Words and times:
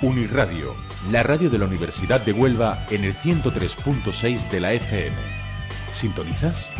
Uniradio, 0.00 0.76
la 1.10 1.24
radio 1.24 1.50
de 1.50 1.58
la 1.58 1.66
Universidad 1.66 2.20
de 2.20 2.32
Huelva 2.32 2.86
en 2.90 3.04
el 3.04 3.16
103.6 3.16 4.48
de 4.48 4.60
la 4.60 4.72
FM. 4.72 5.16
¿Sintonizas? 5.92 6.70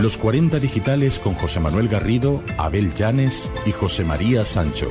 Los 0.00 0.16
40 0.16 0.58
digitales 0.58 1.18
con 1.18 1.34
José 1.34 1.60
Manuel 1.60 1.88
Garrido, 1.88 2.42
Abel 2.56 2.94
Llanes 2.94 3.52
y 3.66 3.72
José 3.72 4.04
María 4.04 4.44
Sancho. 4.44 4.90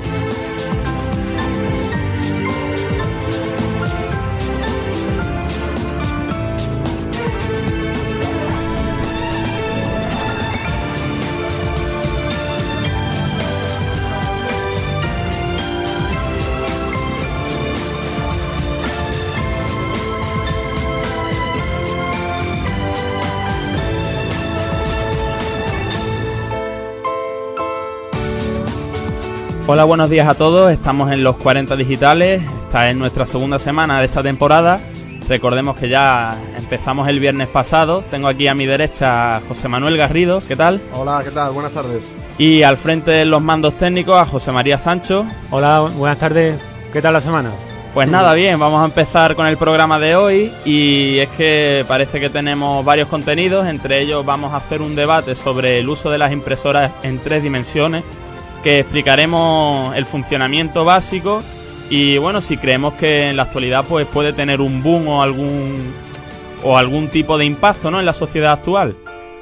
Hola, 29.70 29.84
buenos 29.84 30.10
días 30.10 30.30
a 30.30 30.34
todos. 30.34 30.72
Estamos 30.72 31.12
en 31.12 31.26
los 31.26 31.36
40 31.36 31.76
digitales. 31.76 32.42
Esta 32.62 32.90
es 32.90 32.96
nuestra 32.96 33.26
segunda 33.26 33.60
semana 33.60 34.00
de 34.00 34.06
esta 34.06 34.24
temporada. 34.24 34.80
Recordemos 35.28 35.76
que 35.76 35.90
ya 35.90 36.38
empezamos 36.56 37.10
el 37.10 37.20
viernes 37.20 37.50
pasado. 37.50 38.02
Tengo 38.10 38.30
aquí 38.30 38.48
a 38.48 38.54
mi 38.54 38.66
derecha 38.66 39.36
a 39.36 39.42
José 39.42 39.68
Manuel 39.68 39.98
Garrido. 39.98 40.40
¿Qué 40.40 40.56
tal? 40.56 40.82
Hola, 40.94 41.22
¿qué 41.22 41.32
tal? 41.32 41.52
Buenas 41.52 41.74
tardes. 41.74 42.02
Y 42.38 42.64
al 42.64 42.78
frente 42.78 43.12
de 43.12 43.26
los 43.26 43.42
mandos 43.42 43.76
técnicos 43.76 44.16
a 44.16 44.26
José 44.26 44.54
María 44.54 44.80
Sancho. 44.80 45.28
Hola, 45.52 45.82
buenas 45.98 46.18
tardes. 46.18 46.58
¿Qué 46.94 47.02
tal 47.02 47.12
la 47.12 47.22
semana? 47.22 47.52
Pues 47.94 48.08
nada, 48.08 48.34
bien, 48.36 48.58
vamos 48.58 48.82
a 48.82 48.86
empezar 48.86 49.36
con 49.36 49.48
el 49.48 49.58
programa 49.58 50.00
de 50.00 50.16
hoy 50.16 50.54
y 50.64 51.18
es 51.18 51.28
que 51.30 51.84
parece 51.90 52.22
que 52.22 52.30
tenemos 52.30 52.86
varios 52.86 53.10
contenidos, 53.10 53.68
entre 53.68 54.00
ellos 54.00 54.24
vamos 54.24 54.54
a 54.54 54.58
hacer 54.58 54.82
un 54.82 54.96
debate 54.96 55.36
sobre 55.36 55.80
el 55.80 55.90
uso 55.90 56.12
de 56.12 56.20
las 56.20 56.32
impresoras 56.32 56.92
en 57.02 57.18
tres 57.20 57.42
dimensiones 57.42 58.04
que 58.64 58.80
explicaremos 58.80 59.96
el 59.96 60.06
funcionamiento 60.06 60.84
básico 60.86 61.42
y 61.90 62.18
bueno, 62.18 62.42
si 62.42 62.58
creemos 62.58 62.94
que 62.96 63.30
en 63.30 63.38
la 63.38 63.44
actualidad 63.44 63.86
pues 63.88 64.06
puede 64.08 64.34
tener 64.34 64.60
un 64.62 64.84
boom 64.84 65.08
o 65.08 65.22
algún 65.24 65.94
o 66.64 66.78
algún 66.78 67.08
tipo 67.10 67.38
de 67.38 67.46
impacto, 67.46 67.92
¿no? 67.92 68.00
en 68.00 68.06
la 68.06 68.14
sociedad 68.14 68.52
actual. 68.54 68.96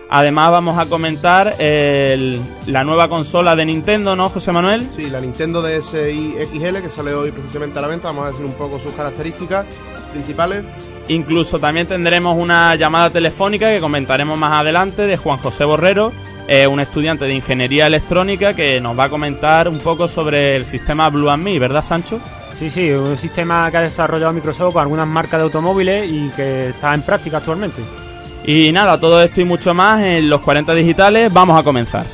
Además 0.09 0.51
vamos 0.51 0.77
a 0.77 0.85
comentar 0.85 1.55
el- 1.59 2.39
la 2.67 2.83
nueva 2.83 3.07
consola 3.09 3.55
de 3.55 3.65
Nintendo, 3.65 4.15
¿no, 4.15 4.29
José 4.29 4.51
Manuel? 4.51 4.87
Sí, 4.95 5.09
la 5.09 5.19
Nintendo 5.19 5.63
DSi 5.63 6.35
XL 6.51 6.81
que 6.81 6.89
sale 6.89 7.13
hoy 7.13 7.31
precisamente 7.31 7.79
a 7.79 7.81
la 7.81 7.87
venta. 7.87 8.09
Vamos 8.09 8.25
a 8.25 8.29
decir 8.29 8.45
un 8.45 8.53
poco 8.53 8.79
sus 8.79 8.93
características 8.93 9.65
principales. 10.11 10.63
Incluso 11.07 11.59
también 11.59 11.87
tendremos 11.87 12.37
una 12.37 12.75
llamada 12.75 13.09
telefónica 13.09 13.69
que 13.71 13.79
comentaremos 13.79 14.37
más 14.37 14.53
adelante 14.61 15.03
de 15.07 15.17
Juan 15.17 15.37
José 15.39 15.63
Borrero, 15.65 16.11
eh, 16.47 16.67
un 16.67 16.79
estudiante 16.79 17.25
de 17.25 17.33
ingeniería 17.33 17.87
electrónica 17.87 18.53
que 18.53 18.79
nos 18.79 18.97
va 18.97 19.05
a 19.05 19.09
comentar 19.09 19.67
un 19.67 19.79
poco 19.79 20.07
sobre 20.07 20.55
el 20.55 20.65
sistema 20.65 21.09
Blue 21.09 21.29
and 21.29 21.43
Me, 21.43 21.59
¿verdad, 21.59 21.83
Sancho? 21.83 22.19
Sí, 22.57 22.69
sí, 22.69 22.91
un 22.91 23.17
sistema 23.17 23.69
que 23.69 23.77
ha 23.77 23.81
desarrollado 23.81 24.31
Microsoft 24.31 24.73
con 24.73 24.81
algunas 24.81 25.07
marcas 25.07 25.39
de 25.39 25.43
automóviles 25.43 26.09
y 26.09 26.29
que 26.29 26.69
está 26.69 26.93
en 26.93 27.01
práctica 27.01 27.37
actualmente. 27.37 27.81
Y 28.45 28.71
nada, 28.71 28.99
todo 28.99 29.21
esto 29.21 29.41
y 29.41 29.43
mucho 29.43 29.73
más 29.73 30.01
en 30.03 30.29
los 30.29 30.41
40 30.41 30.73
digitales. 30.73 31.33
Vamos 31.33 31.59
a 31.59 31.63
comenzar. 31.63 32.05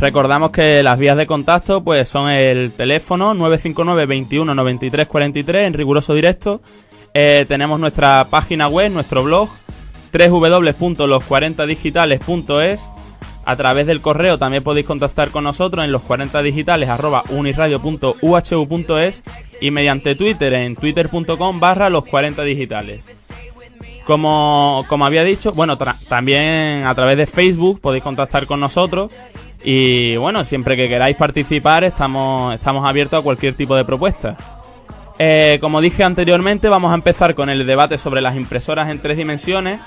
Recordamos 0.00 0.52
que 0.52 0.82
las 0.84 0.98
vías 0.98 1.16
de 1.16 1.26
contacto 1.26 1.82
pues 1.82 2.08
son 2.08 2.30
el 2.30 2.70
teléfono 2.72 3.34
959 3.34 4.06
21 4.06 4.54
93 4.54 5.08
43 5.08 5.66
en 5.66 5.74
riguroso 5.74 6.14
directo. 6.14 6.60
Eh, 7.14 7.46
tenemos 7.48 7.80
nuestra 7.80 8.28
página 8.30 8.68
web, 8.68 8.92
nuestro 8.92 9.24
blog 9.24 9.48
www.los40digitales.es. 10.12 12.88
A 13.44 13.56
través 13.56 13.86
del 13.86 14.00
correo 14.00 14.38
también 14.38 14.62
podéis 14.62 14.86
contactar 14.86 15.30
con 15.30 15.42
nosotros 15.44 15.84
en 15.84 15.90
los 15.90 16.02
40 16.02 16.40
digitales 16.42 16.88
arroba 16.88 17.24
uniradio.uhu.es 17.30 19.24
y 19.60 19.72
mediante 19.72 20.14
Twitter 20.14 20.52
en 20.52 20.76
twitter.com 20.76 21.58
barra 21.58 21.90
los 21.90 22.04
40 22.04 22.44
digitales. 22.44 23.10
Como, 24.04 24.84
como 24.88 25.06
había 25.06 25.24
dicho, 25.24 25.52
bueno, 25.52 25.76
también 25.76 26.84
a 26.84 26.94
través 26.94 27.16
de 27.16 27.26
Facebook 27.26 27.80
podéis 27.80 28.04
contactar 28.04 28.46
con 28.46 28.60
nosotros. 28.60 29.10
Y 29.62 30.16
bueno, 30.16 30.44
siempre 30.44 30.76
que 30.76 30.88
queráis 30.88 31.16
participar, 31.16 31.84
estamos, 31.84 32.54
estamos 32.54 32.84
abiertos 32.86 33.20
a 33.20 33.22
cualquier 33.22 33.54
tipo 33.54 33.74
de 33.76 33.84
propuesta. 33.84 34.36
Eh, 35.18 35.58
como 35.60 35.80
dije 35.80 36.04
anteriormente, 36.04 36.68
vamos 36.68 36.92
a 36.92 36.94
empezar 36.94 37.34
con 37.34 37.50
el 37.50 37.66
debate 37.66 37.98
sobre 37.98 38.20
las 38.20 38.36
impresoras 38.36 38.88
en 38.88 39.00
tres 39.00 39.16
dimensiones. 39.16 39.80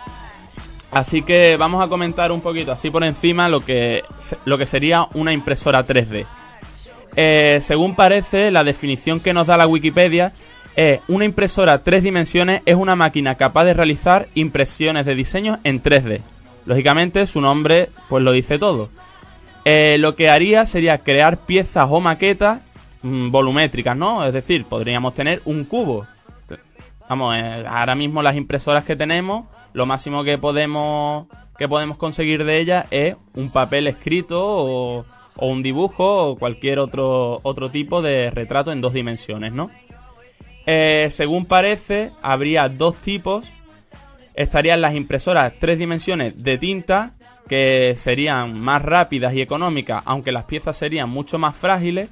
Así 0.92 1.22
que 1.22 1.56
vamos 1.58 1.82
a 1.84 1.88
comentar 1.88 2.34
un 2.34 2.42
poquito, 2.42 2.74
así 2.74 2.90
por 2.90 3.06
encima, 3.06 3.48
lo 3.48 3.62
que, 3.62 4.04
lo 4.44 4.58
que 4.58 4.66
sería 4.66 5.08
una 5.14 5.32
impresora 5.32 5.88
3D. 5.88 6.26
Eh, 7.16 7.60
según 7.62 7.96
parece, 7.96 8.52
la 8.52 8.66
definición 8.66 9.22
que 9.22 9.34
nos 9.34 9.48
da 9.48 9.56
la 9.56 9.68
Wikipedia 9.68 10.34
es 10.76 11.00
una 11.08 11.26
impresora 11.26 11.84
tres 11.84 12.02
dimensiones 12.02 12.62
es 12.66 12.76
una 12.76 12.96
máquina 12.96 13.36
capaz 13.36 13.66
de 13.66 13.74
realizar 13.74 14.28
impresiones 14.36 15.06
de 15.06 15.16
diseño 15.16 15.60
en 15.64 15.82
3D. 15.82 16.22
Lógicamente, 16.66 17.26
su 17.28 17.42
nombre 17.42 17.90
pues 18.10 18.24
lo 18.24 18.32
dice 18.32 18.60
todo. 18.60 18.90
Eh, 19.64 19.98
lo 20.00 20.16
que 20.16 20.30
haría 20.30 20.66
sería 20.66 21.00
crear 21.00 21.38
piezas 21.38 21.88
o 21.90 22.00
maquetas 22.00 22.62
mm, 23.04 23.30
volumétricas, 23.30 23.96
¿no? 23.96 24.26
Es 24.26 24.34
decir, 24.34 24.66
podríamos 24.66 25.14
tener 25.14 25.42
un 25.46 25.66
cubo. 25.66 26.08
Vamos, 27.08 27.36
eh, 27.36 27.66
ahora 27.68 27.94
mismo 27.94 28.24
las 28.24 28.36
impresoras 28.36 28.86
que 28.86 28.96
tenemos, 28.96 29.46
lo 29.74 29.86
máximo 29.86 30.24
que 30.24 30.38
podemos 30.38 31.28
que 31.58 31.68
podemos 31.68 31.98
conseguir 31.98 32.44
de 32.44 32.60
ellas 32.60 32.86
es 32.90 33.16
un 33.36 33.52
papel 33.52 33.86
escrito 33.86 34.42
o, 34.42 35.06
un 35.36 35.62
dibujo 35.62 36.30
o 36.30 36.36
cualquier 36.38 36.80
otro 36.80 37.40
otro 37.44 37.70
tipo 37.70 38.02
de 38.02 38.32
retrato 38.32 38.72
en 38.72 38.82
dos 38.82 38.94
dimensiones, 38.94 39.52
¿no? 39.54 39.70
Eh, 40.66 41.08
según 41.12 41.46
parece, 41.46 42.12
habría 42.22 42.70
dos 42.70 42.96
tipos. 42.96 43.52
Estarían 44.34 44.82
las 44.82 44.96
impresoras 44.96 45.54
tres 45.60 45.78
dimensiones 45.78 46.42
de 46.42 46.58
tinta, 46.58 47.14
que 47.52 47.96
serían 47.98 48.58
más 48.58 48.82
rápidas 48.82 49.34
y 49.34 49.42
económicas, 49.42 50.02
aunque 50.06 50.32
las 50.32 50.46
piezas 50.46 50.78
serían 50.78 51.10
mucho 51.10 51.38
más 51.38 51.54
frágiles. 51.54 52.10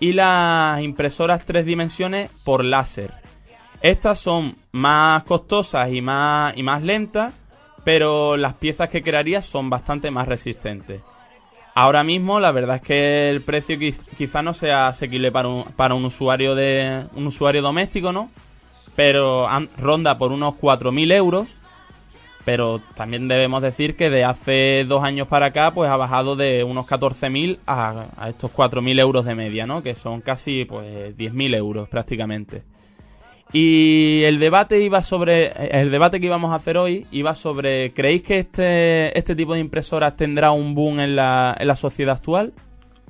Y 0.00 0.14
las 0.14 0.80
impresoras 0.80 1.44
tres 1.44 1.66
dimensiones 1.66 2.30
por 2.42 2.64
láser. 2.64 3.12
Estas 3.82 4.18
son 4.18 4.56
más 4.72 5.24
costosas 5.24 5.92
y 5.92 6.00
más, 6.00 6.54
y 6.56 6.62
más 6.62 6.82
lentas, 6.82 7.34
pero 7.84 8.38
las 8.38 8.54
piezas 8.54 8.88
que 8.88 9.02
crearía 9.02 9.42
son 9.42 9.68
bastante 9.68 10.10
más 10.10 10.26
resistentes. 10.26 11.02
Ahora 11.74 12.02
mismo 12.02 12.40
la 12.40 12.50
verdad 12.50 12.76
es 12.76 12.82
que 12.82 13.28
el 13.28 13.42
precio 13.42 13.76
quiz- 13.76 14.02
quizá 14.16 14.42
no 14.42 14.54
sea 14.54 14.88
asequible 14.88 15.30
para 15.30 15.48
un, 15.48 15.64
para 15.76 15.94
un 15.94 16.06
usuario 16.06 16.54
de 16.54 17.04
un 17.14 17.26
usuario 17.26 17.60
doméstico, 17.60 18.10
¿no? 18.10 18.30
Pero 18.96 19.46
ronda 19.76 20.16
por 20.16 20.32
unos 20.32 20.54
4.000 20.54 21.12
euros. 21.12 21.48
Pero 22.44 22.80
también 22.94 23.28
debemos 23.28 23.62
decir 23.62 23.96
que 23.96 24.10
de 24.10 24.24
hace 24.24 24.84
dos 24.88 25.04
años 25.04 25.28
para 25.28 25.46
acá, 25.46 25.72
pues 25.72 25.88
ha 25.88 25.96
bajado 25.96 26.34
de 26.34 26.64
unos 26.64 26.86
14.000 26.86 27.58
a, 27.66 28.06
a 28.16 28.28
estos 28.28 28.52
4.000 28.52 28.98
euros 28.98 29.24
de 29.24 29.34
media, 29.34 29.66
¿no? 29.66 29.82
Que 29.82 29.94
son 29.94 30.20
casi, 30.20 30.64
pues, 30.64 31.16
10.000 31.16 31.54
euros 31.54 31.88
prácticamente. 31.88 32.64
Y 33.52 34.22
el 34.24 34.38
debate 34.38 34.80
iba 34.80 35.02
sobre 35.02 35.52
el 35.78 35.90
debate 35.90 36.20
que 36.20 36.26
íbamos 36.26 36.52
a 36.52 36.54
hacer 36.54 36.78
hoy 36.78 37.06
iba 37.12 37.34
sobre 37.34 37.92
¿creéis 37.92 38.22
que 38.22 38.38
este 38.38 39.18
este 39.18 39.36
tipo 39.36 39.52
de 39.52 39.60
impresoras 39.60 40.16
tendrá 40.16 40.52
un 40.52 40.74
boom 40.74 41.00
en 41.00 41.16
la, 41.16 41.54
en 41.58 41.68
la 41.68 41.76
sociedad 41.76 42.16
actual? 42.16 42.54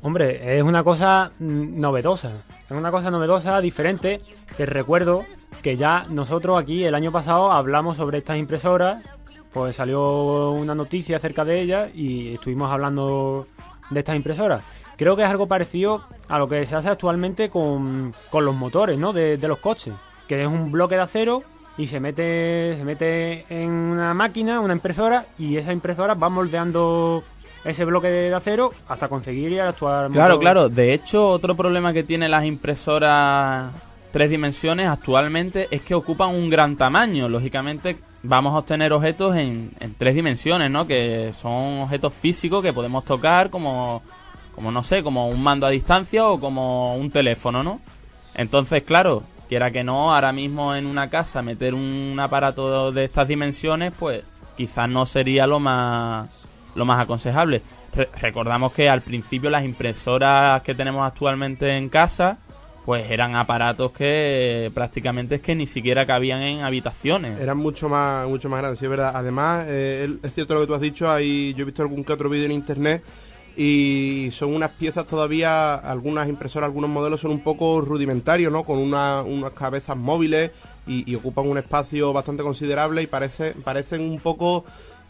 Hombre, 0.02 0.58
es 0.58 0.64
una 0.64 0.82
cosa 0.82 1.30
novedosa. 1.38 2.32
Es 2.68 2.76
una 2.76 2.90
cosa 2.90 3.12
novedosa, 3.12 3.60
diferente. 3.60 4.20
Te 4.56 4.66
recuerdo 4.66 5.24
que 5.62 5.76
ya 5.76 6.06
nosotros 6.08 6.60
aquí 6.60 6.82
el 6.82 6.96
año 6.96 7.12
pasado 7.12 7.52
hablamos 7.52 7.98
sobre 7.98 8.18
estas 8.18 8.36
impresoras. 8.36 9.08
Pues 9.52 9.76
salió 9.76 10.50
una 10.50 10.74
noticia 10.74 11.16
acerca 11.16 11.44
de 11.44 11.60
ellas 11.60 11.94
y 11.94 12.34
estuvimos 12.34 12.70
hablando 12.70 13.46
de 13.90 14.00
estas 14.00 14.16
impresoras. 14.16 14.64
Creo 14.96 15.16
que 15.16 15.22
es 15.22 15.28
algo 15.28 15.46
parecido 15.46 16.02
a 16.28 16.38
lo 16.38 16.48
que 16.48 16.64
se 16.64 16.76
hace 16.76 16.88
actualmente 16.88 17.50
con, 17.50 18.14
con 18.30 18.44
los 18.44 18.54
motores, 18.54 18.98
¿no? 18.98 19.12
De, 19.12 19.36
de 19.36 19.48
los 19.48 19.58
coches. 19.58 19.94
Que 20.28 20.42
es 20.42 20.48
un 20.48 20.72
bloque 20.72 20.94
de 20.94 21.02
acero 21.02 21.42
y 21.76 21.86
se 21.86 22.00
mete, 22.00 22.76
se 22.78 22.84
mete 22.84 23.44
en 23.48 23.68
una 23.68 24.14
máquina, 24.14 24.60
una 24.60 24.74
impresora, 24.74 25.26
y 25.38 25.56
esa 25.56 25.72
impresora 25.72 26.14
va 26.14 26.28
moldeando 26.28 27.22
ese 27.64 27.84
bloque 27.84 28.08
de 28.08 28.34
acero 28.34 28.72
hasta 28.88 29.08
conseguir 29.08 29.60
actuar. 29.60 30.10
Claro, 30.10 30.38
claro. 30.38 30.68
De 30.68 30.92
hecho, 30.92 31.28
otro 31.28 31.56
problema 31.56 31.92
que 31.92 32.02
tienen 32.02 32.30
las 32.30 32.44
impresoras 32.44 33.72
tres 34.10 34.30
dimensiones 34.30 34.88
actualmente 34.88 35.68
es 35.70 35.82
que 35.82 35.94
ocupan 35.94 36.30
un 36.30 36.50
gran 36.50 36.76
tamaño. 36.76 37.28
Lógicamente, 37.28 37.96
vamos 38.22 38.54
a 38.54 38.58
obtener 38.58 38.92
objetos 38.92 39.36
en, 39.36 39.70
en 39.80 39.94
tres 39.94 40.14
dimensiones, 40.14 40.70
¿no? 40.70 40.86
Que 40.86 41.32
son 41.32 41.80
objetos 41.80 42.14
físicos 42.14 42.62
que 42.62 42.72
podemos 42.72 43.04
tocar 43.04 43.50
como, 43.50 44.02
como, 44.54 44.70
no 44.70 44.82
sé, 44.82 45.02
como 45.02 45.28
un 45.28 45.42
mando 45.42 45.66
a 45.66 45.70
distancia 45.70 46.26
o 46.26 46.40
como 46.40 46.96
un 46.96 47.10
teléfono, 47.10 47.62
¿no? 47.62 47.80
Entonces, 48.34 48.82
claro, 48.82 49.24
quiera 49.48 49.70
que 49.70 49.84
no, 49.84 50.14
ahora 50.14 50.32
mismo 50.32 50.74
en 50.74 50.86
una 50.86 51.10
casa 51.10 51.42
meter 51.42 51.74
un 51.74 52.16
aparato 52.18 52.92
de 52.92 53.04
estas 53.04 53.28
dimensiones, 53.28 53.92
pues 53.98 54.22
quizás 54.56 54.88
no 54.88 55.06
sería 55.06 55.46
lo 55.46 55.60
más 55.60 56.28
lo 56.74 56.84
más 56.84 57.00
aconsejable. 57.00 57.62
recordamos 58.20 58.72
que 58.72 58.88
al 58.88 59.02
principio 59.02 59.50
las 59.50 59.64
impresoras 59.64 60.62
que 60.62 60.74
tenemos 60.74 61.06
actualmente 61.06 61.76
en 61.76 61.88
casa 61.88 62.38
pues 62.84 63.10
eran 63.10 63.36
aparatos 63.36 63.92
que 63.92 64.70
prácticamente 64.74 65.36
es 65.36 65.40
que 65.40 65.54
ni 65.54 65.66
siquiera 65.66 66.04
cabían 66.06 66.42
en 66.42 66.60
habitaciones. 66.60 67.40
Eran 67.40 67.58
mucho 67.58 67.88
más 67.88 68.28
mucho 68.28 68.48
más 68.48 68.60
grandes, 68.60 68.78
sí, 68.78 68.86
es 68.86 68.90
verdad. 68.90 69.12
Además, 69.14 69.66
eh, 69.68 70.16
es 70.22 70.34
cierto 70.34 70.54
lo 70.54 70.60
que 70.60 70.66
tú 70.66 70.74
has 70.74 70.80
dicho, 70.80 71.10
hay, 71.10 71.54
yo 71.54 71.62
he 71.62 71.66
visto 71.66 71.82
algún 71.82 72.04
que 72.04 72.12
otro 72.12 72.28
vídeo 72.28 72.46
en 72.46 72.52
internet 72.52 73.02
y 73.56 74.30
son 74.32 74.54
unas 74.54 74.70
piezas 74.70 75.06
todavía, 75.06 75.74
algunas 75.74 76.28
impresoras, 76.28 76.68
algunos 76.68 76.90
modelos 76.90 77.20
son 77.20 77.32
un 77.32 77.44
poco 77.44 77.80
rudimentarios, 77.82 78.50
¿no? 78.50 78.64
Con 78.64 78.78
una, 78.78 79.22
unas 79.22 79.52
cabezas 79.52 79.96
móviles 79.96 80.50
y, 80.86 81.10
y, 81.10 81.14
ocupan 81.14 81.48
un 81.48 81.58
espacio 81.58 82.12
bastante 82.12 82.42
considerable 82.42 83.02
y 83.02 83.06
parece, 83.06 83.52
parecen 83.52 84.00
un 84.00 84.18
poco 84.18 84.64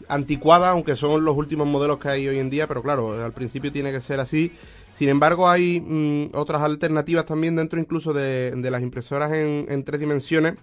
anticuada, 0.09 0.71
aunque 0.71 0.95
son 0.95 1.23
los 1.23 1.35
últimos 1.35 1.67
modelos 1.67 1.97
que 1.99 2.09
hay 2.09 2.27
hoy 2.27 2.39
en 2.39 2.49
día, 2.49 2.67
pero 2.67 2.83
claro, 2.83 3.23
al 3.23 3.31
principio 3.31 3.71
tiene 3.71 3.91
que 3.91 4.01
ser 4.01 4.19
así. 4.19 4.51
Sin 4.97 5.09
embargo, 5.09 5.49
hay 5.49 5.81
mm, 5.81 6.35
otras 6.35 6.61
alternativas 6.61 7.25
también 7.25 7.55
dentro 7.55 7.79
incluso 7.79 8.13
de, 8.13 8.53
las 8.55 8.81
impresoras 8.81 9.31
en, 9.31 9.83
tres 9.83 9.99
dimensiones, 9.99 10.55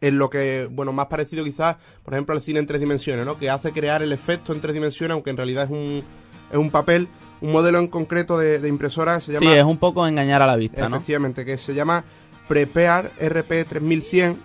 en 0.00 0.18
lo 0.18 0.28
que, 0.28 0.68
bueno, 0.70 0.92
más 0.92 1.06
parecido 1.06 1.42
quizás, 1.44 1.76
por 2.04 2.14
ejemplo, 2.14 2.34
al 2.34 2.42
cine 2.42 2.58
en 2.58 2.66
tres 2.66 2.80
dimensiones, 2.80 3.24
¿no? 3.24 3.38
Que 3.38 3.48
hace 3.48 3.72
crear 3.72 4.02
el 4.02 4.12
efecto 4.12 4.52
en 4.52 4.60
tres 4.60 4.74
dimensiones, 4.74 5.14
aunque 5.14 5.30
en 5.30 5.38
realidad 5.38 5.64
es 5.64 5.70
un, 5.70 6.02
es 6.50 6.56
un 6.56 6.70
papel, 6.70 7.08
un 7.40 7.52
modelo 7.52 7.78
en 7.78 7.86
concreto 7.86 8.38
de, 8.38 8.68
impresora 8.68 9.20
se 9.20 9.32
llama... 9.32 9.50
Sí, 9.50 9.56
es 9.56 9.64
un 9.64 9.78
poco 9.78 10.06
engañar 10.06 10.42
a 10.42 10.46
la 10.46 10.56
vista, 10.56 10.88
¿no? 10.88 10.96
Efectivamente, 10.96 11.44
que 11.46 11.56
se 11.56 11.74
llama 11.74 12.04
Prepear 12.48 13.12
RP3100, 13.18 14.36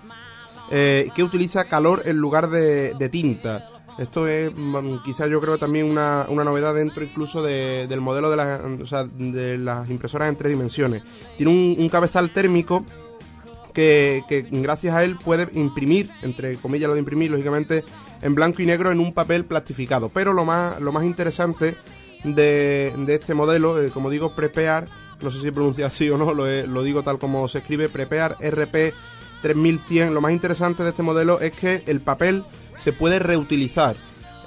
eh, 0.72 1.10
que 1.14 1.24
utiliza 1.24 1.66
calor 1.66 2.04
en 2.06 2.16
lugar 2.16 2.50
de, 2.50 2.94
de 2.94 3.10
tinta. 3.10 3.71
Esto 3.98 4.28
es 4.28 4.52
mm, 4.56 5.04
quizás 5.04 5.30
yo 5.30 5.42
creo 5.42 5.58
también 5.58 5.90
una, 5.90 6.26
una 6.30 6.44
novedad 6.44 6.74
dentro 6.74 7.04
incluso 7.04 7.44
del 7.44 8.02
modelo 8.02 8.30
de, 8.30 8.38
las 8.38 8.62
de 9.18 9.58
las 9.58 9.90
impresoras 9.90 10.30
en 10.30 10.36
tres 10.36 10.52
dimensiones. 10.52 11.04
Tiene 11.38 11.52
un, 11.78 11.90
cabezal 11.90 12.32
térmico 12.32 12.86
que, 13.74 14.24
que, 14.28 14.42
gracias 14.50 14.96
a 14.96 15.04
él 15.04 15.18
puede 15.18 15.48
imprimir, 15.54 16.10
entre 16.22 16.56
comillas 16.58 16.88
lo 16.88 16.94
de 16.94 17.00
imprimir, 17.00 17.32
lógicamente, 17.32 17.84
en 18.22 18.36
blanco 18.36 18.62
y 18.62 18.66
negro 18.66 18.92
en 18.92 19.00
un 19.00 19.14
papel 19.14 19.46
plastificado. 19.46 20.10
Pero 20.10 20.34
lo 20.34 20.46
más, 20.46 20.80
lo 20.80 20.92
más 20.92 21.04
interesante 21.04 21.78
de, 22.24 22.94
de 22.98 23.16
este 23.16 23.34
modelo, 23.34 23.82
eh, 23.82 23.90
como 23.92 24.10
digo, 24.10 24.36
Prepear, 24.36 24.88
no 25.22 25.32
sé 25.32 25.42
si 25.42 25.52
pronuncia 25.52 25.88
así 25.88 26.10
o 26.10 26.18
no, 26.18 26.34
lo, 26.34 26.46
lo 26.46 26.84
digo 26.84 27.04
tal 27.04 27.20
como 27.20 27.48
se 27.48 27.60
escribe, 27.60 27.90
Prepear 27.90 28.38
RP 28.40 28.94
3100, 29.42 30.14
lo 30.14 30.22
más 30.22 30.32
interesante 30.32 30.84
de 30.84 30.90
este 30.90 31.04
modelo 31.04 31.40
es 31.40 31.52
que 31.54 31.84
el 31.88 32.00
papel 32.00 32.44
se 32.82 32.94
puede 32.94 33.20
reutilizar. 33.20 33.96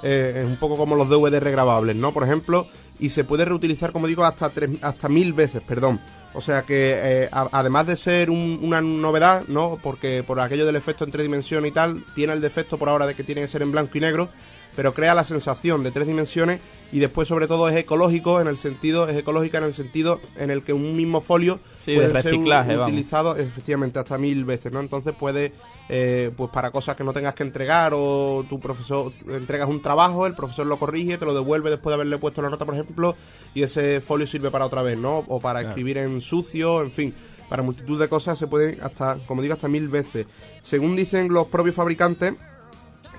Eh, 0.03 0.33
es 0.37 0.45
un 0.45 0.57
poco 0.57 0.77
como 0.77 0.95
los 0.95 1.09
DVD 1.09 1.39
regrabables, 1.39 1.95
¿no? 1.95 2.11
Por 2.11 2.23
ejemplo, 2.23 2.67
y 2.99 3.09
se 3.09 3.23
puede 3.23 3.45
reutilizar, 3.45 3.91
como 3.91 4.07
digo, 4.07 4.23
hasta, 4.23 4.49
tres, 4.49 4.69
hasta 4.81 5.09
mil 5.09 5.33
veces, 5.33 5.61
perdón. 5.61 5.99
O 6.33 6.41
sea 6.41 6.63
que, 6.63 7.01
eh, 7.03 7.29
además 7.31 7.87
de 7.87 7.95
ser 7.95 8.29
una 8.29 8.81
novedad, 8.81 9.43
¿no? 9.47 9.79
Porque 9.81 10.21
por 10.21 10.41
aquello 10.41 10.65
del 10.65 10.75
efecto 10.75 11.05
en 11.05 11.11
tres 11.11 11.23
dimensiones 11.23 11.71
y 11.71 11.73
tal, 11.73 12.03
tiene 12.13 12.33
el 12.33 12.41
defecto 12.41 12.77
por 12.77 12.89
ahora 12.89 13.07
de 13.07 13.15
que 13.15 13.23
tiene 13.23 13.41
que 13.41 13.47
ser 13.47 13.61
en 13.61 13.71
blanco 13.71 13.97
y 13.97 14.01
negro, 14.01 14.29
pero 14.75 14.93
crea 14.93 15.15
la 15.15 15.23
sensación 15.23 15.83
de 15.83 15.91
tres 15.91 16.07
dimensiones 16.07 16.59
y 16.91 16.99
después 16.99 17.27
sobre 17.27 17.47
todo 17.47 17.69
es 17.69 17.75
ecológico 17.75 18.41
en 18.41 18.47
el 18.47 18.57
sentido 18.57 19.07
es 19.07 19.17
ecológica 19.17 19.57
en 19.57 19.63
el 19.63 19.73
sentido 19.73 20.19
en 20.35 20.51
el 20.51 20.63
que 20.63 20.73
un 20.73 20.95
mismo 20.95 21.21
folio 21.21 21.59
puede 21.83 22.21
ser 22.21 22.35
utilizado 22.35 23.35
efectivamente 23.37 23.99
hasta 23.99 24.17
mil 24.17 24.45
veces 24.45 24.71
no 24.71 24.79
entonces 24.79 25.15
puede 25.17 25.53
eh, 25.89 26.31
pues 26.35 26.49
para 26.51 26.71
cosas 26.71 26.95
que 26.95 27.03
no 27.03 27.13
tengas 27.13 27.35
que 27.35 27.43
entregar 27.43 27.93
o 27.95 28.45
tu 28.49 28.59
profesor 28.59 29.13
entregas 29.29 29.69
un 29.69 29.81
trabajo 29.81 30.25
el 30.25 30.33
profesor 30.33 30.65
lo 30.65 30.79
corrige 30.79 31.17
te 31.17 31.25
lo 31.25 31.33
devuelve 31.33 31.69
después 31.69 31.91
de 31.91 31.95
haberle 31.95 32.17
puesto 32.17 32.41
la 32.41 32.49
nota 32.49 32.65
por 32.65 32.73
ejemplo 32.73 33.15
y 33.53 33.61
ese 33.61 34.01
folio 34.01 34.25
sirve 34.25 34.49
para 34.49 34.65
otra 34.65 34.81
vez 34.81 34.97
no 34.97 35.19
o 35.27 35.39
para 35.39 35.61
escribir 35.61 35.99
en 35.99 36.21
sucio 36.21 36.81
en 36.81 36.91
fin 36.91 37.13
para 37.49 37.63
multitud 37.63 37.99
de 37.99 38.07
cosas 38.07 38.37
se 38.37 38.47
puede 38.47 38.77
hasta 38.81 39.17
como 39.25 39.41
digo 39.41 39.53
hasta 39.53 39.67
mil 39.67 39.87
veces. 39.89 40.25
Según 40.61 40.95
dicen 40.95 41.31
los 41.31 41.47
propios 41.47 41.75
fabricantes 41.75 42.33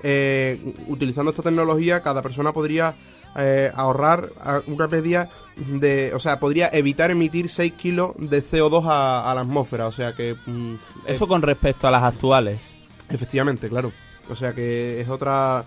eh, 0.03 0.73
utilizando 0.87 1.31
esta 1.31 1.43
tecnología 1.43 2.03
cada 2.03 2.21
persona 2.21 2.53
podría 2.53 2.93
eh, 3.39 3.71
ahorrar 3.75 4.29
una 4.65 4.87
media 4.87 5.29
de, 5.55 6.11
o 6.15 6.19
sea, 6.19 6.39
podría 6.39 6.69
evitar 6.73 7.11
emitir 7.11 7.49
6 7.49 7.73
kilos 7.73 8.11
de 8.17 8.41
CO2 8.41 8.83
a, 8.85 9.31
la 9.35 9.41
atmósfera, 9.41 9.85
o 9.85 9.91
sea 9.91 10.13
que... 10.13 10.35
Mm, 10.45 10.75
Eso 11.05 11.27
con 11.27 11.43
respecto 11.43 11.87
a 11.87 11.91
las 11.91 12.01
actuales. 12.01 12.75
Efectivamente, 13.09 13.69
claro. 13.69 13.91
O 14.29 14.35
sea 14.35 14.53
que 14.53 14.99
es 15.01 15.07
otra... 15.07 15.63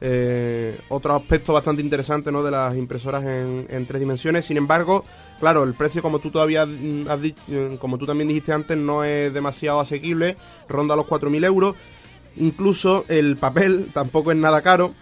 Eh, 0.00 0.80
otro 0.90 1.16
aspecto 1.16 1.52
bastante 1.52 1.82
interesante 1.82 2.30
¿no? 2.30 2.44
de 2.44 2.52
las 2.52 2.76
impresoras 2.76 3.24
en, 3.24 3.86
tres 3.86 3.98
dimensiones. 3.98 4.44
Sin 4.44 4.56
embargo, 4.56 5.04
claro, 5.40 5.64
el 5.64 5.74
precio, 5.74 6.02
como 6.02 6.20
tú 6.20 6.30
todavía 6.30 6.62
has 6.62 7.20
dicho, 7.20 7.42
como 7.80 7.98
tú 7.98 8.06
también 8.06 8.28
dijiste 8.28 8.52
antes, 8.52 8.78
no 8.78 9.02
es 9.02 9.34
demasiado 9.34 9.80
asequible, 9.80 10.36
ronda 10.68 10.94
los 10.94 11.06
4.000 11.06 11.44
euros. 11.44 11.74
Incluso 12.36 13.06
el 13.08 13.36
papel 13.36 13.90
tampoco 13.92 14.30
es 14.30 14.36
nada 14.36 14.62
caro 14.62 14.94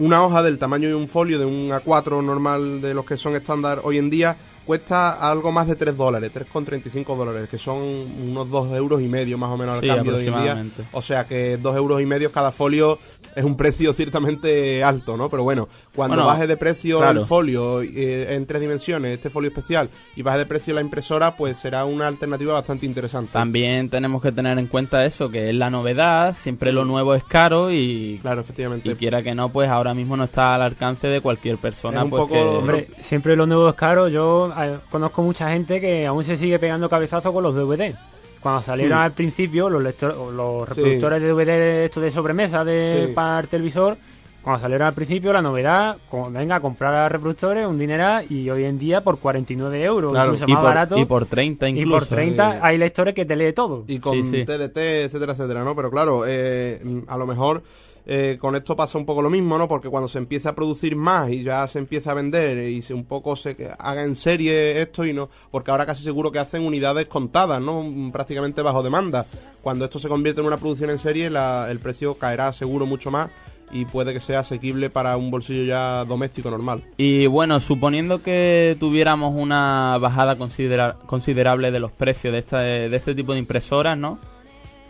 una 0.00 0.24
hoja 0.24 0.42
del 0.42 0.58
tamaño 0.58 0.88
de 0.88 0.94
un 0.94 1.06
folio 1.06 1.38
de 1.38 1.44
un 1.44 1.68
A4 1.68 2.24
normal 2.24 2.80
de 2.80 2.94
los 2.94 3.04
que 3.04 3.18
son 3.18 3.36
estándar 3.36 3.82
hoy 3.84 3.98
en 3.98 4.08
día 4.08 4.34
cuesta 4.70 5.28
algo 5.28 5.50
más 5.50 5.66
de 5.66 5.74
3 5.74 5.96
dólares, 5.96 6.30
3,35 6.32 7.16
dólares, 7.16 7.48
que 7.48 7.58
son 7.58 7.78
unos 7.78 8.48
2 8.50 8.76
euros 8.76 9.02
y 9.02 9.08
medio 9.08 9.36
más 9.36 9.50
o 9.50 9.56
menos 9.56 9.74
al 9.74 9.84
cambio 9.84 10.12
de 10.12 10.18
hoy 10.18 10.26
en 10.28 10.42
día. 10.44 10.64
O 10.92 11.02
sea 11.02 11.26
que 11.26 11.56
2 11.56 11.76
euros 11.76 12.00
y 12.00 12.06
medio 12.06 12.30
cada 12.30 12.52
folio 12.52 13.00
es 13.34 13.42
un 13.42 13.56
precio 13.56 13.92
ciertamente 13.92 14.84
alto, 14.84 15.16
¿no? 15.16 15.28
Pero 15.28 15.42
bueno, 15.42 15.68
cuando 15.92 16.24
baje 16.24 16.46
de 16.46 16.56
precio 16.56 17.02
el 17.10 17.24
folio 17.24 17.82
eh, 17.82 18.36
en 18.36 18.46
tres 18.46 18.60
dimensiones, 18.60 19.12
este 19.12 19.28
folio 19.28 19.48
especial, 19.48 19.90
y 20.14 20.22
baje 20.22 20.38
de 20.38 20.46
precio 20.46 20.72
la 20.72 20.82
impresora, 20.82 21.34
pues 21.34 21.58
será 21.58 21.84
una 21.84 22.06
alternativa 22.06 22.52
bastante 22.52 22.86
interesante. 22.86 23.32
También 23.32 23.90
tenemos 23.90 24.22
que 24.22 24.30
tener 24.30 24.56
en 24.56 24.68
cuenta 24.68 25.04
eso, 25.04 25.30
que 25.30 25.50
es 25.50 25.54
la 25.56 25.70
novedad, 25.70 26.32
siempre 26.32 26.72
lo 26.72 26.84
nuevo 26.84 27.16
es 27.16 27.24
caro 27.24 27.72
y... 27.72 28.20
Claro, 28.22 28.42
efectivamente. 28.42 28.88
Y 28.88 28.94
quiera 28.94 29.24
que 29.24 29.34
no, 29.34 29.48
pues 29.48 29.68
ahora 29.68 29.94
mismo 29.94 30.16
no 30.16 30.22
está 30.22 30.54
al 30.54 30.62
alcance 30.62 31.08
de 31.08 31.20
cualquier 31.20 31.58
persona. 31.58 32.04
un 32.04 32.10
pues 32.10 32.22
poco... 32.22 32.62
siempre 33.00 33.34
lo 33.34 33.46
nuevo 33.46 33.68
es 33.68 33.74
caro, 33.74 34.06
yo 34.06 34.52
conozco 34.90 35.22
mucha 35.22 35.50
gente 35.50 35.80
que 35.80 36.06
aún 36.06 36.24
se 36.24 36.36
sigue 36.36 36.58
pegando 36.58 36.88
cabezazo 36.88 37.32
con 37.32 37.42
los 37.42 37.54
DVD. 37.54 37.94
Cuando 38.40 38.62
salieron 38.62 38.98
al 38.98 39.12
principio 39.12 39.68
los, 39.68 39.82
los 39.82 40.68
reproductores 40.68 41.20
de 41.20 41.28
DVD 41.28 41.84
estos 41.84 42.02
de 42.02 42.10
sobremesa 42.10 42.64
de 42.64 43.12
para 43.14 43.40
el 43.40 43.48
televisor, 43.48 43.98
cuando 44.42 44.60
salieron 44.60 44.86
al 44.86 44.94
principio, 44.94 45.30
la 45.34 45.42
novedad, 45.42 45.98
como, 46.08 46.30
venga 46.30 46.56
a 46.56 46.60
comprar 46.60 47.12
reproductores, 47.12 47.66
un 47.66 47.78
dinero, 47.78 48.20
y 48.30 48.48
hoy 48.48 48.64
en 48.64 48.78
día 48.78 49.02
por 49.02 49.18
49 49.18 49.84
euros, 49.84 50.12
Claro, 50.12 50.30
incluso 50.32 50.44
y, 50.48 50.52
más 50.54 50.60
por, 50.62 50.68
barato. 50.70 50.96
y 50.98 51.04
por 51.04 51.26
30 51.26 51.68
y 51.68 51.72
incluso. 51.80 51.98
por 51.98 52.16
30 52.16 52.52
Sí. 52.52 52.58
hay 52.62 52.78
lectores 52.78 53.14
que 53.14 53.26
te 53.26 53.36
lee 53.36 53.52
todo. 53.52 53.84
y 53.86 53.98
con 53.98 54.14
Sí, 54.14 54.24
sí. 54.24 54.44
TDT, 54.46 54.78
etcétera, 55.04 55.32
etcétera, 55.32 55.62
¿no? 55.62 55.76
Pero 55.76 55.90
claro, 55.90 56.22
eh, 56.26 56.80
a 57.08 57.18
lo 57.18 57.26
mejor 57.26 57.62
eh, 58.06 58.38
con 58.40 58.56
esto 58.56 58.74
pasa 58.76 58.98
un 58.98 59.06
poco 59.06 59.22
lo 59.22 59.30
mismo, 59.30 59.56
¿no? 59.58 59.68
Porque 59.68 59.88
cuando 59.88 60.08
se 60.08 60.18
empieza 60.18 60.50
a 60.50 60.54
producir 60.54 60.96
más 60.96 61.30
y 61.30 61.42
ya 61.42 61.66
se 61.68 61.78
empieza 61.78 62.10
a 62.10 62.14
vender 62.14 62.68
y 62.68 62.82
se 62.82 62.94
un 62.94 63.04
poco 63.04 63.36
se 63.36 63.56
haga 63.78 64.02
en 64.04 64.16
serie 64.16 64.80
esto 64.80 65.04
y 65.04 65.12
no, 65.12 65.28
porque 65.50 65.70
ahora 65.70 65.86
casi 65.86 66.02
seguro 66.02 66.32
que 66.32 66.38
hacen 66.38 66.64
unidades 66.64 67.06
contadas, 67.06 67.60
¿no? 67.60 67.82
Mm, 67.82 68.10
Prácticamente 68.12 68.62
bajo 68.62 68.82
demanda. 68.82 69.26
Cuando 69.62 69.84
esto 69.84 69.98
se 69.98 70.08
convierte 70.08 70.40
en 70.40 70.46
una 70.46 70.56
producción 70.56 70.90
en 70.90 70.98
serie, 70.98 71.26
el 71.26 71.78
precio 71.80 72.14
caerá 72.14 72.52
seguro 72.52 72.86
mucho 72.86 73.10
más 73.10 73.30
y 73.72 73.84
puede 73.84 74.12
que 74.12 74.18
sea 74.18 74.40
asequible 74.40 74.90
para 74.90 75.16
un 75.16 75.30
bolsillo 75.30 75.62
ya 75.64 76.04
doméstico 76.04 76.50
normal. 76.50 76.82
Y 76.96 77.26
bueno, 77.28 77.60
suponiendo 77.60 78.20
que 78.20 78.76
tuviéramos 78.80 79.34
una 79.36 79.96
bajada 79.98 80.36
considera- 80.36 80.96
considerable 81.06 81.70
de 81.70 81.78
los 81.78 81.92
precios 81.92 82.32
de, 82.32 82.38
esta, 82.40 82.58
de 82.58 82.96
este 82.96 83.14
tipo 83.14 83.32
de 83.32 83.38
impresoras, 83.38 83.96
¿no? 83.96 84.18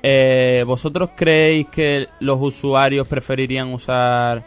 Eh, 0.03 0.65
¿Vosotros 0.67 1.11
creéis 1.15 1.69
que 1.69 2.09
los 2.21 2.39
usuarios 2.41 3.07
preferirían 3.07 3.73
usar 3.75 4.45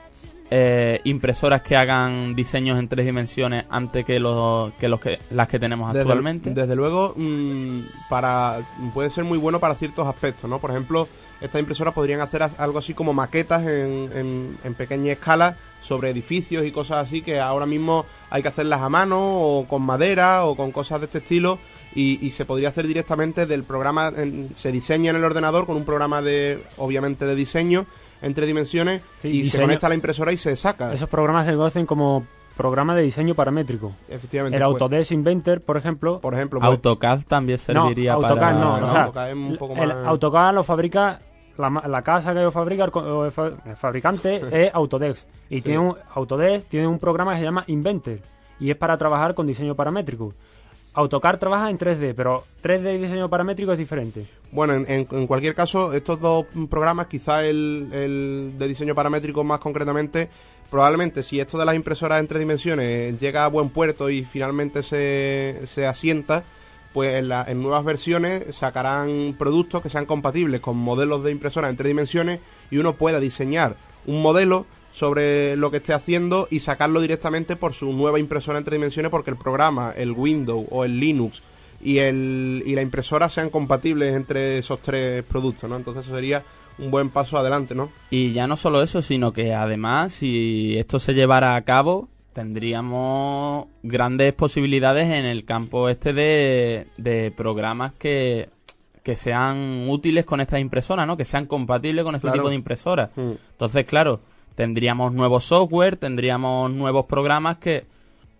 eh, 0.55 0.99
impresoras 1.05 1.61
que 1.61 1.75
hagan 1.75 2.35
diseños 2.35 2.77
en 2.77 2.87
tres 2.87 3.05
dimensiones 3.05 3.65
antes 3.69 4.05
que, 4.05 4.19
los, 4.19 4.71
que, 4.73 4.87
los 4.87 4.99
que 4.99 5.17
las 5.31 5.47
que 5.47 5.59
tenemos 5.59 5.87
Desde- 5.93 6.01
actualmente? 6.01 6.51
Desde, 6.51 6.75
luego, 6.75 7.13
mm, 7.15 7.79
para 8.09 8.59
puede 8.93 9.09
ser 9.09 9.23
muy 9.23 9.37
bueno 9.37 9.59
para 9.59 9.75
ciertos 9.75 10.07
aspectos, 10.07 10.49
¿no? 10.49 10.59
Por 10.59 10.71
ejemplo, 10.71 11.07
estas 11.41 11.59
impresoras 11.59 11.93
podrían 11.93 12.21
hacer 12.21 12.43
algo 12.57 12.79
así 12.79 12.93
como 12.93 13.13
maquetas 13.13 13.63
en, 13.63 14.09
en- 14.15 14.57
en 14.63 14.73
pequeña 14.75 15.11
escala 15.13 15.57
sobre 15.81 16.09
edificios 16.11 16.65
y 16.65 16.71
cosas 16.71 17.05
así 17.07 17.21
que 17.21 17.39
ahora 17.39 17.65
mismo 17.65 18.05
hay 18.29 18.41
que 18.41 18.47
hacerlas 18.47 18.81
a 18.81 18.89
mano 18.89 19.17
o 19.19 19.67
con 19.67 19.81
madera 19.81 20.45
o 20.45 20.55
con 20.55 20.71
cosas 20.71 20.99
de 21.01 21.05
este 21.05 21.17
estilo 21.17 21.59
y, 21.95 22.25
y 22.25 22.31
se 22.31 22.45
podría 22.45 22.69
hacer 22.69 22.87
directamente 22.87 23.45
del 23.45 23.63
programa, 23.63 24.11
en- 24.15 24.53
se 24.55 24.71
diseña 24.71 25.11
en 25.11 25.15
el 25.17 25.23
ordenador 25.23 25.65
con 25.65 25.75
un 25.77 25.85
programa 25.85 26.21
de, 26.21 26.63
obviamente, 26.77 27.25
de 27.25 27.35
diseño 27.35 27.85
en 28.21 28.33
tres 28.33 28.47
dimensiones 28.47 29.01
Sí, 29.21 29.29
y 29.29 29.49
se 29.49 29.59
conecta 29.59 29.87
a 29.87 29.89
la 29.89 29.95
impresora 29.95 30.31
y 30.31 30.37
se 30.37 30.55
saca. 30.55 30.93
Esos 30.93 31.09
programas 31.09 31.45
se 31.45 31.53
conocen 31.53 31.85
como 31.85 32.25
programa 32.55 32.95
de 32.95 33.01
diseño 33.01 33.33
paramétrico. 33.35 33.93
Efectivamente. 34.07 34.55
El 34.57 34.63
pues, 34.63 34.73
Autodesk 34.73 35.11
Inventor, 35.11 35.61
por 35.61 35.75
ejemplo, 35.75 36.19
por 36.21 36.33
ejemplo, 36.35 36.59
pues, 36.59 36.69
AutoCAD 36.69 37.21
también 37.27 37.57
serviría 37.57 38.13
AutoCAD 38.13 38.35
para... 38.39 38.53
no, 38.53 38.79
no, 38.79 38.85
o 38.85 38.91
sea, 38.91 39.01
AutoCAD 39.03 39.29
es 39.29 39.35
un 39.35 39.57
poco 39.57 39.73
el 39.75 39.87
más- 39.89 40.07
AutoCAD 40.07 40.53
lo 40.53 40.63
fabrica 40.63 41.19
la, 41.57 41.69
ma- 41.69 41.87
la 41.87 42.01
casa 42.01 42.33
que 42.33 42.39
lo 42.41 42.51
fabrica 42.51 42.85
el 42.85 43.75
fabricante 43.75 44.41
es 44.67 44.73
Autodesk 44.73 45.25
y 45.49 45.61
tiene 45.61 45.79
un 45.79 45.95
Autodesk 46.15 46.67
tiene 46.69 46.87
un 46.87 46.99
programa 46.99 47.33
que 47.33 47.39
se 47.39 47.43
llama 47.45 47.63
Inventor 47.67 48.19
y 48.59 48.69
es 48.71 48.77
para 48.77 48.97
trabajar 48.97 49.33
con 49.33 49.45
diseño 49.47 49.75
paramétrico. 49.75 50.33
AutoCAD 50.93 51.39
trabaja 51.39 51.69
en 51.69 51.77
3D, 51.77 52.13
pero 52.15 52.43
3D 52.61 52.95
y 52.95 52.97
diseño 52.99 53.29
paramétrico 53.29 53.71
es 53.71 53.77
diferente. 53.77 54.25
Bueno, 54.51 54.73
en, 54.73 55.27
cualquier 55.27 55.55
caso, 55.55 55.93
estos 55.93 56.19
dos 56.19 56.45
programas, 56.69 57.07
quizá 57.07 57.43
el, 57.43 58.53
de 58.57 58.67
diseño 58.67 58.93
paramétrico 58.93 59.43
más 59.43 59.59
concretamente, 59.59 60.29
probablemente 60.69 61.23
si 61.23 61.39
esto 61.39 61.57
de 61.57 61.65
las 61.65 61.75
impresoras 61.75 62.19
en 62.19 62.27
tres 62.27 62.39
dimensiones 62.39 63.19
llega 63.19 63.45
a 63.45 63.47
buen 63.47 63.69
puerto 63.69 64.09
y 64.09 64.23
finalmente 64.23 64.83
se, 64.83 65.61
se 65.65 65.87
asienta, 65.87 66.43
pues 66.93 67.15
en, 67.15 67.31
en 67.31 67.61
nuevas 67.63 67.83
versiones 67.83 68.55
sacarán 68.55 69.35
productos 69.37 69.81
que 69.81 69.89
sean 69.89 70.05
compatibles 70.05 70.61
con 70.61 70.77
modelos 70.77 71.23
de 71.23 71.31
impresora 71.31 71.69
en 71.69 71.75
tres 71.75 71.87
dimensiones 71.87 72.39
y 72.69 72.77
uno 72.77 72.93
pueda 72.93 73.19
diseñar 73.19 73.77
un 74.05 74.21
modelo 74.21 74.67
sobre 74.93 75.55
lo 75.57 75.71
que 75.71 75.77
esté 75.77 75.91
haciendo 75.91 76.47
y 76.49 76.59
sacarlo 76.61 77.01
directamente 77.01 77.55
por 77.57 77.73
su 77.73 77.91
nueva 77.91 78.19
impresora 78.19 78.59
en 78.59 78.63
tres 78.63 78.79
dimensiones 78.79 79.09
porque 79.11 79.31
el 79.31 79.37
programa, 79.37 79.91
el 79.97 80.11
Windows 80.11 80.67
o 80.69 80.85
el 80.85 80.99
Linux 80.99 81.41
y, 81.81 81.97
el, 81.97 82.63
y 82.65 82.75
la 82.75 82.81
impresora 82.83 83.27
sean 83.27 83.49
compatibles 83.49 84.15
entre 84.15 84.59
esos 84.59 84.79
tres 84.81 85.23
productos, 85.23 85.69
¿no? 85.69 85.75
Entonces 85.75 86.05
eso 86.05 86.13
sería 86.15 86.43
un 86.77 86.91
buen 86.91 87.09
paso 87.09 87.37
adelante, 87.37 87.73
¿no? 87.75 87.89
Y 88.11 88.31
ya 88.33 88.47
no 88.47 88.55
solo 88.55 88.81
eso, 88.83 89.01
sino 89.01 89.33
que 89.33 89.53
además, 89.53 90.13
si 90.13 90.77
esto 90.77 90.99
se 90.99 91.13
llevara 91.13 91.55
a 91.55 91.61
cabo, 91.63 92.07
tendríamos 92.67 93.65
grandes 93.83 94.33
posibilidades 94.33 95.07
en 95.07 95.25
el 95.25 95.43
campo 95.45 95.89
este 95.89 96.13
de, 96.13 96.87
de 96.97 97.31
programas 97.31 97.93
que, 97.93 98.49
que 99.03 99.15
sean 99.15 99.87
útiles 99.89 100.25
con 100.25 100.39
estas 100.41 100.59
impresoras, 100.59 101.05
¿no? 101.05 101.17
Que 101.17 101.25
sean 101.25 101.45
compatibles 101.45 102.03
con 102.03 102.15
este 102.15 102.27
Claro. 102.27 102.37
tipo 102.41 102.49
de 102.49 102.55
impresoras. 102.55 103.09
Mm. 103.15 103.31
Entonces, 103.51 103.85
claro, 103.85 104.21
tendríamos 104.55 105.13
nuevos 105.13 105.43
software, 105.45 105.97
tendríamos 105.97 106.71
nuevos 106.71 107.05
programas 107.05 107.57
que 107.57 107.85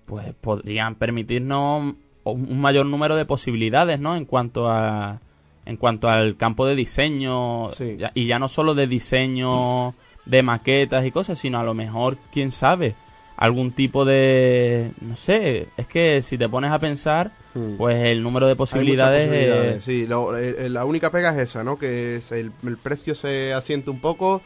pues 0.05 0.33
podrían 0.41 0.95
permitirnos 0.95 1.93
un 2.25 2.61
mayor 2.61 2.85
número 2.85 3.15
de 3.15 3.25
posibilidades, 3.25 3.99
¿no? 3.99 4.15
En 4.15 4.25
cuanto 4.25 4.69
a 4.69 5.19
en 5.65 5.77
cuanto 5.77 6.09
al 6.09 6.35
campo 6.35 6.65
de 6.65 6.75
diseño 6.75 7.69
Sí. 7.69 7.97
y 8.13 8.25
ya 8.27 8.37
no 8.37 8.49
solo 8.49 8.75
de 8.75 8.85
diseño 8.85 9.93
de 10.25 10.43
maquetas 10.43 11.05
y 11.05 11.11
cosas, 11.11 11.39
sino 11.39 11.57
a 11.59 11.63
lo 11.63 11.73
mejor, 11.73 12.17
quién 12.33 12.51
sabe, 12.51 12.95
algún 13.37 13.71
tipo 13.71 14.03
de 14.05 14.91
no 15.01 15.15
sé, 15.15 15.67
es 15.77 15.87
que 15.87 16.21
si 16.21 16.37
te 16.37 16.49
pones 16.49 16.71
a 16.71 16.79
pensar, 16.79 17.31
Mm. 17.55 17.77
pues 17.77 18.03
el 18.05 18.23
número 18.23 18.47
de 18.47 18.55
posibilidades, 18.55 19.27
posibilidades, 19.27 19.83
sí, 19.83 20.05
lo- 20.07 20.37
eh, 20.37 20.65
eh, 20.65 20.69
la 20.69 20.85
única 20.85 21.11
pega 21.11 21.29
es 21.35 21.49
esa, 21.49 21.63
¿no? 21.63 21.77
Que 21.77 22.19
el, 22.31 22.51
el 22.65 22.77
precio 22.77 23.15
se 23.15 23.53
asiente 23.53 23.89
un 23.89 23.99
poco, 23.99 24.41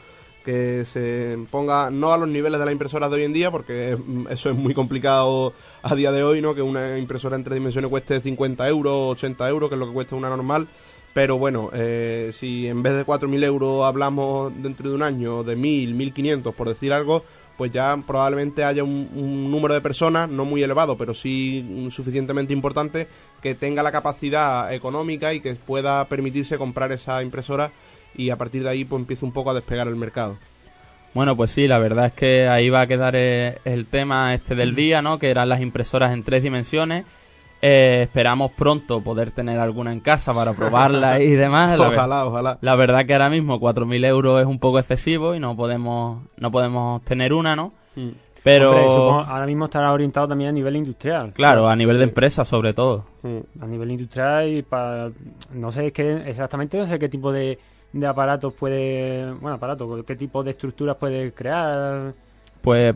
que 0.48 0.86
se 0.86 1.38
ponga 1.50 1.90
no 1.90 2.10
a 2.10 2.16
los 2.16 2.26
niveles 2.26 2.58
de 2.58 2.64
las 2.64 2.72
impresoras 2.72 3.10
de 3.10 3.16
hoy 3.16 3.24
en 3.24 3.34
día, 3.34 3.50
porque 3.50 3.98
mm, 4.02 4.28
eso 4.30 4.48
es 4.48 4.56
muy 4.56 4.72
complicado 4.72 5.52
a 5.82 5.94
día 5.94 6.10
de 6.10 6.22
hoy, 6.22 6.40
¿no? 6.40 6.54
Que 6.54 6.62
una 6.62 6.96
impresora 6.96 7.36
en 7.36 7.44
tres 7.44 7.56
dimensiones 7.56 7.90
cueste 7.90 8.18
50 8.18 8.66
euros, 8.66 9.12
80 9.12 9.46
euros, 9.46 9.68
que 9.68 9.74
es 9.74 9.78
lo 9.78 9.88
que 9.88 9.92
cuesta 9.92 10.16
una 10.16 10.30
normal. 10.30 10.66
Pero 11.12 11.36
bueno, 11.36 11.68
eh, 11.74 12.30
si 12.32 12.66
en 12.66 12.82
vez 12.82 12.94
de 12.94 13.04
4.000 13.04 13.44
euros 13.44 13.84
hablamos 13.84 14.50
dentro 14.62 14.88
de 14.88 14.94
un 14.94 15.02
año 15.02 15.44
de 15.44 15.54
1.000, 15.54 16.14
1.500, 16.14 16.54
por 16.54 16.66
decir 16.66 16.94
algo, 16.94 17.24
pues 17.58 17.70
ya 17.70 17.98
probablemente 18.06 18.64
haya 18.64 18.84
un, 18.84 19.50
número 19.50 19.74
de 19.74 19.82
personas, 19.82 20.30
no 20.30 20.46
muy 20.46 20.62
elevado, 20.62 20.96
pero 20.96 21.12
sí 21.12 21.90
suficientemente 21.90 22.54
importante, 22.54 23.06
que 23.42 23.54
tenga 23.54 23.82
la 23.82 23.92
capacidad 23.92 24.72
económica 24.72 25.34
y 25.34 25.40
que 25.40 25.56
pueda 25.56 26.06
permitirse 26.06 26.56
comprar 26.56 26.90
esa 26.92 27.22
impresora 27.22 27.70
y 28.18 28.28
a 28.30 28.36
partir 28.36 28.62
de 28.62 28.68
ahí 28.68 28.84
pues 28.84 29.00
empiece 29.00 29.24
un 29.24 29.32
poco 29.32 29.50
a 29.50 29.54
despegar 29.54 29.88
el 29.88 29.96
mercado. 29.96 30.36
Bueno, 31.14 31.34
pues 31.36 31.50
sí, 31.50 31.66
la 31.66 31.78
verdad 31.78 32.06
es 32.06 32.12
que 32.12 32.48
ahí 32.48 32.68
va 32.68 32.82
a 32.82 32.86
quedar 32.86 33.14
eh, 33.16 33.58
el 33.64 33.86
tema 33.86 34.34
este 34.34 34.54
del 34.54 34.74
día, 34.74 35.00
¿no? 35.00 35.18
Que 35.18 35.30
eran 35.30 35.48
las 35.48 35.60
impresoras 35.62 36.12
en 36.12 36.22
tres 36.22 36.42
dimensiones. 36.42 37.06
Eh, 37.60 38.02
esperamos 38.02 38.52
pronto 38.52 39.00
poder 39.00 39.32
tener 39.32 39.58
alguna 39.58 39.92
en 39.92 39.98
casa 40.00 40.32
para 40.32 40.52
probarla 40.52 41.20
y 41.20 41.30
demás. 41.34 41.76
La, 41.78 41.88
Ojalá, 41.88 42.26
ojalá. 42.26 42.58
la 42.60 42.74
verdad 42.76 43.04
que 43.06 43.14
ahora 43.14 43.30
mismo 43.30 43.58
4.000 43.58 44.04
euros 44.06 44.40
es 44.40 44.46
un 44.46 44.60
poco 44.60 44.78
excesivo 44.78 45.34
y 45.34 45.40
no 45.40 45.56
podemos 45.56 46.22
no 46.36 46.50
podemos 46.52 47.02
tener 47.04 47.32
una, 47.32 47.56
¿no? 47.56 47.72
Mm. 47.96 48.08
Pero, 48.44 48.70
Hombre, 48.70 48.84
supongo- 48.86 49.24
ahora 49.26 49.46
mismo 49.46 49.64
estará 49.64 49.92
orientado 49.92 50.28
también 50.28 50.50
a 50.50 50.52
nivel 50.52 50.76
industrial. 50.76 51.32
claro, 51.32 51.68
a 51.68 51.74
nivel 51.74 51.98
de 51.98 52.04
empresa 52.04 52.44
sobre 52.44 52.72
todo. 52.74 53.04
Mm. 53.22 53.62
A 53.62 53.66
nivel 53.66 53.90
industrial 53.90 54.48
y 54.48 54.62
para... 54.62 55.10
No 55.52 55.72
sé, 55.72 55.86
es 55.88 55.92
que 55.92 56.28
exactamente 56.30 56.78
no 56.78 56.86
sé 56.86 56.96
qué 57.00 57.08
tipo 57.08 57.32
de, 57.32 57.58
de 57.92 58.06
aparatos 58.06 58.54
puede... 58.54 59.32
Bueno, 59.32 59.56
aparatos, 59.56 60.04
qué 60.04 60.16
tipo 60.16 60.42
de 60.42 60.50
estructuras 60.52 60.96
puede 60.96 61.32
crear... 61.32 62.14
Pues 62.60 62.94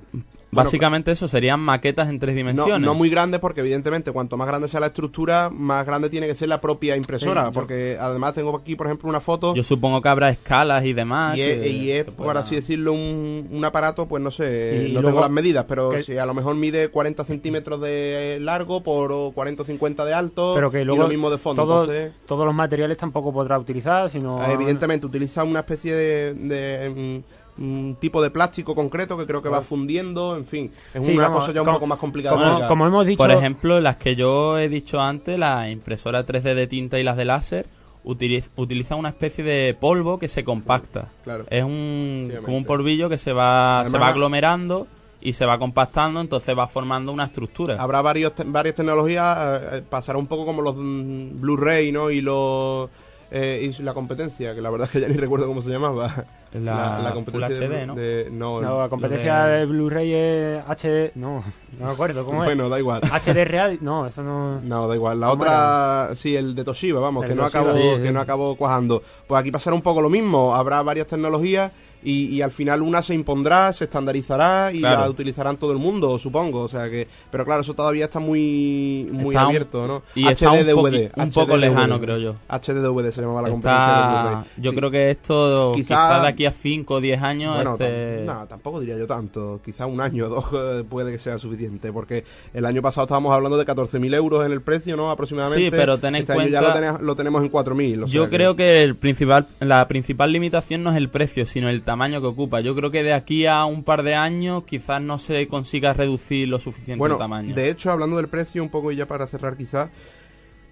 básicamente 0.52 1.10
eso 1.12 1.28
serían 1.28 1.60
maquetas 1.60 2.08
en 2.10 2.18
tres 2.18 2.34
dimensiones. 2.34 2.80
no 2.86 2.94
muy 2.94 3.08
grande 3.08 3.38
porque 3.38 3.60
evidentemente 3.62 4.12
cuanto 4.12 4.36
más 4.36 4.46
grande 4.46 4.68
sea 4.68 4.80
la 4.80 4.86
estructura, 4.86 5.50
más 5.50 5.84
grande 5.86 6.10
tiene 6.10 6.26
que 6.26 6.34
ser 6.34 6.48
la 6.48 6.60
propia 6.60 6.96
impresora, 6.96 7.42
Sí, 7.42 7.48
yo- 7.48 7.52
porque 7.52 7.96
además 7.98 8.34
tengo 8.34 8.54
aquí 8.56 8.76
por 8.76 8.86
ejemplo 8.86 9.08
una 9.08 9.20
foto 9.20 9.54
Yo 9.54 9.62
supongo 9.62 10.02
que 10.02 10.08
habrá 10.08 10.28
escalas 10.30 10.84
y 10.84 10.92
demás. 10.92 11.36
y 11.38 11.42
es, 11.42 11.66
y 11.66 12.04
por 12.10 12.14
pueda- 12.26 12.40
así 12.40 12.54
decirlo, 12.56 12.92
un, 12.92 13.48
un 13.50 13.64
aparato, 13.64 14.06
pues 14.06 14.22
no 14.22 14.30
sé, 14.30 14.84
Y 14.88 14.92
no 14.92 15.00
luego- 15.00 15.08
tengo 15.08 15.20
las 15.22 15.30
medidas, 15.30 15.64
pero 15.66 15.90
que- 15.90 16.02
si 16.02 16.18
a 16.18 16.26
lo 16.26 16.34
mejor 16.34 16.54
mide 16.54 16.88
40 16.88 17.24
centímetros 17.24 17.80
de 17.80 18.38
largo 18.40 18.82
por 18.82 19.32
40 19.32 19.62
o 19.62 19.64
50 19.64 20.04
de 20.04 20.12
alto 20.14 20.52
Pero 20.54 20.70
que 20.70 20.82
y 20.82 20.84
luego 20.84 21.02
lo 21.04 21.08
mismo 21.08 21.30
de 21.30 21.38
fondo. 21.38 21.62
todo- 21.64 21.84
entonces, 21.84 22.12
todos 22.26 22.44
los 22.44 22.54
materiales 22.54 22.98
tampoco 22.98 23.32
podrá 23.32 23.58
utilizar, 23.58 24.10
sino... 24.10 24.42
eh, 24.44 24.52
evidentemente 24.52 25.06
utiliza 25.06 25.44
una 25.44 25.60
especie 25.60 25.94
de, 25.94 26.34
de, 26.34 26.90
mm, 26.90 27.51
un 27.58 27.96
tipo 28.00 28.22
de 28.22 28.30
plástico 28.30 28.74
concreto 28.74 29.16
que 29.18 29.26
creo 29.26 29.42
que 29.42 29.48
va 29.50 29.60
fundiendo, 29.62 30.36
en 30.36 30.46
fin, 30.46 30.72
es 30.94 31.04
Sí, 31.04 31.12
una 31.12 31.24
vamos, 31.24 31.40
cosa 31.40 31.52
ya 31.52 31.60
un 31.60 31.66
como- 31.66 31.76
poco 31.76 31.86
más 31.86 31.98
complicada. 31.98 32.66
Como, 32.68 32.86
hemos 32.86 33.06
dicho... 33.06 33.18
Por 33.18 33.30
ejemplo, 33.30 33.80
las 33.80 33.96
que 33.96 34.16
yo 34.16 34.58
he 34.58 34.68
dicho 34.68 35.00
antes, 35.00 35.38
las 35.38 35.70
impresoras 35.70 36.24
3D 36.26 36.54
de 36.54 36.66
tinta 36.66 36.98
y 36.98 37.02
las 37.04 37.16
de 37.16 37.24
láser, 37.26 37.66
utiliz- 38.04 38.50
utilizan 38.56 38.98
una 38.98 39.10
especie 39.10 39.44
de 39.44 39.74
polvo 39.78 40.18
que 40.18 40.28
se 40.28 40.44
compacta. 40.44 41.08
Claro. 41.24 41.44
Es 41.50 41.62
un, 41.62 42.32
como 42.44 42.56
un 42.56 42.64
polvillo 42.64 43.08
que 43.08 43.18
se 43.18 43.32
va, 43.32 43.80
Además- 43.80 43.92
se 43.92 43.98
va 43.98 44.08
aglomerando 44.08 44.86
y 45.20 45.34
se 45.34 45.44
va 45.46 45.56
compactando, 45.58 46.20
entonces 46.20 46.58
va 46.58 46.66
formando 46.66 47.12
una 47.12 47.24
estructura. 47.26 47.76
Habrá 47.80 48.00
varios 48.02 48.34
te- 48.34 48.44
varias 48.44 48.74
tecnologías, 48.74 49.38
eh, 49.38 49.68
eh, 49.78 49.82
pasará 49.88 50.18
un 50.18 50.26
poco 50.26 50.44
como 50.46 50.62
los 50.62 50.74
mm, 50.76 51.40
Blu-ray, 51.40 51.92
¿no? 51.92 52.10
Y 52.10 52.22
los 52.22 52.88
eh, 53.30 53.70
y 53.78 53.82
la 53.82 53.94
competencia, 53.94 54.54
que 54.54 54.60
la 54.60 54.68
verdad 54.70 54.86
es 54.88 54.92
que 54.92 55.00
ya 55.00 55.08
ni 55.08 55.14
recuerdo 55.16 55.46
cómo 55.46 55.62
se 55.62 55.70
llamaba. 55.70 56.24
La, 56.60 57.10
competencia 57.14 57.48
Full 57.56 57.64
HD, 57.66 57.68
de, 57.70 57.86
¿no? 57.86 57.94
De, 57.94 58.28
no, 58.30 58.60
No, 58.60 58.80
la 58.82 58.88
competencia 58.88 59.44
de- 59.44 59.58
de 59.60 59.66
Blu-ray 59.66 60.12
es 60.14 60.62
HD. 60.68 61.12
No, 61.14 61.42
no 61.78 61.86
me 61.86 61.92
acuerdo 61.92 62.24
cómo 62.24 62.44
bueno, 62.44 62.68
da 62.68 62.78
igual. 62.78 63.00
es. 63.04 63.10
HD 63.10 63.44
real. 63.44 63.78
No, 63.80 64.06
eso 64.06 64.22
no. 64.22 64.60
No, 64.60 64.86
da 64.88 64.94
igual. 64.94 65.18
La 65.20 65.28
¿Cómo 65.28 65.42
otra, 65.42 66.10
sí, 66.14 66.36
el 66.36 66.54
de 66.54 66.64
Toshiba, 66.64 67.00
vamos, 67.00 67.24
El 67.24 67.30
que 67.30 67.34
no 67.36 67.44
acabó, 67.44 67.72
Sí, 67.72 67.82
sí. 67.96 68.02
que 68.02 68.12
no 68.12 68.20
acabó 68.20 68.56
cuajando. 68.56 69.02
Pues 69.26 69.40
aquí 69.40 69.50
pasará 69.50 69.74
un 69.74 69.82
poco 69.82 70.00
lo 70.02 70.10
mismo. 70.10 70.54
Habrá 70.54 70.82
varias 70.82 71.06
tecnologías 71.06 71.72
y, 72.02 72.26
y 72.26 72.42
al 72.42 72.50
final 72.50 72.82
una 72.82 73.02
se 73.02 73.14
impondrá, 73.14 73.72
se 73.72 73.84
estandarizará 73.84 74.70
y 74.72 74.80
Claro. 74.80 75.00
la 75.02 75.10
utilizarán 75.10 75.56
todo 75.56 75.72
el 75.72 75.78
mundo, 75.78 76.18
supongo. 76.18 76.60
O 76.62 76.68
sea 76.68 76.90
que, 76.90 77.06
pero 77.30 77.44
claro, 77.44 77.62
eso 77.62 77.74
todavía 77.74 78.06
está 78.06 78.18
muy, 78.18 79.08
muy 79.12 79.30
Está 79.34 79.42
abierto, 79.42 79.86
¿no? 79.86 80.02
y 80.14 80.26
está 80.26 80.50
un, 80.50 80.58
DVD, 80.66 81.10
un 81.16 81.30
poco 81.30 81.56
lejano, 81.56 82.00
creo 82.00 82.18
yo. 82.18 82.34
HDDVD 82.48 83.10
se 83.12 83.20
llamaba 83.20 83.42
la 83.42 83.50
competencia 83.50 84.44
yo 84.56 84.70
Sí. 84.70 84.76
creo 84.76 84.90
que 84.90 85.10
esto 85.10 85.72
Quizá- 85.74 85.86
quizá 85.94 86.22
de 86.22 86.28
aquí 86.28 86.46
a 86.46 86.52
5 86.52 86.94
o 86.94 87.00
10 87.00 87.22
años 87.22 87.54
Bueno, 87.56 87.72
este, 87.74 88.22
no, 88.26 88.46
tampoco 88.46 88.80
diría 88.80 88.96
yo 88.98 89.06
tanto. 89.06 89.60
Quizá 89.64 89.86
un 89.86 90.00
año 90.00 90.26
o 90.26 90.28
dos 90.28 90.84
puede 90.90 91.12
que 91.12 91.18
sea 91.18 91.38
suficiente. 91.38 91.92
Porque 91.92 92.24
el 92.54 92.64
año 92.64 92.82
pasado 92.82 93.04
estábamos 93.04 93.32
hablando 93.34 93.56
de 93.58 93.64
14.000 93.66 94.14
euros 94.14 94.44
en 94.46 94.52
el 94.52 94.60
precio, 94.60 94.96
¿no? 94.96 95.10
Aproximadamente. 95.10 95.64
Sí, 95.64 95.70
pero 95.70 95.98
ten 95.98 96.14
en 96.16 96.22
Este 96.22 96.32
año 96.32 96.46
ya 96.48 96.60
cuenta- 96.60 96.68
lo, 96.68 96.74
tenemos- 96.74 97.00
lo 97.02 97.16
tenemos 97.16 97.42
en 97.42 97.50
4.000. 97.50 98.02
o 98.04 98.06
Yo 98.06 98.22
sea 98.22 98.30
creo 98.30 98.56
que 98.56 98.82
el 98.82 98.96
principal, 98.96 99.46
la 99.60 99.86
principal 99.88 100.32
limitación 100.32 100.82
no 100.82 100.90
es 100.90 100.96
el 100.96 101.08
precio, 101.08 101.46
sino 101.46 101.68
el 101.68 101.82
tamaño 101.82 101.91
que 101.96 102.26
ocupa. 102.26 102.60
Yo 102.60 102.74
creo 102.74 102.90
que 102.90 103.02
de 103.02 103.12
aquí 103.12 103.46
a 103.46 103.64
un 103.64 103.84
par 103.84 104.02
de 104.02 104.14
años 104.14 104.64
quizás 104.64 105.00
no 105.00 105.18
se 105.18 105.48
consiga 105.48 105.92
reducir 105.92 106.48
lo 106.48 106.58
suficiente 106.60 106.98
Bueno, 106.98 107.14
el 107.16 107.18
tamaño. 107.18 107.54
de 107.54 107.70
hecho, 107.70 107.90
hablando 107.90 108.16
del 108.16 108.28
precio, 108.28 108.62
un 108.62 108.70
poco 108.70 108.92
y 108.92 108.96
ya 108.96 109.06
para 109.06 109.26
cerrar 109.26 109.56
quizás, 109.56 109.90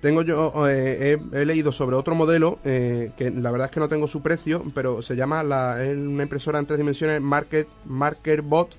tengo 0.01 0.23
yo, 0.23 0.53
eh, 0.67 1.19
he, 1.33 1.41
he 1.43 1.45
leído 1.45 1.73
sobre 1.73 1.97
otro 1.97 2.15
modelo, 2.15 2.59
eh, 2.65 3.13
que 3.17 3.31
la 3.31 3.51
verdad 3.51 3.67
es 3.67 3.75
que 3.75 3.81
no 3.81 3.89
tengo 3.89 4.09
su 4.09 4.23
precio, 4.23 4.65
pero 4.75 5.03
se 5.03 5.15
llama 5.15 5.43
la, 5.43 5.85
es 5.85 5.97
una 5.97 6.23
impresora 6.23 6.59
en 6.59 6.67
tres 6.67 6.79
dimensiones 6.79 7.21
Market, 7.21 7.69
MarkerBot, 7.85 8.77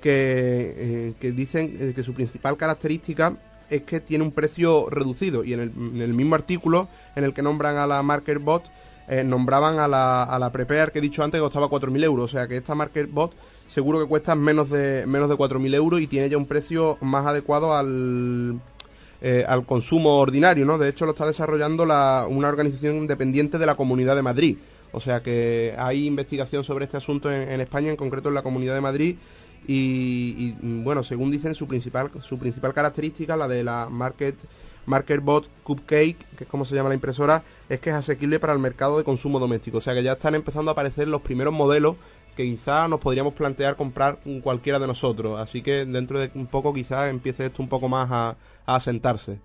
que, 0.00 0.74
eh, 0.76 1.14
que 1.20 1.32
dicen 1.32 1.94
que 1.94 2.02
su 2.02 2.12
principal 2.12 2.56
característica 2.56 3.36
es 3.70 3.82
que 3.82 4.00
tiene 4.00 4.24
un 4.24 4.32
precio 4.32 4.90
reducido. 4.90 5.44
Y 5.44 5.54
en 5.54 5.60
el, 5.60 5.72
en 5.76 6.02
el 6.02 6.12
mismo 6.12 6.34
artículo 6.34 6.88
en 7.14 7.24
el 7.24 7.32
que 7.32 7.42
nombran 7.42 7.76
a 7.76 7.86
la 7.86 8.02
MarkerBot, 8.02 8.64
eh, 9.08 9.24
nombraban 9.24 9.78
a 9.78 9.88
la, 9.88 10.24
a 10.24 10.38
la 10.38 10.50
Prepare 10.50 10.92
que 10.92 10.98
he 10.98 11.02
dicho 11.02 11.22
antes 11.22 11.38
que 11.38 11.42
costaba 11.42 11.68
4.000 11.68 12.04
euros. 12.04 12.24
O 12.24 12.36
sea 12.36 12.46
que 12.48 12.56
esta 12.56 12.74
MarkerBot 12.74 13.34
seguro 13.68 14.00
que 14.00 14.06
cuesta 14.06 14.34
menos 14.34 14.70
de, 14.70 15.04
menos 15.06 15.28
de 15.28 15.34
4.000 15.34 15.74
euros 15.74 16.00
y 16.00 16.06
tiene 16.06 16.28
ya 16.28 16.36
un 16.36 16.46
precio 16.46 16.96
más 17.00 17.26
adecuado 17.26 17.74
al, 17.74 18.60
eh, 19.20 19.44
al 19.48 19.66
consumo 19.66 20.18
ordinario, 20.18 20.64
¿no? 20.64 20.78
De 20.78 20.88
hecho, 20.88 21.06
lo 21.06 21.12
está 21.12 21.26
desarrollando 21.26 21.84
la, 21.84 22.26
una 22.28 22.48
organización 22.48 22.96
independiente 22.96 23.58
de 23.58 23.66
la 23.66 23.74
Comunidad 23.74 24.16
de 24.16 24.22
Madrid. 24.22 24.58
O 24.92 25.00
sea 25.00 25.22
que 25.22 25.74
hay 25.76 26.06
investigación 26.06 26.62
sobre 26.62 26.84
este 26.84 26.96
asunto 26.96 27.32
en, 27.32 27.50
en 27.50 27.60
España, 27.60 27.90
en 27.90 27.96
concreto 27.96 28.28
en 28.28 28.36
la 28.36 28.42
Comunidad 28.42 28.74
de 28.74 28.80
Madrid. 28.80 29.16
Y, 29.66 30.54
y, 30.62 30.82
bueno, 30.82 31.02
según 31.02 31.30
dicen, 31.30 31.54
su 31.54 31.66
principal, 31.66 32.10
su 32.20 32.38
principal 32.38 32.74
característica, 32.74 33.36
la 33.36 33.48
de 33.48 33.64
la 33.64 33.88
Market, 33.90 34.36
MarketBot 34.86 35.48
Cupcake, 35.62 36.18
que 36.36 36.44
es 36.44 36.50
como 36.50 36.64
se 36.64 36.74
llama 36.74 36.88
la 36.88 36.94
impresora, 36.94 37.42
es 37.68 37.80
que 37.80 37.90
es 37.90 37.96
asequible 37.96 38.38
para 38.38 38.52
el 38.52 38.58
mercado 38.58 38.98
de 38.98 39.04
consumo 39.04 39.38
doméstico. 39.38 39.78
O 39.78 39.80
sea 39.80 39.94
que 39.94 40.02
ya 40.02 40.12
están 40.12 40.34
empezando 40.34 40.70
a 40.70 40.72
aparecer 40.72 41.08
los 41.08 41.22
primeros 41.22 41.52
modelos 41.54 41.96
que 42.36 42.44
quizá 42.44 42.88
nos 42.88 43.00
podríamos 43.00 43.34
plantear 43.34 43.76
comprar 43.76 44.18
cualquiera 44.42 44.78
de 44.78 44.86
nosotros. 44.86 45.38
Así 45.40 45.62
que 45.62 45.84
dentro 45.84 46.18
de 46.18 46.30
un 46.34 46.46
poco 46.46 46.74
quizás 46.74 47.08
empiece 47.10 47.46
esto 47.46 47.62
un 47.62 47.68
poco 47.68 47.88
más 47.88 48.08
a, 48.10 48.36
asentarse. 48.66 49.38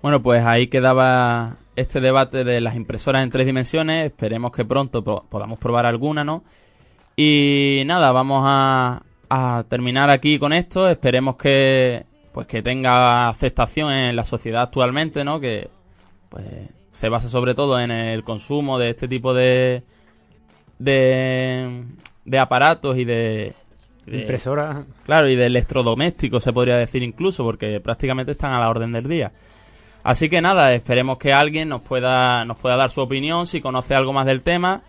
Bueno, 0.00 0.22
pues 0.22 0.44
ahí 0.44 0.68
quedaba 0.68 1.56
este 1.76 2.00
debate 2.00 2.44
de 2.44 2.60
las 2.60 2.76
impresoras 2.76 3.24
en 3.24 3.30
tres 3.30 3.46
dimensiones. 3.46 4.06
Esperemos 4.06 4.52
que 4.52 4.64
pronto 4.64 5.02
po- 5.02 5.24
podamos 5.28 5.58
probar 5.58 5.86
alguna, 5.86 6.24
¿no? 6.24 6.44
Y 7.16 7.82
nada, 7.86 8.12
vamos 8.12 8.42
a 8.46 9.02
terminar 9.68 10.10
aquí 10.10 10.38
con 10.38 10.52
esto. 10.52 10.88
Esperemos 10.88 11.36
que 11.36 12.04
pues 12.34 12.46
que 12.46 12.60
tenga 12.62 13.28
aceptación 13.28 13.90
en 13.92 14.14
la 14.16 14.24
sociedad 14.24 14.62
actualmente, 14.64 15.24
¿no? 15.24 15.40
Que 15.40 15.70
pues 16.28 16.44
se 16.92 17.08
basa 17.08 17.28
sobre 17.28 17.54
todo 17.54 17.80
en 17.80 17.90
el 17.90 18.22
consumo 18.24 18.78
de 18.78 18.90
este 18.90 19.08
tipo 19.08 19.32
de 19.32 19.82
de, 20.78 21.84
de 22.24 22.38
aparatos 22.38 22.98
y 22.98 23.04
de, 23.04 23.54
de- 24.06 24.18
Impresora. 24.20 24.84
Claro, 25.04 25.28
y 25.28 25.36
de 25.36 25.46
electrodomésticos 25.46 26.42
se 26.42 26.52
podría 26.52 26.76
decir 26.76 27.02
incluso, 27.02 27.44
porque 27.44 27.80
prácticamente 27.80 28.32
están 28.32 28.52
a 28.52 28.58
la 28.60 28.68
orden 28.68 28.92
del 28.92 29.08
día. 29.08 29.32
Así 30.02 30.28
que 30.28 30.42
nada, 30.42 30.74
esperemos 30.74 31.16
que 31.18 31.32
alguien 31.32 31.68
nos 31.70 31.80
pueda, 31.80 32.44
nos 32.44 32.58
pueda 32.58 32.76
dar 32.76 32.90
su 32.90 33.00
opinión, 33.00 33.46
si 33.46 33.60
conoce 33.62 33.94
algo 33.94 34.12
más 34.12 34.26
del 34.26 34.42
tema, 34.42 34.82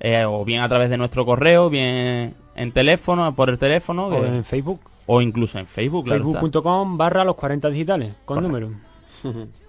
eh, 0.00 0.24
o 0.24 0.44
bien 0.44 0.62
a 0.62 0.68
través 0.68 0.88
de 0.88 0.96
nuestro 0.96 1.26
correo, 1.26 1.68
bien 1.68 2.34
en 2.54 2.72
teléfono, 2.72 3.34
por 3.34 3.50
el 3.50 3.58
teléfono, 3.58 4.06
O 4.06 4.20
que- 4.22 4.26
en 4.28 4.44
Facebook. 4.44 4.80
O 5.06 5.20
incluso 5.20 5.58
en 5.58 5.66
Facebook. 5.66 6.08
Facebook.com 6.08 6.96
barra 6.96 7.24
los 7.24 7.36
40 7.36 7.70
digitales. 7.70 8.10
Con 8.24 8.42
Correcto. 8.42 8.70
número. 9.22 9.48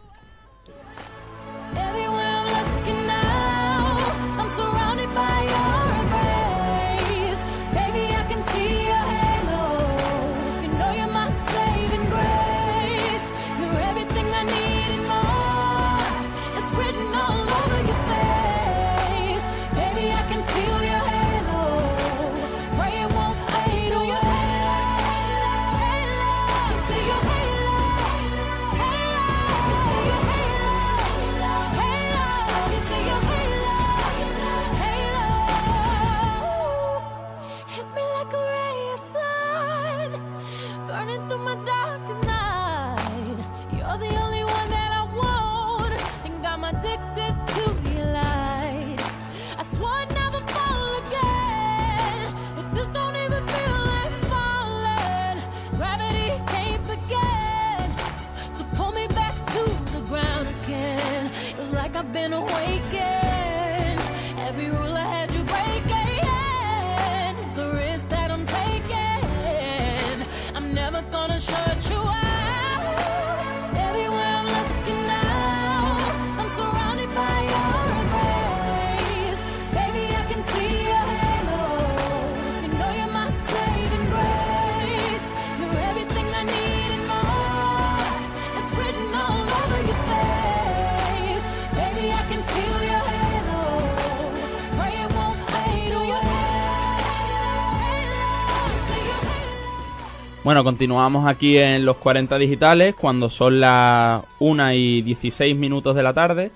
Bueno, 100.54 100.66
continuamos 100.66 101.26
aquí 101.26 101.58
en 101.58 101.84
los 101.84 101.98
40 101.98 102.38
digitales 102.38 102.94
cuando 102.94 103.32
son 103.32 103.60
las 103.60 104.22
1 104.38 104.74
y 104.74 105.02
16 105.02 105.56
minutos 105.56 105.96
de 105.96 106.04
la 106.04 106.14
tarde. 106.14 106.52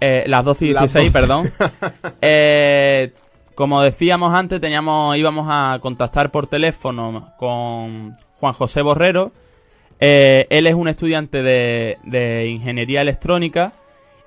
Eh, 0.00 0.24
las 0.26 0.42
12 0.42 0.64
y 0.64 0.72
Las 0.72 0.84
16, 0.84 1.12
12. 1.12 1.20
perdón. 1.20 1.50
Eh, 2.22 3.12
como 3.54 3.82
decíamos 3.82 4.32
antes, 4.32 4.58
teníamos, 4.62 5.18
íbamos 5.18 5.46
a 5.50 5.80
contactar 5.82 6.30
por 6.30 6.46
teléfono 6.46 7.34
con 7.38 8.14
Juan 8.38 8.54
José 8.54 8.80
Borrero. 8.80 9.32
Eh, 10.00 10.46
él 10.48 10.66
es 10.66 10.74
un 10.74 10.88
estudiante 10.88 11.42
de, 11.42 11.98
de 12.04 12.46
ingeniería 12.46 13.02
electrónica 13.02 13.74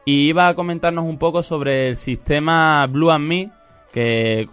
y 0.06 0.28
iba 0.28 0.48
a 0.48 0.54
comentarnos 0.54 1.06
un 1.06 1.18
poco 1.18 1.42
sobre 1.42 1.88
el 1.88 1.98
sistema 1.98 2.86
Blue 2.86 3.10
and 3.10 3.28
Me, 3.28 3.50
que 3.92 4.48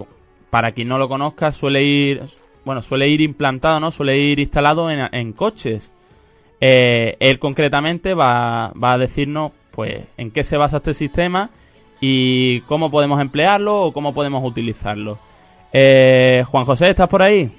para 0.48 0.72
quien 0.72 0.88
no 0.88 0.96
lo 0.96 1.10
conozca 1.10 1.52
suele 1.52 1.82
ir, 1.82 2.22
bueno, 2.64 2.82
suele 2.82 3.08
ir 3.08 3.20
implantado, 3.20 3.80
¿no? 3.80 3.90
Suele 3.90 4.18
ir 4.18 4.38
instalado 4.38 4.90
en, 4.90 5.08
en 5.12 5.32
coches. 5.32 5.92
Eh, 6.60 7.16
él 7.20 7.38
concretamente 7.38 8.14
va, 8.14 8.72
va 8.72 8.92
a 8.92 8.98
decirnos, 8.98 9.52
pues, 9.70 10.04
en 10.16 10.30
qué 10.30 10.44
se 10.44 10.56
basa 10.56 10.78
este 10.78 10.94
sistema 10.94 11.50
y 12.00 12.60
cómo 12.62 12.90
podemos 12.90 13.20
emplearlo 13.20 13.82
o 13.82 13.92
cómo 13.92 14.12
podemos 14.12 14.44
utilizarlo. 14.44 15.18
Eh, 15.72 16.44
Juan 16.48 16.64
José, 16.64 16.90
¿estás 16.90 17.08
por 17.08 17.22
ahí? 17.22 17.50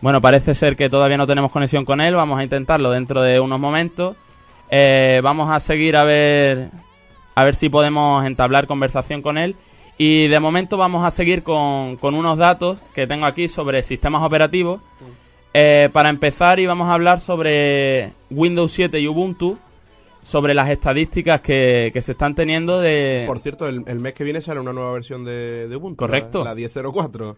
Bueno, 0.00 0.20
parece 0.20 0.54
ser 0.54 0.76
que 0.76 0.90
todavía 0.90 1.16
no 1.16 1.26
tenemos 1.26 1.52
conexión 1.52 1.84
con 1.84 2.00
él. 2.00 2.14
Vamos 2.14 2.38
a 2.38 2.42
intentarlo 2.42 2.90
dentro 2.90 3.22
de 3.22 3.40
unos 3.40 3.60
momentos. 3.60 4.16
Eh, 4.68 5.20
vamos 5.22 5.50
a 5.50 5.60
seguir 5.60 5.96
a 5.96 6.04
ver 6.04 6.70
a 7.34 7.44
ver 7.44 7.54
si 7.54 7.68
podemos 7.68 8.24
entablar 8.24 8.66
conversación 8.66 9.22
con 9.22 9.38
él. 9.38 9.56
Y 10.04 10.26
de 10.26 10.40
momento 10.40 10.76
vamos 10.76 11.04
a 11.04 11.12
seguir 11.12 11.44
con, 11.44 11.96
con 11.96 12.16
unos 12.16 12.36
datos 12.36 12.82
que 12.92 13.06
tengo 13.06 13.24
aquí 13.24 13.46
sobre 13.46 13.84
sistemas 13.84 14.24
operativos. 14.24 14.80
Eh, 15.54 15.90
para 15.92 16.08
empezar, 16.08 16.58
íbamos 16.58 16.88
a 16.88 16.94
hablar 16.94 17.20
sobre 17.20 18.12
Windows 18.28 18.72
7 18.72 18.98
y 18.98 19.06
Ubuntu, 19.06 19.58
sobre 20.24 20.54
las 20.54 20.70
estadísticas 20.70 21.40
que, 21.40 21.92
que 21.94 22.02
se 22.02 22.12
están 22.12 22.34
teniendo 22.34 22.80
de... 22.80 23.22
Por 23.28 23.38
cierto, 23.38 23.68
el, 23.68 23.84
el 23.86 24.00
mes 24.00 24.14
que 24.14 24.24
viene 24.24 24.40
sale 24.40 24.58
una 24.58 24.72
nueva 24.72 24.90
versión 24.90 25.24
de, 25.24 25.68
de 25.68 25.76
Ubuntu. 25.76 25.98
Correcto. 25.98 26.42
La, 26.42 26.52
la 26.52 26.60
10.04. 26.60 27.36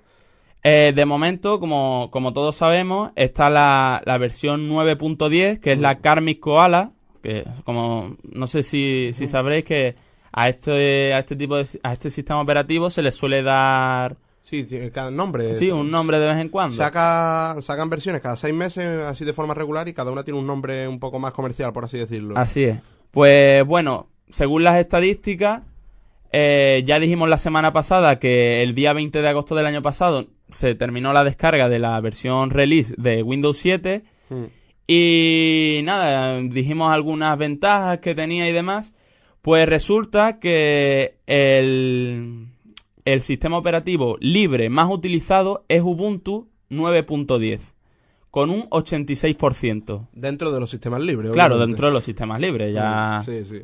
Eh, 0.62 0.94
de 0.96 1.04
momento, 1.04 1.60
como, 1.60 2.08
como 2.10 2.32
todos 2.32 2.56
sabemos, 2.56 3.10
está 3.14 3.50
la, 3.50 4.00
la 4.06 4.16
versión 4.16 4.70
9.10, 4.70 5.60
que 5.60 5.72
es 5.72 5.78
la 5.78 5.98
Karmic 5.98 6.40
Koala, 6.40 6.92
que 7.22 7.44
como 7.64 8.16
no 8.22 8.46
sé 8.46 8.62
si, 8.62 9.10
si 9.12 9.26
sabréis 9.26 9.66
que 9.66 9.96
a 10.36 10.48
este, 10.48 11.14
a 11.14 11.20
este 11.20 11.36
tipo 11.36 11.56
de, 11.56 11.66
a 11.82 11.92
este 11.92 12.10
sistema 12.10 12.40
operativo 12.40 12.90
se 12.90 13.02
le 13.02 13.12
suele 13.12 13.42
dar 13.42 14.16
Sí, 14.42 14.66
cada 14.92 15.10
nombre. 15.10 15.54
sí, 15.54 15.70
un 15.70 15.90
nombre 15.90 16.18
de 16.18 16.26
vez 16.26 16.38
en 16.38 16.50
cuando. 16.50 16.76
Saca, 16.76 17.56
sacan 17.62 17.88
versiones 17.88 18.20
cada 18.20 18.36
seis 18.36 18.52
meses, 18.52 19.00
así 19.04 19.24
de 19.24 19.32
forma 19.32 19.54
regular, 19.54 19.88
y 19.88 19.94
cada 19.94 20.10
una 20.12 20.22
tiene 20.22 20.38
un 20.38 20.46
nombre 20.46 20.86
un 20.86 20.98
poco 21.00 21.18
más 21.18 21.32
comercial, 21.32 21.72
por 21.72 21.84
así 21.86 21.96
decirlo. 21.96 22.36
Así 22.36 22.64
es. 22.64 22.78
Pues 23.10 23.64
bueno, 23.64 24.08
según 24.28 24.62
las 24.64 24.76
estadísticas, 24.78 25.62
eh, 26.30 26.82
ya 26.84 26.98
dijimos 26.98 27.28
la 27.30 27.38
semana 27.38 27.72
pasada 27.72 28.18
que 28.18 28.62
el 28.62 28.74
día 28.74 28.92
20 28.92 29.22
de 29.22 29.28
agosto 29.28 29.54
del 29.54 29.64
año 29.66 29.80
pasado 29.82 30.26
se 30.50 30.74
terminó 30.74 31.12
la 31.14 31.24
descarga 31.24 31.68
de 31.70 31.78
la 31.78 31.98
versión 32.00 32.50
release 32.50 32.94
de 32.98 33.22
Windows 33.22 33.56
7 33.56 34.02
Mm. 34.30 34.44
y 34.86 35.80
nada, 35.84 36.38
dijimos 36.40 36.92
algunas 36.92 37.38
ventajas 37.38 37.98
que 38.00 38.14
tenía 38.14 38.48
y 38.48 38.52
demás. 38.52 38.92
Pues 39.44 39.68
resulta 39.68 40.38
que 40.40 41.18
el, 41.26 42.46
el 43.04 43.20
sistema 43.20 43.58
operativo 43.58 44.16
libre 44.18 44.70
más 44.70 44.90
utilizado 44.90 45.66
es 45.68 45.82
Ubuntu 45.82 46.48
9.10 46.70 47.74
con 48.30 48.48
un 48.48 48.62
86%. 48.70 50.08
Dentro 50.14 50.50
de 50.50 50.60
los 50.60 50.70
sistemas 50.70 51.02
libres. 51.02 51.30
Claro, 51.32 51.56
obviamente. 51.56 51.72
dentro 51.72 51.88
de 51.88 51.92
los 51.92 52.04
sistemas 52.04 52.40
libres, 52.40 52.72
ya... 52.72 53.20
Mm, 53.20 53.24
Sí, 53.26 53.44
sí. 53.44 53.62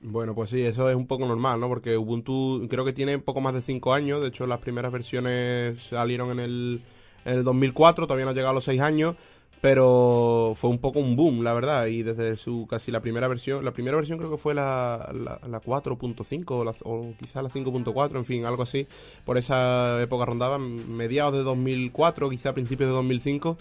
Bueno, 0.00 0.34
pues 0.34 0.50
sí, 0.50 0.60
eso 0.60 0.90
es 0.90 0.96
un 0.96 1.06
poco 1.06 1.24
normal, 1.24 1.60
¿no? 1.60 1.68
Porque 1.68 1.96
Ubuntu 1.96 2.66
creo 2.68 2.84
que 2.84 2.92
tiene 2.92 3.20
poco 3.20 3.40
más 3.40 3.54
de 3.54 3.62
5 3.62 3.94
años. 3.94 4.20
De 4.20 4.26
hecho, 4.26 4.44
las 4.48 4.58
primeras 4.58 4.90
versiones 4.90 5.80
salieron 5.84 6.32
en 6.32 6.40
el, 6.40 6.82
en 7.24 7.34
el 7.36 7.44
2004, 7.44 8.08
todavía 8.08 8.24
no 8.24 8.32
ha 8.32 8.34
llegado 8.34 8.50
a 8.50 8.54
los 8.54 8.64
6 8.64 8.80
años. 8.80 9.14
Pero 9.60 10.54
fue 10.56 10.70
un 10.70 10.78
poco 10.78 11.00
un 11.00 11.16
boom, 11.16 11.44
la 11.44 11.52
verdad. 11.52 11.86
Y 11.86 12.02
desde 12.02 12.36
su 12.36 12.66
casi 12.68 12.90
la 12.90 13.00
primera 13.00 13.28
versión, 13.28 13.64
la 13.64 13.72
primera 13.72 13.96
versión 13.96 14.18
creo 14.18 14.30
que 14.30 14.38
fue 14.38 14.54
la, 14.54 15.12
la, 15.12 15.38
la 15.46 15.60
4.5 15.60 16.44
o, 16.50 16.90
o 16.90 17.14
quizás 17.18 17.42
la 17.42 17.50
5.4, 17.50 18.16
en 18.16 18.24
fin, 18.24 18.44
algo 18.46 18.62
así. 18.62 18.86
Por 19.24 19.36
esa 19.36 20.00
época 20.02 20.24
rondaba, 20.24 20.58
mediados 20.58 21.34
de 21.34 21.42
2004, 21.42 22.30
quizá 22.30 22.54
principios 22.54 22.88
de 22.88 22.94
2005. 22.94 23.58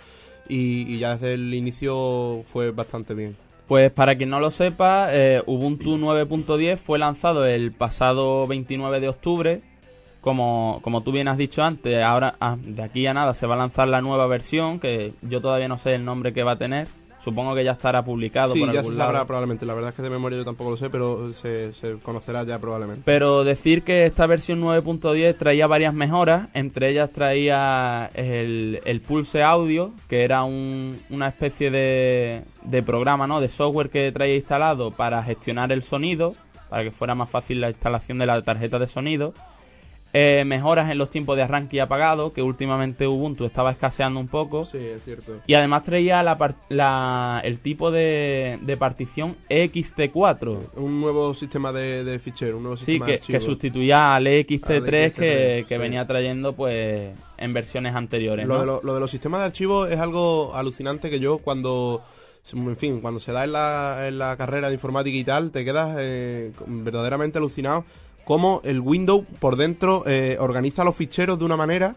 Y, 0.47 0.93
y 0.93 0.99
ya 0.99 1.17
desde 1.17 1.33
el 1.33 1.53
inicio 1.53 2.43
fue 2.45 2.71
bastante 2.71 3.13
bien. 3.13 3.35
Pues 3.69 3.91
para 3.91 4.15
quien 4.15 4.31
no 4.31 4.39
lo 4.39 4.49
sepa, 4.49 5.09
eh, 5.11 5.43
Ubuntu 5.45 5.97
9.10 5.97 6.77
fue 6.77 6.97
lanzado 6.97 7.45
el 7.45 7.71
pasado 7.71 8.47
29 8.47 8.99
de 8.99 9.09
octubre. 9.09 9.61
Como, 10.21 10.79
como 10.83 11.01
tú 11.01 11.11
bien 11.13 11.27
has 11.29 11.37
dicho 11.37 11.63
antes, 11.63 12.03
ahora 12.03 12.35
ah, 12.41 12.57
de 12.59 12.83
aquí 12.83 13.07
a 13.07 13.13
nada 13.13 13.33
se 13.33 13.47
va 13.47 13.55
a 13.55 13.57
lanzar 13.57 13.87
la 13.87 14.01
nueva 14.01 14.27
versión, 14.27 14.79
que 14.79 15.13
yo 15.21 15.39
todavía 15.39 15.69
no 15.69 15.77
sé 15.77 15.95
el 15.95 16.03
nombre 16.03 16.33
que 16.33 16.43
va 16.43 16.51
a 16.53 16.57
tener. 16.57 16.87
Supongo 17.21 17.53
que 17.53 17.65
ya 17.65 17.73
estará 17.73 18.01
publicado 18.01 18.53
Sí, 18.53 18.61
por 18.61 18.71
ya 18.71 18.79
algún 18.79 18.93
se 18.93 18.97
sabrá 18.97 19.13
lado. 19.15 19.27
probablemente. 19.27 19.65
La 19.65 19.73
verdad 19.73 19.89
es 19.89 19.95
que 19.95 20.01
de 20.01 20.09
memoria 20.09 20.37
yo 20.37 20.45
tampoco 20.45 20.69
lo 20.71 20.77
sé, 20.77 20.89
pero 20.89 21.33
se, 21.33 21.73
se 21.73 21.95
conocerá 21.97 22.43
ya 22.43 22.59
probablemente. 22.59 23.01
Pero 23.05 23.43
decir 23.43 23.83
que 23.83 24.05
esta 24.05 24.25
versión 24.25 24.61
9.10 24.61 25.37
traía 25.37 25.67
varias 25.67 25.93
mejoras, 25.93 26.49
entre 26.53 26.87
ellas 26.89 27.09
traía 27.11 28.09
el, 28.13 28.79
el 28.85 29.01
Pulse 29.01 29.43
Audio, 29.43 29.91
que 30.07 30.23
era 30.23 30.43
un- 30.43 31.01
una 31.09 31.27
especie 31.27 31.69
de, 31.71 32.43
de 32.63 32.83
programa, 32.83 33.27
¿no? 33.27 33.41
De 33.41 33.49
software 33.49 33.89
que 33.89 34.11
traía 34.13 34.35
instalado 34.37 34.91
para 34.91 35.21
gestionar 35.21 35.73
el 35.73 35.83
sonido, 35.83 36.35
para 36.69 36.83
que 36.83 36.91
fuera 36.91 37.15
más 37.15 37.29
fácil 37.29 37.59
la 37.59 37.67
instalación 37.69 38.17
de 38.17 38.27
la 38.27 38.41
tarjeta 38.43 38.79
de 38.79 38.87
sonido. 38.87 39.33
Eh, 40.11 40.43
mejoras 40.43 40.89
en 40.89 40.97
los 40.97 41.11
tiempos 41.11 41.35
de 41.35 41.43
arranque 41.43 41.77
y 41.77 41.79
apagado, 41.79 42.33
que 42.33 42.41
últimamente 42.41 43.05
Ubuntu 43.07 43.45
estaba 43.45 43.69
escaseando 43.69 44.19
un 44.19 44.27
poco. 44.27 44.65
Sí, 44.65 44.79
es 44.79 45.03
cierto. 45.03 45.33
Y 45.45 45.53
además 45.53 45.83
traía 45.83 46.23
la 46.23 46.55
la- 46.69 47.41
el 47.43 47.59
tipo 47.59 47.91
de, 47.91 48.57
de 48.61 48.75
partición 48.77 49.35
EXT4. 49.49 50.57
Un 50.77 51.01
nuevo 51.01 51.33
sistema 51.33 51.71
de, 51.71 52.03
de 52.03 52.19
fichero, 52.19 52.57
un 52.57 52.63
nuevo 52.63 52.77
Sí, 52.77 52.85
sistema 52.85 53.05
que, 53.05 53.11
de 53.13 53.19
que 53.19 53.39
sustituía 53.39 54.15
al 54.15 54.25
EXT3 54.25 54.75
Al 54.77 54.83
que, 54.85 55.07
EXT3, 55.13 55.65
que 55.67 55.75
sí. 55.75 55.77
venía 55.79 56.07
trayendo 56.07 56.53
pues 56.53 57.11
en 57.37 57.53
versiones 57.53 57.95
anteriores. 57.95 58.47
Lo, 58.47 58.55
¿no? 58.55 58.59
de 58.61 58.65
lo, 58.65 58.81
lo 58.83 58.93
de 58.95 58.99
los 58.99 59.11
sistemas 59.11 59.41
de 59.41 59.45
archivos 59.45 59.91
es 59.91 59.99
algo 59.99 60.55
alucinante 60.55 61.09
que 61.09 61.19
yo 61.19 61.37
cuando, 61.37 62.01
en 62.51 62.75
fin, 62.77 62.99
cuando 63.01 63.19
se 63.19 63.31
da 63.31 63.43
en 63.43 63.51
la, 63.53 64.07
en 64.07 64.17
la 64.17 64.35
carrera 64.37 64.67
de 64.69 64.73
informática 64.73 65.15
y 65.15 65.23
tal, 65.23 65.51
te 65.51 65.63
quedas 65.63 65.95
eh, 65.99 66.51
verdaderamente 66.65 67.37
alucinado 67.37 67.85
cómo 68.29 68.61
el 68.63 68.79
Windows 68.79 69.25
por 69.39 69.55
dentro 69.55 70.03
eh, 70.05 70.37
organiza 70.39 70.83
los 70.83 70.95
ficheros 70.95 71.39
de 71.39 71.45
una 71.45 71.57
manera 71.57 71.95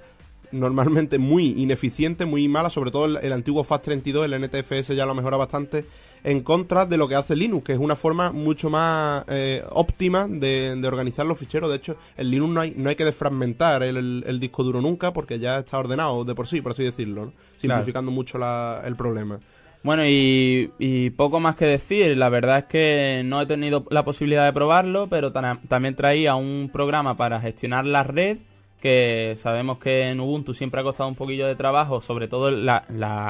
normalmente 0.50 1.18
muy 1.18 1.60
ineficiente, 1.60 2.24
muy 2.24 2.48
mala, 2.48 2.70
sobre 2.70 2.90
todo 2.90 3.04
el, 3.04 3.16
el 3.18 3.32
antiguo 3.34 3.64
FAT32, 3.64 4.24
el 4.24 4.42
NTFS 4.42 4.94
ya 4.96 5.04
lo 5.04 5.14
mejora 5.14 5.36
bastante, 5.36 5.84
en 6.24 6.40
contra 6.42 6.86
de 6.86 6.96
lo 6.96 7.06
que 7.08 7.16
hace 7.16 7.36
Linux, 7.36 7.64
que 7.64 7.72
es 7.74 7.78
una 7.78 7.96
forma 7.96 8.32
mucho 8.32 8.70
más 8.70 9.24
eh, 9.28 9.62
óptima 9.72 10.26
de, 10.28 10.74
de 10.76 10.88
organizar 10.88 11.26
los 11.26 11.38
ficheros. 11.38 11.68
De 11.70 11.76
hecho, 11.76 11.96
en 12.16 12.30
Linux 12.30 12.50
no 12.52 12.60
hay, 12.60 12.74
no 12.78 12.88
hay 12.88 12.96
que 12.96 13.04
desfragmentar 13.04 13.82
el, 13.82 13.96
el- 13.98 14.24
el 14.26 14.40
disco 14.40 14.62
duro 14.64 14.80
nunca 14.80 15.12
porque 15.12 15.38
ya 15.38 15.58
está 15.58 15.78
ordenado 15.78 16.24
de 16.24 16.34
por 16.34 16.46
sí, 16.48 16.60
por 16.62 16.72
así 16.72 16.82
decirlo, 16.82 17.26
¿no? 17.26 17.32
simplificando 17.58 18.10
mucho 18.10 18.38
la- 18.38 18.82
el 18.86 18.96
problema. 18.96 19.38
Bueno, 19.82 20.06
y, 20.06 20.70
y 20.78 21.10
poco 21.10 21.40
más 21.40 21.56
que 21.56 21.66
decir. 21.66 22.16
La 22.16 22.28
verdad 22.28 22.58
es 22.58 22.64
que 22.66 23.22
no 23.24 23.40
he 23.40 23.46
tenido 23.46 23.84
la 23.90 24.04
posibilidad 24.04 24.44
de 24.44 24.52
probarlo, 24.52 25.08
pero 25.08 25.32
ta- 25.32 25.60
también 25.68 25.96
traía 25.96 26.34
un 26.36 26.70
programa 26.72 27.16
para 27.16 27.40
gestionar 27.40 27.84
la 27.86 28.04
red, 28.04 28.38
que 28.80 29.34
sabemos 29.36 29.78
que 29.78 30.08
en 30.10 30.20
Ubuntu 30.20 30.54
siempre 30.54 30.80
ha 30.80 30.84
costado 30.84 31.08
un 31.08 31.16
poquillo 31.16 31.46
de 31.46 31.56
trabajo, 31.56 32.00
sobre 32.00 32.28
todo 32.28 32.50
la, 32.50 32.84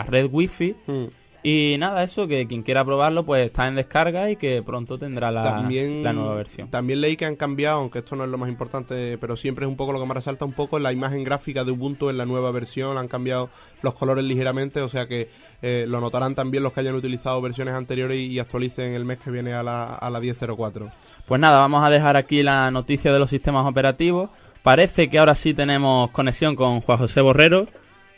red 0.09 0.29
Wi-Fi. 0.31 0.77
Hmm. 0.87 1.05
Y 1.45 1.77
nada, 1.79 2.05
eso, 2.05 2.29
que 2.29 2.47
quien 2.47 2.63
quiera 2.63 2.85
probarlo, 2.85 3.25
pues 3.25 3.47
está 3.47 3.67
en 3.67 3.75
descarga 3.75 4.31
y 4.31 4.37
que 4.37 4.63
pronto 4.63 4.97
tendrá 4.97 5.33
la, 5.33 5.43
también, 5.43 6.05
la 6.05 6.13
nueva 6.13 6.37
versión. 6.37 6.69
También 6.71 7.01
leí 7.01 7.17
que 7.17 7.25
han 7.25 7.35
cambiado, 7.35 7.81
aunque 7.81 7.99
esto 7.99 8.15
no 8.15 8.23
es 8.23 8.31
lo 8.31 8.39
más 8.39 8.49
importante, 8.49 9.19
pero 9.19 9.37
siempre 9.37 9.65
es 9.65 9.69
un 9.69 9.77
poco 9.77 9.93
lo 9.93 9.99
que 9.99 10.07
me 10.07 10.15
resalta 10.15 10.45
un 10.45 10.53
poco, 10.53 10.79
la 10.79 10.93
imagen 10.93 11.25
gráfica 11.25 11.65
de 11.65 11.73
Ubuntu 11.73 12.11
en 12.11 12.19
la 12.19 12.27
nueva 12.27 12.53
versión, 12.53 12.97
han 12.97 13.09
cambiado 13.09 13.51
los 13.83 13.95
colores 13.95 14.25
ligeramente, 14.25 14.81
o 14.83 14.89
sea 14.89 15.09
que 15.09 15.31
eh, 15.63 15.85
lo 15.89 16.01
notarán 16.01 16.37
también 16.37 16.63
los 16.63 16.73
que 16.73 16.81
hayan 16.81 16.95
utilizado 16.95 17.41
versiones 17.43 17.75
anteriores 17.75 18.19
y, 18.19 18.27
y 18.27 18.39
actualicen 18.39 18.95
el 18.95 19.05
mes 19.05 19.19
que 19.19 19.33
viene 19.33 19.53
a 19.53 19.65
la, 19.65 19.95
a 19.95 20.11
la 20.11 20.21
10.04. 20.21 20.93
Pues 21.27 21.41
nada, 21.41 21.59
vamos 21.59 21.85
a 21.85 21.91
dejar 21.91 22.17
aquí 22.17 22.45
la 22.45 22.71
noticia 22.71 23.13
de 23.13 23.19
los 23.19 23.31
sistemas 23.31 23.67
operativos. 23.67 24.31
Parece 24.63 25.11
que 25.11 25.19
ahora 25.19 25.35
sí 25.35 25.55
tenemos 25.55 26.11
conexión 26.13 26.55
con 26.55 26.81
Juan 26.83 26.99
José 26.99 27.21
Borrero. 27.21 27.67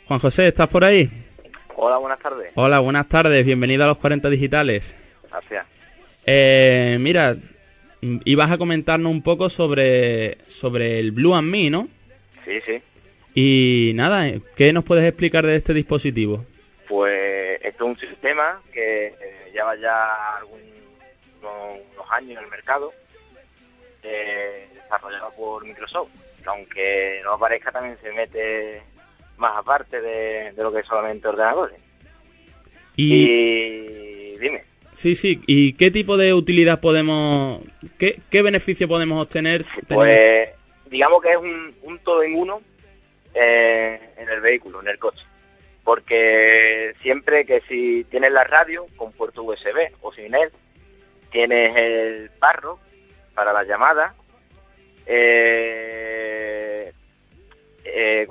Juan 0.07 0.19
José, 0.19 0.47
¿estás 0.47 0.67
por 0.67 0.83
ahí? 0.83 1.24
Hola, 1.77 1.97
buenas 1.97 2.19
tardes. 2.19 2.51
Hola, 2.55 2.79
buenas 2.79 3.09
tardes, 3.09 3.45
bienvenido 3.45 3.83
a 3.83 3.87
los 3.87 3.97
40 3.97 4.29
digitales. 4.29 4.95
Gracias. 5.29 5.65
Eh, 6.25 6.97
mira, 7.01 7.35
ibas 8.23 8.49
a 8.49 8.57
comentarnos 8.57 9.11
un 9.11 9.21
poco 9.21 9.49
sobre, 9.49 10.37
sobre 10.47 10.99
el 10.99 11.11
Blue 11.11 11.35
and 11.35 11.49
Me, 11.49 11.69
¿no? 11.69 11.89
Sí, 12.45 12.61
sí. 12.65 12.81
Y 13.33 13.91
nada, 13.93 14.29
eh, 14.29 14.41
¿qué 14.55 14.71
nos 14.71 14.85
puedes 14.85 15.03
explicar 15.03 15.45
de 15.45 15.57
este 15.57 15.73
dispositivo? 15.73 16.45
Pues 16.87 17.59
esto 17.61 17.83
es 17.83 17.89
un 17.89 17.99
sistema 17.99 18.61
que 18.71 19.07
eh, 19.07 19.51
lleva 19.53 19.75
ya 19.75 20.37
algún, 20.37 20.61
unos, 21.41 22.11
años 22.11 22.37
en 22.37 22.43
el 22.45 22.49
mercado, 22.49 22.93
eh, 24.01 24.69
desarrollado 24.73 25.29
por 25.35 25.65
Microsoft, 25.65 26.11
que 26.41 26.49
aunque 26.49 27.21
no 27.25 27.33
aparezca 27.33 27.73
también 27.73 27.97
se 28.01 28.13
mete 28.13 28.81
más 29.37 29.57
aparte 29.57 30.01
de, 30.01 30.51
de 30.53 30.63
lo 30.63 30.71
que 30.71 30.79
es 30.79 30.85
solamente 30.85 31.27
ordenadores. 31.27 31.79
Y, 32.95 33.13
Y 33.23 34.37
dime, 34.37 34.63
sí, 34.93 35.15
sí, 35.15 35.41
¿y 35.47 35.73
qué 35.73 35.91
tipo 35.91 36.17
de 36.17 36.33
utilidad 36.33 36.79
podemos, 36.79 37.61
qué, 37.97 38.19
qué 38.29 38.41
beneficio 38.41 38.87
podemos 38.87 39.21
obtener? 39.21 39.65
pues 39.87 40.49
digamos 40.89 41.21
que 41.21 41.31
es 41.31 41.37
un, 41.37 41.75
un 41.83 41.99
todo 41.99 42.23
en 42.23 42.35
uno 42.35 42.61
eh, 43.33 43.99
en 44.17 44.29
el 44.29 44.41
vehículo, 44.41 44.81
en 44.81 44.87
el 44.87 44.97
coche. 44.97 45.23
Porque 45.83 46.93
siempre 47.01 47.45
que 47.45 47.61
si 47.61 48.05
tienes 48.05 48.31
la 48.31 48.43
radio 48.43 48.87
con 48.95 49.11
puerto 49.11 49.43
USB 49.43 49.91
o 50.01 50.11
sin 50.13 50.33
él, 50.33 50.49
tienes 51.31 51.75
el 51.75 52.31
barro 52.39 52.79
para 53.33 53.53
las 53.53 53.67
llamadas, 53.67 54.15
eh, 55.05 55.75
eh, 56.35 56.54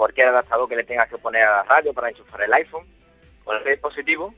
cualquier 0.05 0.29
adaptador 0.29 0.69
que 0.69 0.77
le 0.77 0.85
tengas 0.85 1.09
que 1.09 1.17
poner 1.17 1.43
a 1.45 1.57
la 1.57 1.63
radio 1.63 1.95
para 1.95 2.11
enchufar 2.11 2.43
el 2.43 2.53
iPhone 2.53 2.85
o 3.45 3.55
el 3.55 3.65
dispositivo, 3.65 4.35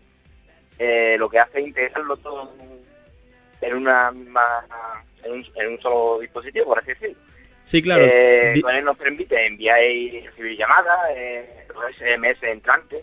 eh, 0.79 1.17
lo 1.19 1.29
que 1.29 1.41
hace 1.41 1.59
es 1.59 1.67
integrarlo 1.67 2.17
todo 2.19 2.53
en 3.61 3.75
una 3.75 4.13
misma, 4.13 4.43
en 5.25 5.33
un, 5.33 5.45
en 5.57 5.73
un 5.73 5.81
solo 5.81 6.21
dispositivo, 6.21 6.67
por 6.67 6.79
así 6.79 6.89
decirlo. 6.91 7.17
Sí, 7.65 7.83
claro. 7.83 8.05
Eh, 8.09 8.53
Di- 8.55 8.63
con 8.63 8.73
él 8.77 8.85
nos 8.85 8.97
permite 8.97 9.45
enviar 9.45 9.83
y 9.83 10.21
recibir 10.21 10.57
llamadas, 10.57 10.99
eh, 11.17 11.65
los 11.75 11.97
SMS 11.97 12.41
entrantes, 12.45 13.03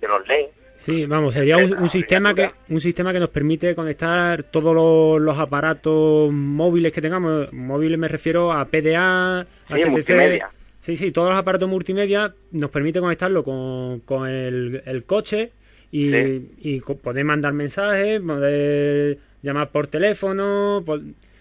que 0.00 0.06
los 0.06 0.24
lee. 0.28 0.46
Sí, 0.78 1.06
vamos, 1.06 1.34
sería 1.34 1.56
un, 1.56 1.72
un 1.78 1.88
sistema 1.88 2.32
que 2.34 2.50
un 2.68 2.78
sistema 2.80 3.12
que 3.12 3.18
nos 3.18 3.30
permite 3.30 3.74
conectar 3.74 4.44
todos 4.44 4.72
los, 4.74 5.20
los 5.20 5.36
aparatos 5.38 6.30
móviles 6.30 6.92
que 6.92 7.00
tengamos. 7.00 7.52
Móviles 7.52 7.98
me 7.98 8.06
refiero 8.06 8.52
a 8.52 8.66
PDA, 8.66 9.44
Sí, 9.68 9.88
multimedia. 9.88 10.50
Sí, 10.84 10.96
sí, 10.98 11.12
todos 11.12 11.30
los 11.30 11.38
aparatos 11.38 11.68
multimedia 11.68 12.34
nos 12.52 12.70
permite 12.70 13.00
conectarlo 13.00 13.42
con, 13.42 14.00
con 14.00 14.28
el, 14.28 14.82
el 14.84 15.04
coche 15.04 15.50
y, 15.90 16.10
Sí. 16.10 16.50
y 16.58 16.80
poder 16.80 17.24
mandar 17.24 17.54
mensajes, 17.54 18.20
poder 18.20 19.18
llamar 19.42 19.70
por 19.70 19.86
teléfono, 19.86 20.82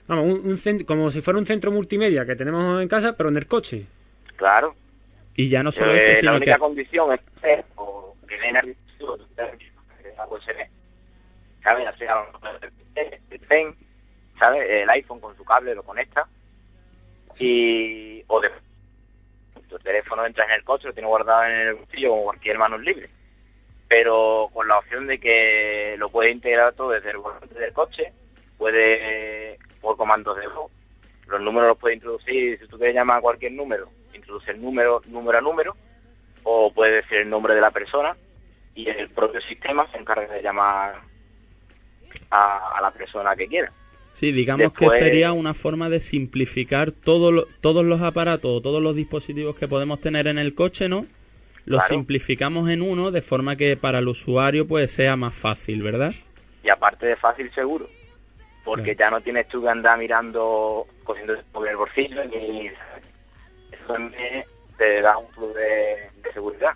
vamos, 0.08 0.40
un, 0.40 0.58
un 0.66 0.84
como 0.86 1.12
si 1.12 1.22
fuera 1.22 1.40
un 1.40 1.46
centro 1.46 1.72
multimedia 1.72 2.26
que 2.26 2.38
tenemos 2.38 2.82
en 2.82 2.88
casa, 2.88 3.16
pero 3.18 3.30
en 3.30 3.38
el 3.38 3.48
coche. 3.48 3.86
Claro. 4.38 4.76
Y 5.36 5.50
ya 5.50 5.62
no 5.62 5.72
solo 5.72 5.94
Eh, 5.94 5.98
eso, 5.98 6.10
la 6.12 6.16
sino 6.20 6.36
única 6.38 6.54
que... 6.54 6.60
condición 6.60 7.14
es 7.14 7.20
que, 7.42 7.64
¿sabes? 14.40 14.64
El 14.70 14.90
iPhone 14.90 15.20
con 15.20 15.36
su 15.38 15.44
cable 15.44 15.76
lo 15.76 15.84
conecta 15.84 16.28
y 17.40 18.24
o 18.28 18.40
de 18.42 18.50
tu 19.74 19.80
teléfono 19.80 20.26
entras 20.26 20.48
en 20.50 20.56
el 20.56 20.64
coche, 20.64 20.88
lo 20.88 20.94
tienes 20.94 21.10
guardado 21.10 21.46
en 21.46 21.52
el 21.52 21.74
bolsillo 21.74 22.10
como 22.10 22.24
cualquier 22.26 22.58
mano 22.60 22.78
libre. 22.78 23.10
Pero 23.88 24.50
con 24.54 24.68
la 24.68 24.78
opción 24.78 25.08
de 25.08 25.20
que 25.20 25.96
lo 25.98 26.10
puedes 26.10 26.32
integrar 26.32 26.74
todo 26.74 26.92
desde 26.92 27.12
el 27.12 27.18
volante 27.18 27.58
del 27.58 27.74
coche, 27.74 28.14
puede 28.58 29.58
por 29.82 29.98
comandos 29.98 30.38
de 30.38 30.48
voz. 30.48 30.72
Los 31.28 31.42
números 31.42 31.70
los 31.70 31.78
puedes 31.78 31.98
introducir, 31.98 32.60
si 32.60 32.68
tú 32.68 32.78
quieres 32.78 32.96
llamar 32.96 33.18
a 33.18 33.22
cualquier 33.22 33.54
número, 33.54 33.90
introduce 34.14 34.52
el 34.52 34.62
número, 34.62 35.02
número 35.08 35.38
a 35.38 35.42
número, 35.42 35.76
o 36.44 36.72
puede 36.72 36.98
decir 36.98 37.20
el 37.20 37.30
nombre 37.30 37.56
de 37.56 37.62
la 37.62 37.72
persona 37.72 38.16
y 38.76 38.88
el 38.90 39.10
propio 39.10 39.42
sistema 39.42 39.90
se 39.92 39.98
encarga 39.98 40.32
de 40.34 40.42
llamar 40.42 41.02
a 42.30 42.80
la 42.82 42.92
persona 42.92 43.36
que 43.36 43.48
quiera. 43.48 43.72
Sí, 44.14 44.32
digamos 44.32 44.72
Después- 44.72 44.94
que 44.94 45.00
sería 45.00 45.34
una 45.34 45.54
forma 45.54 45.90
de 45.90 46.00
simplificar 46.00 46.92
todo 46.92 47.32
lo- 47.32 47.48
todos 47.62 47.84
los 47.84 48.02
aparatos 48.02 48.52
o 48.52 48.62
todos 48.62 48.82
los 48.82 48.96
dispositivos 48.96 49.56
que 49.56 49.68
podemos 49.68 50.00
tener 50.02 50.28
en 50.28 50.38
el 50.38 50.54
coche, 50.54 50.88
¿no? 50.88 51.06
Los 51.66 51.82
Claro. 51.86 51.96
simplificamos 51.96 52.70
en 52.70 52.82
uno 52.82 53.10
de 53.12 53.22
forma 53.22 53.56
que 53.56 53.76
para 53.78 54.00
el 54.00 54.08
usuario 54.08 54.68
pues 54.68 54.92
sea 54.92 55.16
más 55.16 55.34
fácil, 55.36 55.82
¿verdad? 55.82 56.14
Y 56.64 56.70
aparte 56.70 57.08
de 57.08 57.16
fácil, 57.16 57.52
seguro. 57.54 57.90
Porque 58.64 58.96
ya 58.96 59.10
no 59.10 59.20
tienes 59.20 59.48
tú 59.50 59.62
que 59.62 59.70
andar 59.70 59.98
mirando, 60.00 60.88
cogiendo 61.04 61.34
el 61.34 61.40
móvil 61.54 61.68
en 61.68 61.72
el 61.72 61.78
bolsillo, 61.78 62.24
ni... 62.26 62.68
Eso 62.68 63.84
también 63.88 64.46
te 64.78 65.02
da 65.02 65.18
un 65.18 65.28
plus 65.32 65.54
de, 65.56 66.10
de 66.24 66.34
seguridad. 66.34 66.72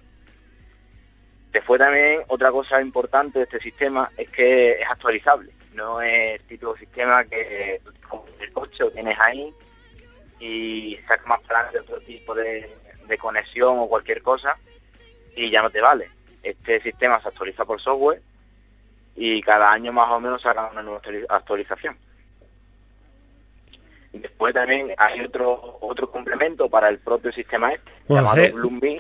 Después 1.54 1.80
también 1.80 2.22
otra 2.28 2.52
cosa 2.52 2.82
importante 2.82 3.40
de 3.40 3.46
este 3.46 3.60
sistema 3.60 4.12
es 4.18 4.30
que 4.32 4.72
es 4.72 4.88
actualizable. 4.90 5.52
No 5.78 6.02
es 6.02 6.40
el 6.42 6.48
típico 6.48 6.76
sistema 6.76 7.24
que 7.24 7.80
compras 8.10 8.36
el 8.42 8.52
coche 8.52 8.84
tienes 8.94 9.16
ahí 9.20 9.54
y 10.40 10.96
sacas 11.08 11.28
más 11.28 11.40
para 11.42 11.60
adelante 11.60 11.80
otro 11.94 12.02
tipo 12.04 12.34
de, 12.34 12.68
de 13.08 13.18
conexión 13.20 13.78
o 13.78 13.88
cualquier 13.88 14.24
cosa 14.24 14.58
y 15.36 15.52
ya 15.52 15.62
no 15.62 15.70
te 15.70 15.80
vale. 15.80 16.10
Este 16.42 16.82
sistema 16.82 17.22
se 17.22 17.28
actualiza 17.28 17.64
por 17.64 17.80
software 17.80 18.24
y 19.16 19.40
cada 19.44 19.72
año 19.72 19.94
más 19.94 20.10
o 20.10 20.20
menos 20.20 20.42
sacan 20.42 20.72
una 20.72 20.82
nueva 20.82 21.00
actuali- 21.00 21.26
actualización. 21.30 21.96
Y 24.18 24.22
Después 24.22 24.54
también 24.54 24.92
hay 24.98 25.22
otro 25.22 25.78
otro 25.82 26.10
complemento 26.10 26.70
para 26.70 26.90
el 26.90 26.98
propio 27.00 27.32
sistema 27.32 27.72
este, 27.74 27.92
llamado 28.08 28.42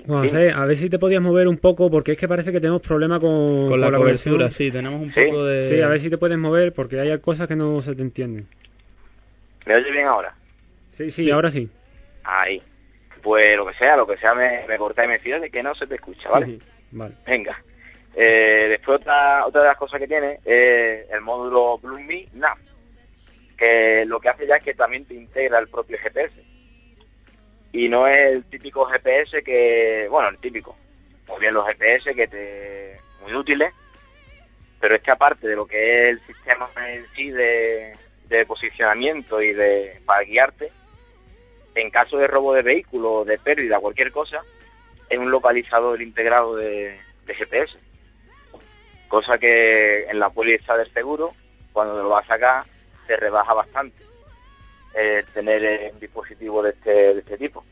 José, 0.07 0.51
a 0.51 0.65
ver 0.65 0.77
si 0.77 0.89
te 0.89 0.99
podías 0.99 1.21
mover 1.21 1.47
un 1.47 1.57
poco, 1.57 1.89
porque 1.89 2.11
es 2.13 2.17
que 2.17 2.27
parece 2.27 2.51
que 2.51 2.59
tenemos 2.59 2.81
problemas 2.81 3.19
con, 3.19 3.67
Con 3.67 3.81
la, 3.81 3.91
cobertura, 3.91 4.49
sí, 4.51 4.71
tenemos 4.71 5.01
un 5.01 5.13
Sí. 5.13 5.25
poco 5.25 5.45
de... 5.45 5.69
Sí, 5.69 5.81
a 5.81 5.87
ver 5.87 5.99
si 5.99 6.09
te 6.09 6.17
puedes 6.17 6.37
mover, 6.37 6.73
porque 6.73 6.99
hay 6.99 7.17
cosas 7.19 7.47
que 7.47 7.55
no 7.55 7.81
se 7.81 7.95
te 7.95 8.01
entienden. 8.01 8.47
¿Me 9.65 9.75
oye 9.75 9.91
bien 9.91 10.07
ahora? 10.07 10.33
Sí, 10.91 11.09
sí, 11.11 11.25
Sí. 11.25 11.31
ahora 11.31 11.49
sí. 11.49 11.69
Ahí. 12.23 12.61
Pues 13.23 13.57
lo 13.57 13.65
que 13.65 13.73
sea, 13.73 13.97
lo 13.97 14.05
que 14.07 14.17
sea, 14.17 14.33
me, 14.33 14.65
me 14.67 14.77
corta 14.77 15.03
y 15.03 15.07
me 15.07 15.19
fío 15.19 15.39
de 15.39 15.49
que 15.49 15.63
no 15.63 15.73
se 15.75 15.87
te 15.87 15.95
escucha, 15.95 16.29
¿vale? 16.29 16.45
Sí, 16.45 16.59
Vale. 16.91 17.15
Venga. 17.25 17.61
Eh, 18.15 18.67
después 18.69 18.99
otra, 19.01 19.45
otra 19.45 19.61
de 19.61 19.67
las 19.67 19.77
cosas 19.77 19.99
que 19.99 20.07
tiene 20.07 20.39
es 20.45 21.09
el 21.11 21.21
módulo 21.21 21.77
Bloombeam 21.79 22.25
Nav, 22.33 22.57
que 23.57 24.05
lo 24.05 24.19
que 24.19 24.29
hace 24.29 24.47
ya 24.47 24.57
es 24.57 24.63
que 24.63 24.73
también 24.73 25.05
te 25.05 25.15
integra 25.15 25.59
el 25.59 25.67
propio 25.67 25.97
GPS. 25.97 26.33
Y 27.73 27.89
no 27.89 28.07
es 28.07 28.33
el 28.33 28.43
típico 28.45 28.85
GPS 28.85 29.43
que, 29.43 30.07
bueno, 30.09 30.29
el 30.29 30.37
típico, 30.37 30.75
o 31.27 31.37
bien 31.37 31.53
los 31.53 31.67
GPS 31.67 32.13
que 32.15 32.27
te 32.27 32.99
muy 33.21 33.33
útiles, 33.33 33.73
pero 34.79 34.95
es 34.95 35.01
que 35.01 35.11
aparte 35.11 35.47
de 35.47 35.55
lo 35.55 35.65
que 35.65 36.01
es 36.01 36.07
el 36.09 36.25
sistema 36.27 36.69
en 36.87 37.05
sí 37.15 37.29
de, 37.29 37.93
posicionamiento 38.45 39.41
y 39.41 39.53
de 39.53 39.99
para 40.05 40.23
guiarte, 40.23 40.71
en 41.75 41.89
caso 41.89 42.17
de 42.17 42.27
robo 42.27 42.53
de 42.53 42.61
vehículo, 42.61 43.25
de 43.25 43.37
pérdida, 43.37 43.79
cualquier 43.79 44.11
cosa, 44.11 44.41
es 45.09 45.17
un 45.17 45.31
localizador 45.31 46.01
integrado 46.01 46.55
de, 46.55 46.99
GPS. 47.25 47.77
Cosa 49.07 49.37
que 49.37 50.05
en 50.05 50.19
la 50.19 50.29
póliza 50.29 50.77
del 50.77 50.91
seguro, 50.93 51.33
cuando 51.73 52.01
lo 52.01 52.09
vas 52.09 52.25
a 52.25 52.35
sacar, 52.35 52.63
se 53.07 53.15
rebaja 53.15 53.53
bastante 53.53 54.03
el 54.93 55.25
tener 55.25 55.63
eh, 55.63 55.91
un 55.93 55.99
dispositivo 55.99 56.61
de 56.61 56.71
este, 56.71 56.89
de 56.91 57.19
este 57.19 57.37
tipo. 57.37 57.63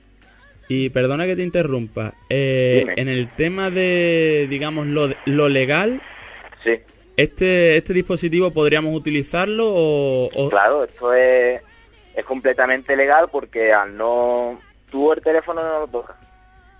Y 0.68 0.90
perdona 0.90 1.26
que 1.28 1.36
te 1.36 1.44
interrumpa, 1.44 2.14
eh, 2.30 2.86
en 2.96 3.08
el 3.08 3.30
tema 3.36 3.70
de, 3.70 4.48
digamos, 4.50 4.88
lo, 4.88 5.10
lo 5.26 5.48
legal, 5.50 6.02
Sí, 6.64 6.80
¿este, 7.18 7.78
¿este 7.78 7.94
dispositivo 7.94 8.52
podríamos 8.52 8.96
utilizarlo 8.96 9.68
o...? 9.72 10.30
o- 10.34 10.50
claro, 10.50 10.84
esto 10.84 11.14
es, 11.14 11.62
es 12.16 12.26
completamente 12.26 12.96
legal 12.96 13.28
porque 13.32 13.72
al 13.72 13.96
no... 13.96 14.60
Tú 14.90 15.12
el 15.12 15.22
teléfono 15.22 15.62
no 15.62 15.80
lo 15.82 15.88
tocas. 15.88 16.16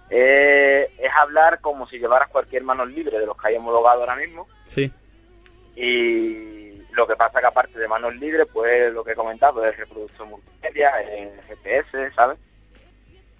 Eh, 0.10 0.90
es 0.98 1.12
hablar 1.20 1.60
como 1.60 1.88
si 1.88 1.98
llevaras 2.00 2.30
cualquier 2.30 2.64
mano 2.64 2.86
libre 2.86 3.20
de 3.20 3.26
los 3.26 3.36
que 3.38 3.50
hay 3.50 3.56
homologado 3.56 4.00
ahora 4.02 4.16
mismo. 4.16 4.48
Sí, 4.64 4.92
y 5.76 6.65
lo 6.96 7.06
que 7.08 7.16
pasa 7.16 7.40
que 7.40 7.46
aparte 7.48 7.78
de 7.80 7.88
manos 7.88 8.16
libres, 8.16 8.48
pues 8.54 8.94
lo 8.94 9.04
que 9.04 9.12
he 9.12 9.16
comentado, 9.16 9.64
el 9.66 9.74
reproductor 9.76 10.28
multimedia, 10.28 10.92
el 11.02 11.30
GPS, 11.48 12.12
¿sabes? 12.16 12.38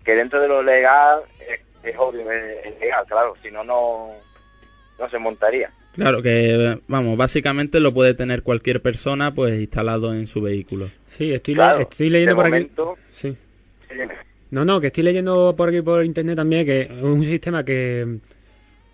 Que 0.04 0.14
dentro 0.16 0.40
de 0.42 0.48
lo 0.48 0.62
legal 0.62 1.22
es, 1.40 1.60
es 1.84 1.96
obvio, 1.98 2.30
es, 2.32 2.66
es 2.66 2.80
legal, 2.80 3.06
claro, 3.08 3.34
si 3.42 3.50
no, 3.52 3.64
no 3.64 4.10
no 4.98 5.10
se 5.10 5.18
montaría. 5.20 5.70
claro 5.94 6.22
que, 6.22 6.80
vamos, 6.88 7.18
básicamente 7.18 7.80
lo 7.82 7.94
puede 7.94 8.14
tener 8.14 8.44
cualquier 8.44 8.82
persona 8.82 9.34
pues 9.34 9.60
instalado 9.60 10.14
en 10.14 10.26
su 10.28 10.42
vehículo. 10.42 10.90
Sí, 11.10 11.34
estoy, 11.34 11.56
le- 11.56 11.62
Claro, 11.62 11.80
estoy 11.82 12.10
leyendo 12.10 12.32
de 12.32 12.36
por 12.36 12.56
aquí. 12.56 12.72
Sí. 13.12 13.38
No, 14.52 14.64
no, 14.64 14.80
que 14.80 14.88
estoy 14.88 15.04
leyendo 15.04 15.54
por 15.58 15.70
aquí 15.70 15.82
por 15.82 16.06
internet 16.06 16.36
también 16.38 16.66
que 16.66 16.82
es 16.84 16.90
un 16.92 17.26
sistema 17.26 17.66
que, 17.66 18.20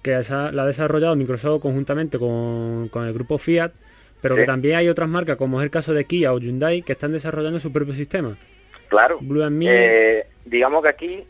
que 0.02 0.17
esa- 0.17 0.52
la 0.52 0.63
ha 0.63 0.67
desarrollado 0.67 1.15
Microsoft 1.15 1.62
conjuntamente 1.62 2.17
con, 2.17 2.89
con 2.89 3.06
el 3.06 3.13
grupo 3.13 3.38
Fiat, 3.38 3.71
pero 4.21 4.36
que 4.36 4.45
también 4.45 4.75
hay 4.75 4.89
otras 4.89 5.10
marcas, 5.10 5.38
como 5.38 5.60
es 5.60 5.65
el 5.65 5.71
caso 5.71 5.93
de 5.93 6.05
Kia 6.05 6.34
o 6.34 6.39
Hyundai, 6.39 6.84
que 6.84 6.93
están 6.93 7.12
desarrollando 7.12 7.60
su 7.60 7.71
propio 7.71 7.93
sistema. 7.93 8.38
claro. 8.88 9.17
Blue 9.21 9.43
and 9.43 9.57
Me, 9.57 9.67
Eh, 9.69 10.25
digamos 10.45 10.84
que 10.84 10.89
aquí 10.89 11.23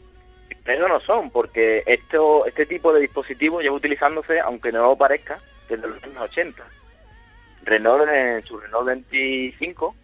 pero 0.64 0.88
no 0.88 1.00
son, 1.00 1.32
porque 1.32 1.84
esto, 1.86 2.46
este 2.46 2.66
tipo 2.66 2.94
de 2.94 3.02
dispositivos 3.02 3.64
lleva 3.64 3.76
utilizándose, 3.76 4.40
aunque 4.40 4.72
no 4.72 4.96
parezca, 4.96 5.40
desde 5.68 5.88
los 5.88 6.04
años 6.04 6.22
80. 6.22 6.64
Renault 7.64 8.08
en 8.10 8.44
su 8.44 8.60
Renault 8.60 8.86
25 8.86 9.96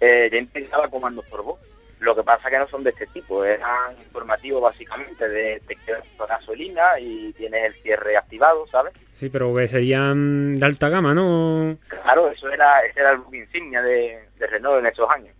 eh, 0.00 0.28
ya 0.32 0.38
integraba 0.38 0.88
comandos 0.88 1.24
por 1.26 1.42
voz. 1.42 1.60
Lo 2.00 2.14
que 2.14 2.22
pasa 2.22 2.48
que 2.48 2.58
no 2.58 2.68
son 2.68 2.84
de 2.84 2.90
este 2.90 3.06
tipo, 3.08 3.44
eran 3.44 3.98
informativos 3.98 4.62
básicamente 4.62 5.28
de 5.28 5.60
te 5.66 5.74
quedas 5.76 6.04
con 6.16 6.28
gasolina 6.28 6.98
y 7.00 7.32
tienes 7.32 7.64
el 7.64 7.74
cierre 7.82 8.16
activado, 8.16 8.66
¿sabes? 8.68 8.94
sí, 9.18 9.28
pero 9.28 9.54
que 9.54 9.66
serían 9.66 10.58
de 10.58 10.64
alta 10.64 10.88
gama, 10.88 11.12
¿no? 11.12 11.76
Claro, 11.88 12.30
eso 12.30 12.48
era, 12.50 12.80
ese 12.82 13.00
era 13.00 13.12
el 13.12 13.18
buque 13.18 13.38
insignia 13.38 13.82
de, 13.82 14.28
de 14.38 14.46
Renault 14.46 14.78
en 14.78 14.86
esos 14.86 15.10
años. 15.10 15.34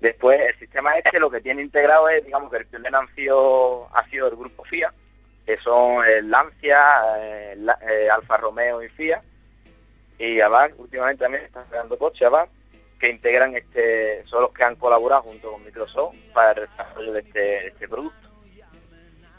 Después, 0.00 0.40
el 0.40 0.58
sistema 0.58 0.96
este 0.96 1.20
lo 1.20 1.30
que 1.30 1.40
tiene 1.40 1.62
integrado 1.62 2.08
es, 2.08 2.24
digamos, 2.24 2.50
que 2.50 2.58
el 2.58 2.66
pionero 2.66 2.98
han 2.98 3.14
sido, 3.14 3.88
ha 3.94 4.08
sido 4.08 4.28
el 4.28 4.36
grupo 4.36 4.64
FIA, 4.64 4.92
que 5.44 5.58
son 5.58 6.04
el 6.06 6.30
Lancia, 6.30 6.78
eh, 7.18 8.08
Alfa 8.10 8.36
Romeo 8.38 8.82
y 8.82 8.88
FIA. 8.88 9.22
y 10.18 10.40
ABAC 10.40 10.78
últimamente 10.78 11.24
también 11.24 11.44
están 11.44 11.64
sacando 11.68 11.98
coches 11.98 12.26
ABAC 12.26 12.48
que 12.98 13.10
integran 13.10 13.54
este, 13.56 14.24
son 14.26 14.42
los 14.42 14.52
que 14.52 14.64
han 14.64 14.76
colaborado 14.76 15.22
junto 15.22 15.52
con 15.52 15.64
Microsoft 15.64 16.16
para 16.32 16.52
el 16.52 16.68
desarrollo 16.68 17.12
de 17.12 17.20
este, 17.20 17.66
este 17.68 17.88
producto. 17.88 18.28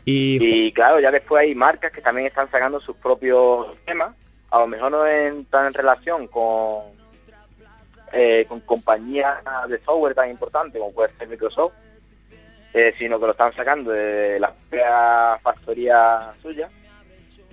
Y, 0.06 0.38
Y 0.42 0.72
claro, 0.72 1.00
ya 1.00 1.12
después 1.12 1.42
hay 1.42 1.54
marcas 1.54 1.92
que 1.92 2.02
también 2.02 2.28
están 2.28 2.50
sacando 2.50 2.80
sus 2.80 2.96
propios 2.98 3.76
temas, 3.86 4.16
a 4.52 4.60
lo 4.60 4.68
mejor 4.68 4.92
no 4.92 5.06
en, 5.06 5.46
tan 5.46 5.68
en 5.68 5.74
relación 5.74 6.28
con, 6.28 6.84
eh, 8.14 8.46
con 8.48 8.62
compañías 8.62 9.44
de 9.68 9.80
software 9.80 10.16
tan 10.16 10.30
importantes 10.30 10.80
como 10.80 10.94
puede 10.94 11.14
ser 11.18 11.28
Microsoft, 11.28 11.74
eh, 12.74 12.94
sino 12.98 13.20
que 13.20 13.26
lo 13.26 13.32
están 13.32 13.54
sacando 13.54 13.92
de 13.92 14.40
la 14.40 14.54
propia 14.54 15.40
factoría 15.42 16.34
suya 16.42 16.70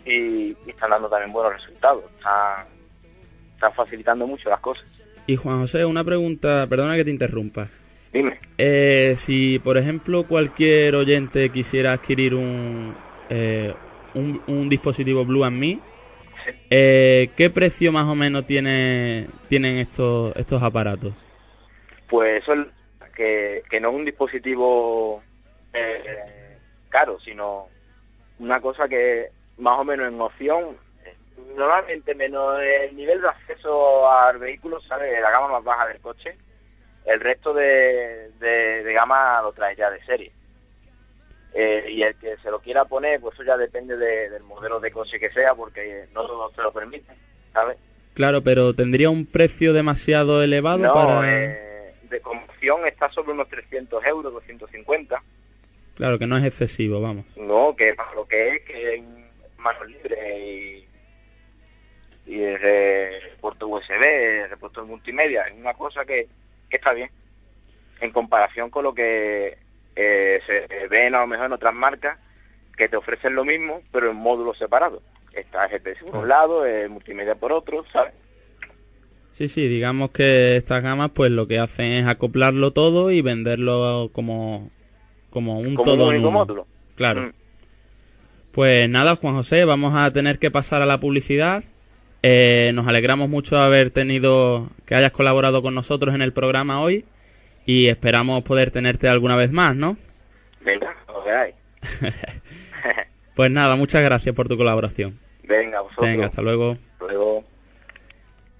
y, 0.05 0.51
y 0.51 0.71
están 0.71 0.91
dando 0.91 1.09
también 1.09 1.33
buenos 1.33 1.55
resultados. 1.55 2.05
Están, 2.19 2.67
están 3.55 3.73
facilitando 3.73 4.27
mucho 4.27 4.49
las 4.49 4.61
cosas. 4.61 5.04
Y 5.27 5.37
Juan 5.37 5.61
José, 5.61 5.85
una 5.85 6.05
pregunta, 6.05 6.67
perdona 6.69 6.97
que 6.97 7.05
te 7.05 7.11
interrumpa. 7.11 7.69
Dime. 8.13 8.39
Eh, 8.59 9.15
si, 9.17 9.59
por 9.59 9.79
ejemplo, 9.79 10.25
cualquier 10.25 10.95
oyente 10.95 11.51
quisiera 11.51 11.93
adquirir 11.93 12.35
un, 12.35 12.95
eh, 13.29 13.73
un, 14.15 14.41
un 14.47 14.69
dispositivo 14.69 15.25
Blue 15.25 15.45
and 15.45 15.59
Me, 15.59 15.79
eh, 16.71 17.31
¿qué 17.37 17.51
precio 17.51 17.93
más 17.93 18.07
o 18.07 18.15
menos 18.15 18.47
tiene, 18.47 19.29
tienen 19.49 19.79
estos, 19.79 20.35
estos 20.37 20.63
aparatos? 20.63 21.15
Pues 22.09 22.43
eso 22.43 22.53
es 22.55 22.67
que, 23.15 23.63
que 23.69 23.81
no 23.81 23.91
es 23.91 23.95
un 23.95 24.05
dispositivo 24.05 25.23
eh, 25.73 26.59
caro, 26.89 27.19
sino 27.21 27.67
una 28.39 28.61
cosa 28.61 28.89
que 28.89 29.29
más 29.59 29.79
o 29.79 29.85
menos 29.85 30.09
en 30.09 30.21
opción, 30.21 30.77
normalmente 31.57 32.15
menos 32.15 32.61
el 32.61 32.95
nivel 32.97 33.21
de 33.21 33.29
acceso 33.29 34.11
al 34.11 34.39
vehículo 34.39 34.81
sale 34.81 35.07
de 35.07 35.21
la 35.21 35.31
gama 35.31 35.49
más 35.49 35.65
baja 35.65 35.87
del 35.89 36.01
coche, 36.01 36.37
el 37.05 37.21
resto 37.21 37.53
de, 37.53 38.31
de, 38.41 38.83
de 38.83 38.93
gama 38.93 39.41
lo 39.43 39.53
trae 39.53 39.77
ya 39.77 39.91
de 39.91 40.03
serie. 40.05 40.33
Eh, 41.53 41.85
y 41.89 42.03
el 42.03 42.17
que 42.17 42.37
se 42.39 42.51
lo 42.51 42.59
quiera 42.61 42.85
poner, 42.85 43.21
pues 43.21 43.35
eso 43.35 43.45
ya 43.45 43.57
depende 43.57 43.97
de- 43.97 44.29
del 44.31 44.43
modelo 44.43 44.81
de 44.81 44.91
coche 44.91 45.21
que 45.21 45.31
sea, 45.31 45.55
porque 45.55 46.07
no 46.13 46.27
todos 46.27 46.53
se 46.55 46.63
lo 46.63 46.73
permiten, 46.73 47.15
¿sabes? 47.53 47.77
Claro, 48.15 48.43
pero 48.43 48.75
tendría 48.75 49.11
un 49.11 49.27
precio 49.27 49.73
demasiado 49.73 50.43
elevado 50.43 50.79
No, 50.79 50.93
para... 50.95 51.21
eh, 51.31 51.95
de 52.03 52.21
como 52.21 52.45
opción 52.45 52.87
está 52.87 53.09
sobre 53.11 53.33
unos 53.33 53.49
300 53.49 54.05
euros, 54.05 54.33
250. 54.33 55.23
Claro, 55.97 56.19
que 56.19 56.27
no 56.27 56.37
es 56.37 56.45
excesivo, 56.45 57.01
vamos. 57.01 57.25
No, 57.37 57.75
que 57.77 57.95
para 57.95 58.15
lo 58.15 58.27
que 58.27 58.49
es, 58.57 58.63
que 58.65 58.95
es 58.97 59.03
mano 59.59 59.85
libre 59.85 60.39
y, 60.45 60.89
y 62.27 62.43
es 62.43 62.61
de 62.61 63.11
puerto 63.41 63.69
USB, 63.69 64.49
repuesto 64.49 64.85
multimedia, 64.87 65.43
es 65.43 65.55
una 65.59 65.75
cosa 65.75 66.05
que, 66.05 66.27
que 66.71 66.77
está 66.77 66.93
bien. 66.93 67.11
En 68.01 68.11
comparación 68.11 68.71
con 68.71 68.85
lo 68.85 68.95
que 68.95 69.57
eh, 69.97 70.41
se 70.47 70.89
ve 70.89 71.07
a 71.07 71.11
lo 71.11 71.27
mejor 71.27 71.47
en 71.47 71.53
otras 71.53 71.75
marcas 71.75 72.19
que 72.77 72.89
te 72.89 72.97
ofrecen 72.97 73.35
lo 73.35 73.45
mismo, 73.45 73.83
pero 73.93 74.11
en 74.11 74.17
módulos 74.17 74.59
separados. 74.59 75.03
Está 75.37 75.69
GPS 75.69 76.05
por 76.05 76.17
un 76.23 76.29
lado, 76.29 76.67
eh, 76.67 76.89
multimedia 76.89 77.35
por 77.35 77.53
otro, 77.53 77.85
¿sabes? 77.93 78.13
Sí, 79.33 79.49
sí, 79.49 79.67
digamos 79.69 80.11
que 80.11 80.57
estas 80.57 80.83
gamas 80.83 81.11
pues 81.13 81.31
lo 81.31 81.47
que 81.49 81.59
hacen 81.59 81.93
es 81.93 82.07
acoplarlo 82.07 82.73
todo 82.73 83.11
y 83.11 83.21
venderlo 83.21 84.11
como, 84.13 84.71
como 85.31 85.59
un 85.59 85.75
Como 85.75 85.85
todo 85.85 86.05
un 86.05 86.11
en 86.11 86.15
único 86.17 86.29
uno. 86.29 86.39
módulo. 86.39 86.67
Claro. 86.95 87.23
Mm. 87.23 87.33
Pues 88.53 88.89
nada, 88.89 89.17
Juan 89.17 89.35
José, 89.35 89.65
vamos 89.65 89.95
a 89.97 90.13
tener 90.13 90.39
que 90.39 90.53
pasar 90.53 90.83
a 90.83 90.87
la 90.87 91.01
publicidad. 91.01 91.65
Eh, 92.27 92.73
nos 92.73 92.87
alegramos 92.87 93.29
mucho 93.29 93.55
de 93.55 93.61
haber 93.61 93.91
tenido, 93.91 94.71
que 94.87 94.95
hayas 94.95 95.13
colaborado 95.13 95.61
con 95.61 95.75
nosotros 95.75 96.15
en 96.15 96.23
el 96.23 96.33
programa 96.33 96.81
hoy 96.81 97.05
y 97.67 97.89
esperamos 97.89 98.43
poder 98.45 98.71
tenerte 98.71 99.09
alguna 99.09 99.37
vez 99.37 99.53
más, 99.53 99.77
¿no? 99.77 99.99
Venga, 100.63 100.97
que 101.23 101.31
hay. 101.31 101.55
Pues 103.35 103.51
nada, 103.51 103.75
muchas 103.77 104.03
gracias 104.03 104.35
por 104.35 104.49
tu 104.49 104.57
colaboración. 104.57 105.19
Venga, 105.43 105.81
vosotros. 105.81 106.07
Venga, 106.07 106.27
hasta 106.27 106.41
luego. 106.41 106.79
Luego. 107.01 107.45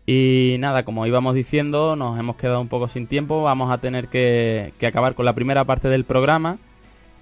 Y 0.05 0.57
nada, 0.59 0.85
como 0.85 1.07
íbamos 1.07 1.35
diciendo, 1.35 1.95
nos 1.95 2.19
hemos 2.19 2.37
quedado 2.37 2.61
un 2.61 2.69
poco 2.69 2.89
sin 2.89 3.07
tiempo. 3.07 3.45
Vamos 3.45 3.71
a 3.71 3.79
tener 3.79 4.09
que, 4.09 4.73
que 4.81 4.89
acabar 4.89 5.15
con 5.15 5.25
la 5.25 5.33
primera 5.33 5.65
parte 5.65 5.89
del 5.89 6.05
programa. 6.05 6.59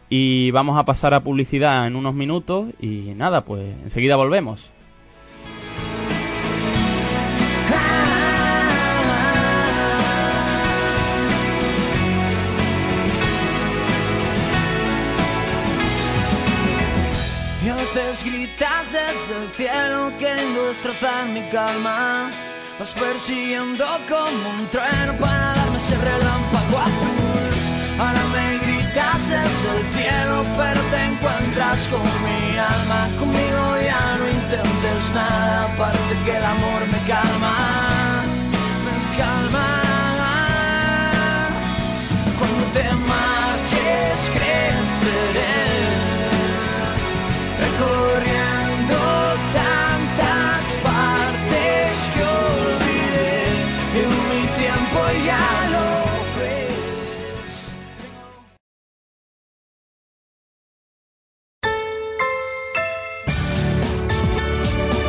Y 0.09 0.51
vamos 0.51 0.79
a 0.79 0.87
pasar 0.87 1.13
a 1.13 1.21
publicidad 1.21 1.87
en 1.87 1.95
unos 1.95 2.15
minutos. 2.15 2.71
Y 2.81 3.13
nada, 3.15 3.45
pues 3.45 3.63
enseguida 3.85 4.17
volvemos. 4.17 4.73
Gritas 18.21 18.93
desde 18.93 19.43
el 19.43 19.51
cielo 19.53 20.13
queriendo 20.19 20.69
destrozar 20.69 21.25
mi 21.27 21.41
calma. 21.49 22.31
Vas 22.79 22.93
persiguiendo 22.93 23.85
como 24.07 24.51
un 24.51 24.69
trueno 24.69 25.17
para 25.19 25.55
darme 25.57 25.79
ese 25.79 25.97
relámpago 25.97 26.79
azul. 26.79 27.49
Ahora 27.99 28.25
me 28.35 28.59
gritas 28.59 29.29
desde 29.29 29.69
el 29.79 29.83
cielo, 29.95 30.45
pero 30.59 30.81
te 30.91 31.05
encuentras 31.05 31.89
con 31.89 32.03
mi 32.25 32.59
alma. 32.59 33.09
Conmigo 33.19 33.63
ya 33.83 34.17
no 34.19 34.29
intentes 34.29 35.11
nada, 35.15 35.75
parece 35.79 36.15
que 36.25 36.37
el 36.37 36.45
amor 36.45 36.81
me 36.93 36.99
calma. 37.09 38.12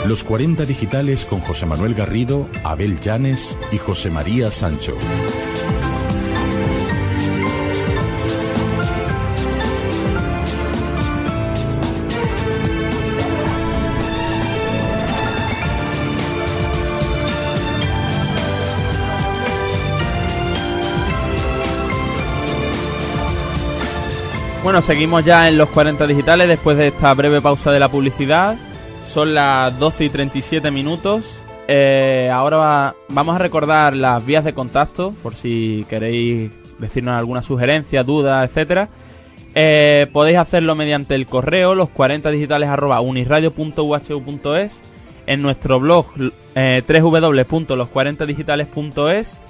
Los 0.06 0.26
40 0.26 0.66
digitales 0.66 1.24
con 1.24 1.40
José 1.40 1.66
Manuel 1.66 1.94
Garrido, 1.94 2.50
Abel 2.66 3.00
Llanes 3.00 3.58
y 3.72 3.78
José 3.78 4.10
María 4.10 4.52
Sancho. 4.52 4.98
Bueno, 24.64 24.82
seguimos 24.82 25.24
ya 25.24 25.48
en 25.48 25.58
los 25.58 25.70
40 25.70 26.08
digitales 26.08 26.50
después 26.50 26.78
de 26.78 26.88
esta 26.88 27.14
breve 27.14 27.40
pausa 27.40 27.72
de 27.72 27.80
la 27.80 27.90
publicidad. 27.90 28.58
Son 29.06 29.34
las 29.34 29.78
12 29.80 30.06
y 30.06 30.10
37 30.10 30.72
minutos. 30.72 31.44
Eh, 31.68 32.30
ahora 32.34 32.58
va- 32.58 32.96
vamos 33.10 33.36
a 33.36 33.40
recordar 33.40 33.96
las 33.96 34.26
vías 34.26 34.44
de 34.44 34.54
contacto 34.54 35.14
por 35.24 35.34
si 35.36 35.86
queréis 35.90 36.52
decirnos 36.80 37.16
alguna 37.18 37.42
sugerencia, 37.42 38.04
duda, 38.04 38.44
etcétera. 38.44 38.90
Eh, 39.56 40.08
podéis 40.12 40.40
hacerlo 40.40 40.74
mediante 40.76 41.14
el 41.16 41.26
correo 41.28 41.76
los 41.76 41.90
40 41.90 42.32
digitales 42.32 42.68
arroba 42.70 43.00
uniradio.uhu.es 43.02 44.82
en 45.28 45.42
nuestro 45.44 45.80
blog 45.80 46.08
eh, 46.56 46.82
www.los40digitales.es 46.88 49.42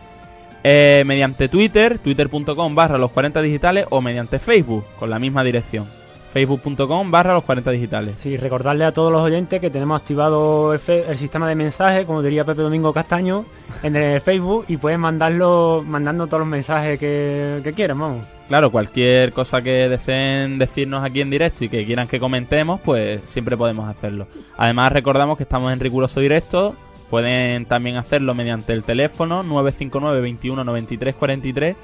eh, 0.65 1.03
mediante 1.05 1.47
Twitter, 1.49 1.99
twitter.com 1.99 2.75
barra 2.75 2.97
los 2.97 3.11
40 3.11 3.41
digitales 3.41 3.85
o 3.89 3.99
mediante 4.01 4.39
Facebook 4.39 4.85
con 4.99 5.09
la 5.09 5.19
misma 5.19 5.43
dirección, 5.43 5.87
facebook.com 6.33 7.11
barra 7.11 7.33
los 7.33 7.43
40 7.43 7.69
digitales. 7.71 8.15
Sí, 8.17 8.35
recordarle 8.37 8.85
a 8.85 8.91
todos 8.91 9.11
los 9.11 9.21
oyentes 9.21 9.61
que 9.61 9.69
tenemos 9.69 10.01
activado 10.01 10.73
el, 10.73 10.79
fe- 10.79 11.05
el 11.07 11.17
sistema 11.17 11.47
de 11.47 11.55
mensajes, 11.55 12.05
como 12.05 12.23
diría 12.23 12.43
Pepe 12.43 12.63
Domingo 12.63 12.91
Castaño, 12.91 13.45
en 13.83 13.95
el 13.95 14.19
Facebook 14.19 14.65
y 14.67 14.77
pueden 14.77 14.99
mandarlo, 14.99 15.83
mandando 15.87 16.25
todos 16.27 16.39
los 16.39 16.47
mensajes 16.49 16.99
que, 16.99 17.61
que 17.63 17.73
quieran, 17.73 17.99
vamos. 17.99 18.25
Claro, 18.49 18.71
cualquier 18.71 19.31
cosa 19.31 19.61
que 19.61 19.87
deseen 19.87 20.57
decirnos 20.59 21.03
aquí 21.03 21.21
en 21.21 21.29
directo 21.29 21.63
y 21.63 21.69
que 21.69 21.85
quieran 21.85 22.07
que 22.07 22.19
comentemos, 22.19 22.81
pues 22.81 23.21
siempre 23.25 23.55
podemos 23.55 23.87
hacerlo. 23.87 24.27
Además 24.57 24.91
recordamos 24.91 25.37
que 25.37 25.43
estamos 25.43 25.71
en 25.71 25.79
riguroso 25.79 26.19
directo, 26.19 26.75
pueden 27.09 27.65
también 27.65 27.95
hacerlo 27.97 28.33
mediante 28.33 28.73
el 28.73 28.83
teléfono 28.83 29.43
959 29.43 30.19
21 30.21 30.63
93 30.63 31.15
43 31.15 31.75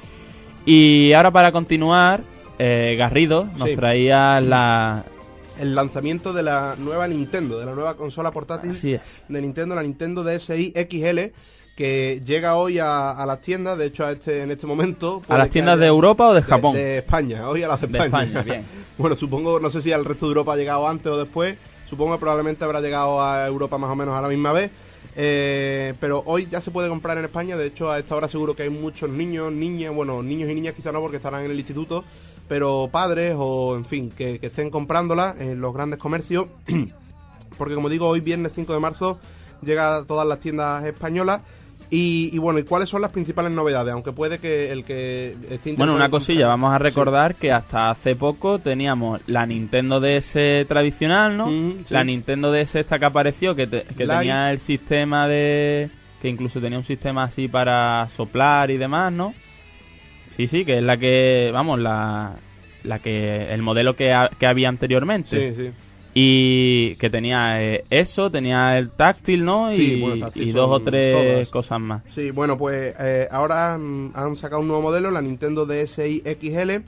y 0.65 1.13
ahora 1.13 1.31
para 1.31 1.51
continuar, 1.51 2.21
eh, 2.59 2.95
Garrido 2.97 3.45
nos 3.57 3.69
Sí. 3.69 3.75
traía 3.75 4.39
la, 4.41 5.05
el 5.59 5.73
lanzamiento 5.75 6.33
de 6.33 6.43
la 6.43 6.75
nueva 6.77 7.07
Nintendo, 7.07 7.59
de 7.59 7.65
la 7.65 7.73
nueva 7.73 7.95
consola 7.95 8.31
portátil 8.31 8.69
Así 8.71 8.93
es. 8.93 9.25
de 9.27 9.41
Nintendo, 9.41 9.75
la 9.75 9.83
Nintendo 9.83 10.23
DSi 10.23 10.73
XL, 10.75 11.19
que 11.75 12.21
llega 12.25 12.55
hoy 12.57 12.77
a, 12.79 13.11
a 13.11 13.25
las 13.25 13.39
tiendas, 13.41 13.77
de 13.77 13.85
hecho 13.85 14.05
a 14.05 14.11
este, 14.11 14.43
en 14.43 14.51
este 14.51 14.67
momento... 14.67 15.21
¿A 15.29 15.37
las 15.37 15.49
tiendas 15.49 15.79
de 15.79 15.87
Europa 15.87 16.27
o 16.27 16.33
de 16.33 16.41
Japón? 16.41 16.73
De, 16.75 16.97
España, 16.99 17.47
hoy 17.49 17.63
a 17.63 17.69
las 17.69 17.81
de 17.81 17.87
De 17.87 17.97
España. 17.99 18.25
España, 18.39 18.41
bien. 18.43 18.65
bueno, 18.97 19.15
supongo, 19.15 19.59
no 19.61 19.69
sé 19.69 19.81
si 19.81 19.91
al 19.93 20.03
resto 20.05 20.25
de 20.25 20.31
Europa 20.31 20.53
ha 20.53 20.57
llegado 20.57 20.87
antes 20.87 21.07
o 21.07 21.17
después, 21.17 21.57
supongo 21.89 22.13
que 22.15 22.19
probablemente 22.19 22.65
habrá 22.65 22.81
llegado 22.81 23.21
a 23.21 23.47
Europa 23.47 23.77
más 23.77 23.89
o 23.89 23.95
menos 23.95 24.13
a 24.17 24.21
la 24.21 24.27
misma 24.27 24.51
vez. 24.51 24.69
Eh, 25.15 25.93
pero 25.99 26.21
hoy 26.27 26.47
ya 26.51 26.61
se 26.61 26.71
puede 26.71 26.87
comprar 26.87 27.17
en 27.17 27.25
España, 27.25 27.57
de 27.57 27.65
hecho 27.67 27.89
a 27.91 27.97
esta 27.99 28.15
hora 28.15 28.27
seguro 28.27 28.55
que 28.55 28.63
hay 28.63 28.69
muchos 28.69 29.09
niños, 29.09 29.51
niñas, 29.51 29.93
bueno, 29.93 30.21
niños 30.21 30.49
y 30.49 30.53
niñas 30.55 30.73
quizá 30.75 30.91
no 30.91 31.01
porque 31.01 31.17
estarán 31.17 31.43
en 31.45 31.51
el 31.51 31.57
instituto, 31.57 32.03
pero 32.49 32.89
padres 32.91 33.35
o 33.37 33.75
en 33.77 33.85
fin, 33.85 34.09
que, 34.11 34.39
que 34.39 34.47
estén 34.47 34.69
comprándola 34.69 35.35
en 35.39 35.61
los 35.61 35.73
grandes 35.73 35.99
comercios, 35.99 36.47
porque 37.57 37.75
como 37.75 37.87
digo, 37.89 38.07
hoy 38.07 38.19
viernes 38.19 38.51
5 38.55 38.73
de 38.73 38.79
marzo 38.79 39.19
llega 39.61 39.97
a 39.97 40.03
todas 40.05 40.27
las 40.27 40.39
tiendas 40.39 40.83
españolas. 40.85 41.41
Y, 41.91 42.29
y 42.33 42.37
bueno, 42.37 42.59
¿y 42.59 42.63
cuáles 42.63 42.87
son 42.87 43.01
las 43.01 43.09
principales 43.09 43.51
novedades? 43.51 43.91
Aunque 43.93 44.11
puede 44.11 44.37
que 44.37 44.69
el 44.71 44.83
que 44.83 45.35
esté 45.49 45.73
Bueno, 45.73 45.95
una 45.95 46.09
cosilla, 46.09 46.45
vamos 46.45 46.71
a 46.71 46.77
recordar 46.77 47.33
que 47.33 47.51
hasta 47.51 47.89
hace 47.89 48.15
poco 48.15 48.59
teníamos 48.59 49.21
la 49.25 49.47
Nintendo 49.47 49.99
DS 49.99 50.67
tradicional, 50.67 51.35
¿no? 51.35 51.47
Mm, 51.47 51.71
sí. 51.87 51.93
La 51.93 52.03
Nintendo 52.03 52.51
DS 52.51 52.75
esta 52.75 52.99
que 52.99 53.05
apareció, 53.05 53.55
que, 53.55 53.65
te- 53.65 53.85
que 53.97 54.05
tenía 54.05 54.51
el 54.51 54.59
sistema 54.59 55.27
de... 55.27 55.89
que 56.21 56.29
incluso 56.29 56.61
tenía 56.61 56.77
un 56.77 56.83
sistema 56.83 57.23
así 57.23 57.47
para 57.47 58.07
soplar 58.15 58.69
y 58.69 58.77
demás, 58.77 59.11
¿no? 59.11 59.33
Sí, 60.29 60.47
sí, 60.47 60.63
que 60.63 60.77
es 60.77 60.83
la 60.83 60.95
que, 60.97 61.49
vamos, 61.53 61.79
la, 61.79 62.35
la 62.83 62.99
que, 62.99 63.51
el 63.53 63.61
modelo 63.61 63.95
que, 63.97 64.13
ha- 64.13 64.29
que 64.39 64.45
había 64.47 64.69
anteriormente. 64.69 65.53
Sí, 65.55 65.61
sí. 65.61 65.71
Y 66.13 66.95
que 66.95 67.09
tenía 67.09 67.61
eh, 67.63 67.83
eso, 67.89 68.31
tenía 68.31 68.77
el 68.77 68.89
táctil, 68.91 69.45
¿no? 69.45 69.71
Sí, 69.71 69.93
y 69.93 70.01
bueno, 70.01 70.17
táctil 70.25 70.47
y 70.47 70.51
dos 70.51 70.69
o 70.71 70.79
tres 70.81 71.13
todas. 71.13 71.49
cosas 71.49 71.79
más. 71.79 72.01
Sí, 72.15 72.31
bueno, 72.31 72.57
pues 72.57 72.95
eh, 72.99 73.27
ahora 73.31 73.77
mm, 73.77 74.11
han 74.15 74.35
sacado 74.35 74.61
un 74.61 74.67
nuevo 74.67 74.81
modelo, 74.81 75.11
la 75.11 75.21
Nintendo 75.21 75.65
DSi 75.65 76.23
XL, 76.25 76.83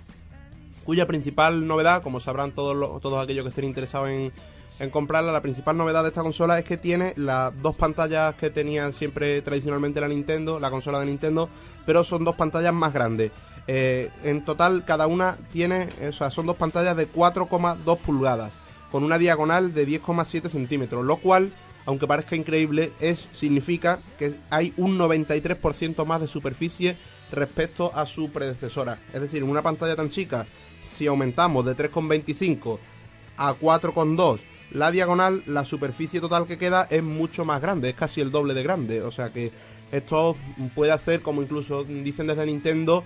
cuya 0.83 1.05
principal 1.05 1.67
novedad, 1.67 2.01
como 2.01 2.19
sabrán 2.19 2.51
todos, 2.51 2.75
los- 2.75 2.99
todos 3.01 3.23
aquellos 3.23 3.43
que 3.45 3.49
estén 3.49 3.65
interesados 3.65 4.09
en, 4.09 4.31
en 4.79 4.89
comprarla, 4.89 5.31
la 5.31 5.41
principal 5.41 5.77
novedad 5.77 6.01
de 6.01 6.09
esta 6.09 6.23
consola 6.23 6.57
es 6.57 6.65
que 6.65 6.77
tiene 6.77 7.13
las 7.15 7.61
dos 7.61 7.75
pantallas 7.75 8.33
que 8.35 8.49
tenían 8.49 8.91
siempre 8.91 9.41
tradicionalmente 9.43 10.01
la 10.01 10.07
Nintendo, 10.07 10.59
la 10.59 10.71
consola 10.71 10.99
de 10.99 11.05
Nintendo, 11.05 11.47
pero 11.86 12.03
son 12.03 12.23
dos 12.23 12.36
pantallas 12.36 12.73
más 12.73 12.93
grandes. 12.93 13.32
Eh, 13.67 14.09
en 14.23 14.43
total, 14.43 14.86
cada 14.86 15.07
una 15.07 15.38
tiene, 15.51 15.88
eh, 15.99 16.09
o 16.09 16.13
sea, 16.13 16.32
son 16.32 16.45
dos 16.45 16.55
pantallas 16.55 16.97
de 16.97 17.07
4,2 17.07 17.97
pulgadas, 17.99 18.53
con 18.91 19.03
una 19.03 19.17
diagonal 19.17 19.73
de 19.73 19.88
10,7 19.88 20.49
centímetros, 20.49 21.05
lo 21.05 21.17
cual 21.17 21.51
aunque 21.86 22.07
parezca 22.07 22.36
increíble, 22.36 22.91
es 22.99 23.25
significa 23.34 23.97
que 24.19 24.36
hay 24.49 24.73
un 24.77 24.97
93% 24.99 26.05
más 26.05 26.21
de 26.21 26.27
superficie 26.27 26.95
respecto 27.32 27.91
a 27.95 28.05
su 28.05 28.32
predecesora. 28.32 28.99
Es 29.13 29.21
decir, 29.21 29.41
en 29.41 29.49
una 29.49 29.61
pantalla 29.61 29.95
tan 29.95 30.09
chica, 30.09 30.45
si 30.95 31.07
aumentamos 31.07 31.65
de 31.65 31.75
3,25 31.75 32.77
a 33.38 33.53
4,2 33.55 34.39
la 34.71 34.89
diagonal, 34.89 35.43
la 35.47 35.65
superficie 35.65 36.21
total 36.21 36.47
que 36.47 36.57
queda 36.57 36.88
es 36.89 37.03
mucho 37.03 37.43
más 37.43 37.61
grande, 37.61 37.89
es 37.89 37.95
casi 37.95 38.21
el 38.21 38.32
doble 38.32 38.53
de 38.53 38.63
grande. 38.63 39.01
O 39.01 39.11
sea 39.11 39.29
que 39.29 39.51
esto 39.91 40.35
puede 40.73 40.91
hacer, 40.91 41.21
como 41.21 41.41
incluso 41.41 41.83
dicen 41.83 42.27
desde 42.27 42.45
Nintendo, 42.45 43.03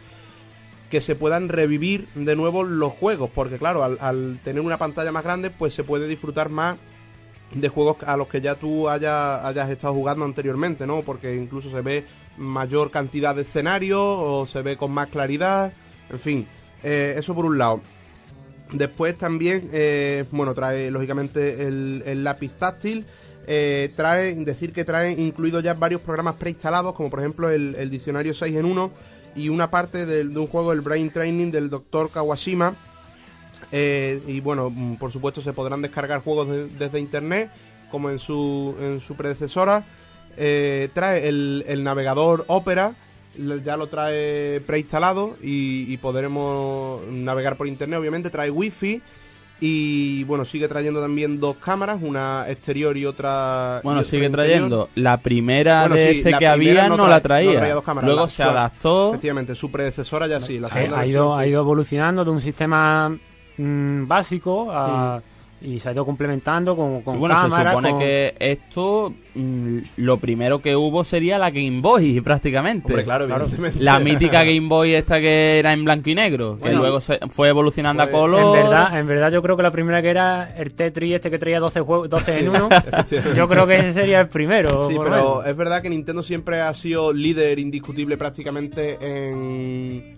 que 0.90 1.02
se 1.02 1.16
puedan 1.16 1.50
revivir 1.50 2.08
de 2.16 2.36
nuevo 2.36 2.64
los 2.64 2.94
juegos, 2.94 3.30
porque 3.34 3.58
claro, 3.58 3.84
al, 3.84 4.40
tener 4.44 4.62
una 4.62 4.78
pantalla 4.78 5.12
más 5.12 5.24
grande, 5.24 5.50
pues 5.50 5.74
se 5.74 5.84
puede 5.84 6.08
disfrutar 6.08 6.50
más 6.50 6.78
de 7.54 7.70
juegos 7.70 7.98
a 8.06 8.18
los 8.18 8.28
que 8.28 8.42
ya 8.42 8.56
tú 8.56 8.90
hayas, 8.90 9.44
hayas 9.44 9.70
estado 9.70 9.94
jugando 9.94 10.26
anteriormente, 10.26 10.86
¿no? 10.86 11.02
Porque 11.02 11.36
incluso 11.36 11.70
se 11.70 11.82
ve 11.82 12.06
mayor 12.38 12.92
cantidad 12.92 13.36
de 13.36 13.44
escenarios 13.44 14.00
o 14.02 14.46
se 14.46 14.62
ve 14.62 14.78
con 14.78 14.92
más 14.92 15.08
claridad, 15.08 15.74
en 16.10 16.20
fin, 16.20 16.48
eh, 16.84 17.16
eso 17.18 17.34
por 17.34 17.46
un 17.46 17.58
lado. 17.58 17.82
Después 18.72 19.18
también, 19.18 19.70
eh, 19.74 20.26
bueno, 20.32 20.54
trae 20.54 20.92
lógicamente 20.92 21.64
el 21.64 22.24
lápiz 22.24 22.52
táctil. 22.54 23.06
Eh, 23.48 23.92
trae, 23.96 24.34
decir 24.36 24.74
que 24.74 24.84
trae 24.86 25.12
incluidos 25.12 25.62
ya 25.64 25.74
varios 25.76 26.02
programas 26.02 26.36
preinstalados, 26.36 26.94
como 26.94 27.10
por 27.10 27.20
ejemplo 27.20 27.50
el, 27.50 27.90
diccionario 27.90 28.34
6 28.34 28.56
en 28.56 28.66
1 28.66 28.92
y 29.36 29.50
una 29.50 29.70
parte 29.70 30.06
del- 30.06 30.34
de 30.34 30.40
un 30.40 30.48
juego, 30.48 30.72
el 30.74 30.82
Brain 30.82 31.12
Training 31.12 31.52
del 31.52 31.70
Dr. 31.70 32.10
Kawashima. 32.10 32.74
Eh, 33.72 34.22
y 34.28 34.40
bueno, 34.40 34.70
mm, 34.70 34.96
por 34.96 35.12
supuesto 35.12 35.42
se 35.42 35.54
podrán 35.54 35.82
descargar 35.82 36.22
juegos 36.22 36.48
de- 36.50 36.68
desde 36.68 37.00
internet, 37.00 37.50
como 37.92 38.10
en 38.10 38.20
su, 38.20 38.76
en 38.80 39.00
su 39.00 39.16
predecesora. 39.16 39.84
Eh, 40.38 40.90
trae 40.94 41.28
el, 41.28 41.82
navegador 41.84 42.46
Opera, 42.48 42.94
ya 43.64 43.76
lo 43.78 43.88
trae 43.88 44.62
preinstalado 44.66 45.36
y 45.42 45.96
podremos 45.98 47.02
navegar 47.10 47.58
por 47.58 47.68
internet, 47.68 48.00
obviamente. 48.00 48.30
Trae 48.30 48.50
wifi 48.50 49.02
y 49.62 50.24
bueno, 50.26 50.44
sigue 50.44 50.68
trayendo 50.68 51.02
también 51.02 51.40
dos 51.40 51.56
cámaras, 51.58 52.00
una 52.02 52.46
exterior 52.48 52.96
y 52.98 53.06
otra. 53.06 53.80
Bueno, 53.84 54.00
y 54.00 54.02
otra 54.02 54.10
sigue 54.12 54.26
interior. 54.26 54.48
trayendo. 54.48 54.90
La 54.96 55.18
primera 55.18 55.82
Bueno, 55.82 55.96
de 55.96 56.14
sí, 56.14 56.20
ese 56.20 56.34
que 56.38 56.46
había 56.48 56.90
no 56.90 57.08
la 57.08 57.16
no 57.16 57.22
traía. 57.22 57.58
traía 57.58 57.74
dos 57.74 57.84
cámaras, 57.84 58.06
Luego 58.08 58.22
la- 58.24 58.28
se 58.30 58.44
su- 58.44 58.50
adaptó. 58.50 59.10
Efectivamente, 59.10 59.56
su 59.56 59.72
predecesora 59.72 60.28
ya 60.28 60.42
sí, 60.42 60.60
la 60.60 60.68
Ha, 60.68 60.72
segunda 60.74 61.00
ha 61.00 61.06
ido, 61.08 61.36
ha 61.36 61.48
ido 61.48 61.62
evolucionando 61.62 62.26
de 62.26 62.32
un 62.32 62.42
sistema 62.42 63.16
mm, 63.58 64.08
básico 64.08 64.70
a- 64.72 65.22
y 65.66 65.80
se 65.80 65.90
ha 65.90 65.92
ido 65.94 66.06
complementando 66.06 66.76
con, 66.76 67.02
con 67.02 67.16
Sí, 67.16 67.20
bueno, 67.20 67.42
se 67.42 67.50
supone 67.50 67.90
con- 67.92 68.00
que 68.00 68.36
esto, 68.40 69.14
mm, 69.34 69.78
lo 69.98 70.18
primero 70.18 70.60
que 70.60 70.76
hubo 70.76 71.04
sería 71.04 71.38
la 71.38 71.50
Game 71.50 71.80
Boy, 71.82 72.22
prácticamente. 72.22 72.88
Hombre, 72.88 73.04
claro, 73.04 73.26
evidentemente. 73.26 73.84
La 73.84 74.00
mítica 74.00 74.44
Game 74.44 74.68
Boy 74.68 74.94
esta 74.94 75.20
que 75.20 75.60
era 75.60 75.74
en 75.74 75.84
blanco 75.84 76.10
y 76.10 76.16
negro, 76.16 76.56
que 76.58 76.70
Bueno, 76.70 76.80
luego 76.80 77.02
se 77.02 77.20
fue 77.30 77.50
evolucionando 77.50 78.04
a 78.04 78.10
color. 78.10 78.58
En 78.58 78.64
verdad, 78.64 79.00
en 79.00 79.08
verdad 79.08 79.32
yo 79.32 79.42
creo 79.42 79.58
que 79.58 79.64
la 79.64 79.72
primera 79.72 80.02
que 80.02 80.10
era 80.10 80.48
el 80.58 80.74
Tetris 80.74 81.14
este 81.14 81.32
que 81.32 81.40
traía 81.40 81.60
12, 81.60 81.82
juegos, 81.82 82.10
12 82.10 82.40
en 82.40 82.50
uno, 82.50 82.70
yo 83.36 83.48
creo 83.48 83.68
que 83.68 83.76
ese 83.78 83.94
sería 83.94 84.22
el 84.22 84.30
primero. 84.30 84.88
Sí, 84.90 84.96
pero 84.98 85.10
menos. 85.10 85.48
es 85.48 85.56
verdad 85.56 85.82
que 85.82 85.90
Nintendo 85.90 86.22
siempre 86.24 86.62
ha 86.62 86.74
sido 86.74 87.12
líder 87.14 87.58
indiscutible 87.60 88.18
prácticamente 88.18 88.98
en 89.02 90.15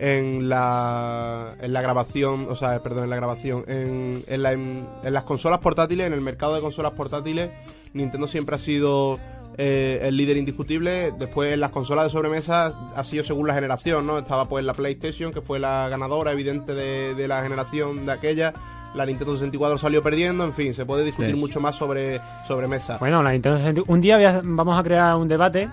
en 0.00 0.48
la 0.48 1.50
en 1.60 1.72
la 1.72 1.82
grabación, 1.82 2.46
o 2.50 2.56
sea, 2.56 2.82
perdón, 2.82 3.04
en 3.04 3.10
la 3.10 3.16
grabación, 3.16 3.64
en, 3.68 4.22
en, 4.26 4.42
la- 4.42 4.52
en- 4.52 4.88
en 5.04 5.12
las 5.12 5.24
consolas 5.24 5.58
portátiles, 5.60 6.06
en 6.06 6.12
el 6.14 6.20
mercado 6.22 6.54
de 6.54 6.60
consolas 6.60 6.92
portátiles, 6.92 7.50
Nintendo 7.92 8.26
siempre 8.26 8.56
ha 8.56 8.58
sido 8.58 9.18
eh, 9.58 10.00
el 10.04 10.16
líder 10.16 10.36
indiscutible. 10.38 11.12
Después 11.18 11.52
en 11.52 11.60
las 11.60 11.70
consolas 11.70 12.04
de 12.04 12.10
sobremesa 12.10 12.72
ha 12.96 13.04
sido 13.04 13.22
según 13.24 13.46
la 13.46 13.54
generación, 13.54 14.06
¿no? 14.06 14.18
Estaba 14.18 14.46
pues 14.46 14.64
la 14.64 14.72
PlayStation, 14.74 15.32
que 15.32 15.42
fue 15.42 15.58
la 15.58 15.88
ganadora 15.90 16.32
evidente 16.32 16.72
de, 16.74 17.14
de 17.14 17.28
la 17.28 17.42
generación 17.42 18.06
de 18.06 18.12
aquella. 18.12 18.54
La 18.94 19.06
Nintendo 19.06 19.34
64 19.34 19.78
salió 19.78 20.02
perdiendo, 20.02 20.42
en 20.44 20.52
fin, 20.52 20.74
se 20.74 20.84
puede 20.84 21.04
discutir 21.04 21.34
Sí. 21.34 21.40
mucho 21.40 21.60
más 21.60 21.76
sobre, 21.76 22.20
sobre 22.46 22.66
mesa. 22.66 22.96
Bueno, 22.98 23.22
la 23.22 23.30
Nintendo 23.30 23.56
64 23.58 23.92
Un 23.94 24.00
día 24.00 24.16
a- 24.38 24.40
vamos 24.42 24.76
a 24.78 24.82
crear 24.82 25.14
un 25.16 25.28
debate. 25.28 25.68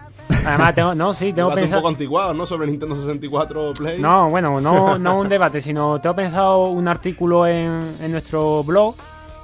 Además, 0.45 0.76
tengo, 0.76 0.93
no, 0.95 1.13
sí, 1.13 1.34
tengo 1.34 1.49
debate 1.49 1.61
un 1.61 1.63
pensado. 1.63 1.82
poco 1.82 1.89
antiguado, 1.89 2.34
¿no? 2.34 2.45
Sobre 2.45 2.68
Nintendo 2.68 2.95
64 2.95 3.74
Play. 3.74 3.99
No, 3.99 4.30
bueno, 4.30 4.61
no, 4.61 4.97
no 4.99 5.20
un 5.20 5.28
debate, 5.30 5.61
sino 5.61 5.99
tengo 5.99 6.15
pensado 6.15 6.68
un 6.68 6.88
artículo 6.88 7.47
en, 7.47 7.80
en 8.01 8.11
nuestro 8.11 8.63
blog 8.63 8.95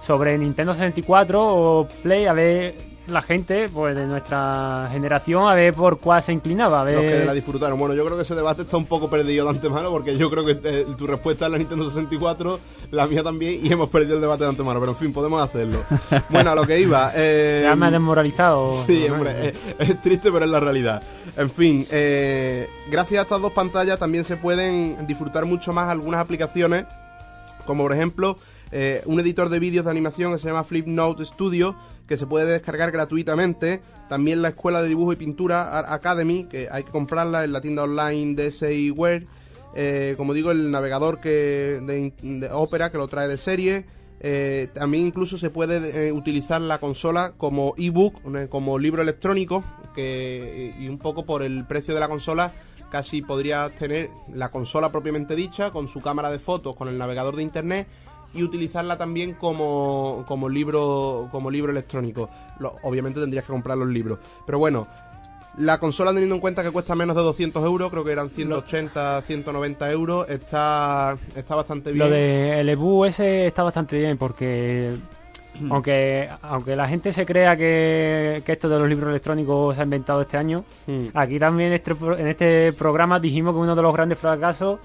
sobre 0.05 0.37
Nintendo 0.37 0.73
64 0.73 1.41
o 1.43 1.87
Play, 2.03 2.25
a 2.27 2.33
ver 2.33 2.75
la 3.07 3.21
gente 3.21 3.67
pues 3.69 3.95
de 3.95 4.07
nuestra 4.07 4.87
generación, 4.91 5.47
a 5.47 5.53
ver 5.53 5.73
por 5.73 5.99
cuál 5.99 6.23
se 6.23 6.31
inclinaba, 6.31 6.81
a 6.81 6.85
Los 6.85 7.01
que 7.01 7.07
ver... 7.07 7.25
la 7.25 7.33
disfrutaron. 7.33 7.77
Bueno, 7.77 7.93
yo 7.95 8.05
creo 8.05 8.15
que 8.15 8.23
ese 8.23 8.35
debate 8.35 8.61
está 8.61 8.77
un 8.77 8.85
poco 8.85 9.09
perdido 9.09 9.45
de 9.45 9.51
antemano 9.51 9.89
porque 9.89 10.15
yo 10.17 10.29
creo 10.29 10.45
que 10.45 10.59
eh, 10.63 10.85
tu 10.97 11.05
respuesta 11.05 11.45
es 11.45 11.51
la 11.51 11.57
Nintendo 11.57 11.89
64, 11.89 12.59
la 12.91 13.07
mía 13.07 13.21
también, 13.23 13.65
y 13.65 13.71
hemos 13.71 13.89
perdido 13.89 14.15
el 14.15 14.21
debate 14.21 14.43
de 14.43 14.51
antemano. 14.51 14.79
Pero 14.79 14.93
en 14.93 14.97
fin, 14.97 15.13
podemos 15.13 15.41
hacerlo. 15.41 15.79
Bueno, 16.29 16.51
a 16.51 16.55
lo 16.55 16.65
que 16.65 16.79
iba. 16.79 17.11
Eh, 17.15 17.61
Ya 17.63 17.75
me 17.75 17.87
ha 17.87 17.91
desmoralizado. 17.91 18.73
Sí, 18.85 19.05
¿no? 19.07 19.15
hombre, 19.15 19.49
eh, 19.49 19.53
es, 19.79 20.01
triste, 20.01 20.31
pero 20.31 20.45
es 20.45 20.51
la 20.51 20.59
realidad. 20.59 21.03
En 21.35 21.49
fin, 21.49 21.85
eh, 21.91 22.67
gracias 22.89 23.19
a 23.19 23.21
estas 23.23 23.41
dos 23.41 23.51
pantallas 23.51 23.99
también 23.99 24.23
se 24.23 24.37
pueden 24.37 25.05
disfrutar 25.05 25.45
mucho 25.45 25.73
más 25.73 25.89
algunas 25.89 26.19
aplicaciones, 26.19 26.85
como 27.65 27.83
por 27.83 27.93
ejemplo 27.93 28.37
un 29.05 29.19
editor 29.19 29.49
de 29.49 29.59
vídeos 29.59 29.85
de 29.85 29.91
animación 29.91 30.33
que 30.33 30.39
se 30.39 30.47
llama 30.47 30.63
Flipnote 30.63 31.23
Studio, 31.25 31.75
que 32.07 32.17
se 32.17 32.25
puede 32.25 32.51
descargar 32.51 32.91
gratuitamente. 32.91 33.81
También 34.09 34.41
la 34.41 34.49
Escuela 34.49 34.81
de 34.81 34.89
Dibujo 34.89 35.13
y 35.13 35.15
Pintura 35.15 35.93
Academy, 35.93 36.45
que 36.45 36.67
hay 36.71 36.83
que 36.83 36.91
comprarla 36.91 37.43
en 37.43 37.53
la 37.53 37.61
tienda 37.61 37.83
online 37.83 38.35
de 38.35 38.51
SIWare. 38.51 39.25
Eh, 39.75 40.13
como 40.17 40.33
digo, 40.33 40.51
el 40.51 40.69
navegador 40.69 41.19
que 41.19 41.81
de, 41.81 42.13
de 42.21 42.49
Opera, 42.51 42.91
que 42.91 42.97
lo 42.97 43.07
trae 43.07 43.27
de 43.27 43.37
serie. 43.37 43.85
Eh, 44.25 44.69
también 44.73 45.05
incluso 45.05 45.37
se 45.37 45.49
puede 45.49 46.07
eh, 46.07 46.13
utilizar 46.13 46.61
la 46.61 46.79
consola 46.79 47.33
como 47.35 47.73
ebook, 47.77 48.21
eh, 48.37 48.47
como 48.49 48.79
libro 48.79 49.01
electrónico, 49.01 49.65
que 49.93 50.73
y 50.79 50.87
un 50.87 50.97
poco 50.97 51.25
por 51.25 51.43
el 51.43 51.65
precio 51.67 51.93
de 51.93 51.99
la 51.99 52.07
consola 52.07 52.53
casi 52.89 53.21
podrías 53.21 53.75
tener 53.75 54.09
la 54.33 54.49
consola 54.49 54.93
propiamente 54.93 55.35
dicha 55.35 55.71
con 55.71 55.89
su 55.89 55.99
cámara 55.99 56.31
de 56.31 56.39
fotos, 56.39 56.73
con 56.77 56.87
el 56.87 56.97
navegador 56.97 57.35
de 57.35 57.43
internet 57.43 57.87
y 58.33 58.43
utilizarla 58.43 58.97
también 58.97 59.33
como, 59.33 60.23
como 60.27 60.49
libro 60.49 61.27
como 61.31 61.49
libro 61.51 61.71
electrónico. 61.71 62.29
Lo- 62.59 62.75
obviamente 62.83 63.19
tendrías 63.19 63.45
que 63.45 63.51
comprar 63.53 63.77
los 63.77 63.87
libros. 63.87 64.19
Pero 64.45 64.57
bueno, 64.59 64.87
la 65.57 65.77
consola 65.79 66.11
teniendo 66.11 66.33
en 66.35 66.41
cuenta 66.41 66.63
que 66.63 66.71
cuesta 66.71 66.95
menos 66.95 67.15
de 67.15 67.21
200 67.21 67.63
euros, 67.63 67.91
creo 67.91 68.03
que 68.03 68.11
eran 68.11 68.29
180, 68.31 69.21
190 69.21 69.91
euros, 69.91 70.27
está, 70.29 71.15
está 71.35 71.55
bastante 71.55 71.91
bien. 71.91 71.99
Lo 71.99 72.09
de 72.09 72.59
el 72.59 72.69
EBU 72.69 73.05
ese 73.05 73.45
está 73.45 73.61
bastante 73.61 73.99
bien 73.99 74.17
porque 74.17 74.95
aunque 75.69 76.27
aunque 76.41 76.75
la 76.75 76.87
gente 76.87 77.13
se 77.13 77.25
crea 77.27 77.55
que, 77.55 78.41
que 78.43 78.51
esto 78.51 78.67
de 78.67 78.79
los 78.79 78.89
libros 78.89 79.09
electrónicos 79.11 79.75
se 79.75 79.81
ha 79.81 79.83
inventado 79.83 80.21
este 80.21 80.37
año, 80.37 80.63
Mm. 80.87 81.07
aquí 81.13 81.37
también 81.37 81.69
en 81.69 81.75
este, 81.75 81.93
pro- 81.93 82.17
en 82.17 82.27
este 82.27 82.73
programa 82.73 83.19
dijimos 83.19 83.53
que 83.53 83.59
uno 83.59 83.75
de 83.75 83.81
los 83.83 83.93
grandes 83.93 84.17
fracasos 84.17 84.79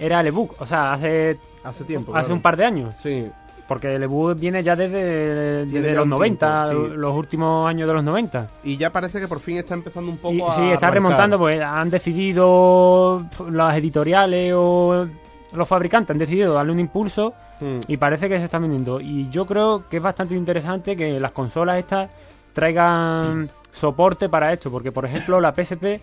era 0.00 0.20
el 0.20 0.28
ebook, 0.28 0.54
o 0.60 0.64
sea, 0.66 0.94
hace 0.94 1.36
Hace 1.68 1.84
tiempo. 1.84 2.12
hace 2.12 2.22
claro. 2.26 2.34
un 2.34 2.42
par 2.42 2.56
de 2.56 2.64
años, 2.64 2.94
Sí, 2.98 3.30
porque 3.66 3.94
el 3.94 4.02
ebook 4.02 4.38
viene 4.38 4.62
ya 4.62 4.74
desde, 4.74 5.66
desde 5.66 5.88
ya 5.90 5.94
los 5.96 6.04
un 6.04 6.08
90, 6.10 6.64
tiempo, 6.70 6.88
sí. 6.88 6.94
los 6.96 7.14
últimos 7.14 7.66
años 7.68 7.86
de 7.86 7.94
los 7.94 8.02
90. 8.04 8.48
y 8.64 8.76
ya 8.78 8.90
parece 8.90 9.20
que 9.20 9.28
por 9.28 9.40
fin 9.40 9.58
está 9.58 9.74
empezando 9.74 10.10
un 10.10 10.16
poco 10.18 10.34
Y, 10.34 10.40
a. 10.40 10.44
sí, 10.44 10.50
está 10.50 10.62
arrancar. 10.88 10.94
remontando, 10.94 11.38
pues 11.38 11.60
han 11.60 11.90
decidido 11.90 13.24
las 13.50 13.76
editoriales 13.76 14.52
o 14.56 15.06
los 15.52 15.68
fabricantes 15.68 16.10
han 16.14 16.18
decidido 16.18 16.54
darle 16.54 16.72
un 16.72 16.80
impulso 16.80 17.34
Mm. 17.60 17.80
y 17.88 17.96
parece 17.96 18.28
que 18.28 18.38
se 18.38 18.44
están 18.44 18.62
vendiendo. 18.62 19.00
Y 19.00 19.28
yo 19.30 19.44
creo 19.44 19.82
que 19.88 19.96
es 19.96 20.02
bastante 20.02 20.32
interesante 20.36 20.96
que 20.96 21.18
las 21.18 21.32
consolas 21.32 21.78
estas 21.78 22.08
traigan 22.52 23.50
soporte 23.72 24.28
para 24.28 24.52
esto, 24.52 24.70
porque 24.70 24.92
por 24.92 25.04
ejemplo 25.06 25.40
la 25.40 25.52
PSP 25.52 26.00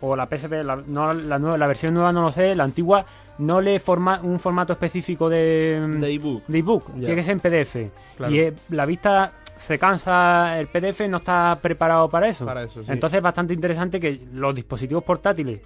o 0.00 0.16
la 0.16 0.26
PSP, 0.26 0.52
la, 0.64 0.76
no, 0.86 1.12
la, 1.12 1.38
nueva, 1.38 1.58
la 1.58 1.66
versión 1.66 1.94
nueva 1.94 2.12
no 2.12 2.22
lo 2.22 2.32
sé, 2.32 2.54
la 2.54 2.64
antigua 2.64 3.04
no 3.38 3.60
le 3.60 3.78
forma 3.80 4.20
un 4.22 4.38
formato 4.38 4.72
específico 4.72 5.28
de, 5.28 5.80
De 5.98 6.12
ebook. 6.12 6.42
de 6.46 6.58
ebook, 6.58 6.92
tiene 6.94 7.14
que 7.14 7.22
ser 7.22 7.32
en 7.32 7.40
PDF. 7.40 7.76
Claro. 8.16 8.34
Y 8.34 8.38
eh, 8.40 8.54
la 8.70 8.84
vista 8.86 9.32
se 9.58 9.78
cansa, 9.78 10.58
el 10.60 10.68
PDF 10.68 11.00
no 11.08 11.18
está 11.18 11.58
preparado 11.60 12.08
para 12.08 12.28
eso. 12.28 12.44
Para 12.46 12.62
eso, 12.64 12.82
sí. 12.82 12.86
Entonces 12.90 13.18
es 13.18 13.22
bastante 13.22 13.52
interesante 13.54 13.98
que 14.00 14.20
los 14.32 14.54
dispositivos 14.54 15.04
portátiles, 15.04 15.60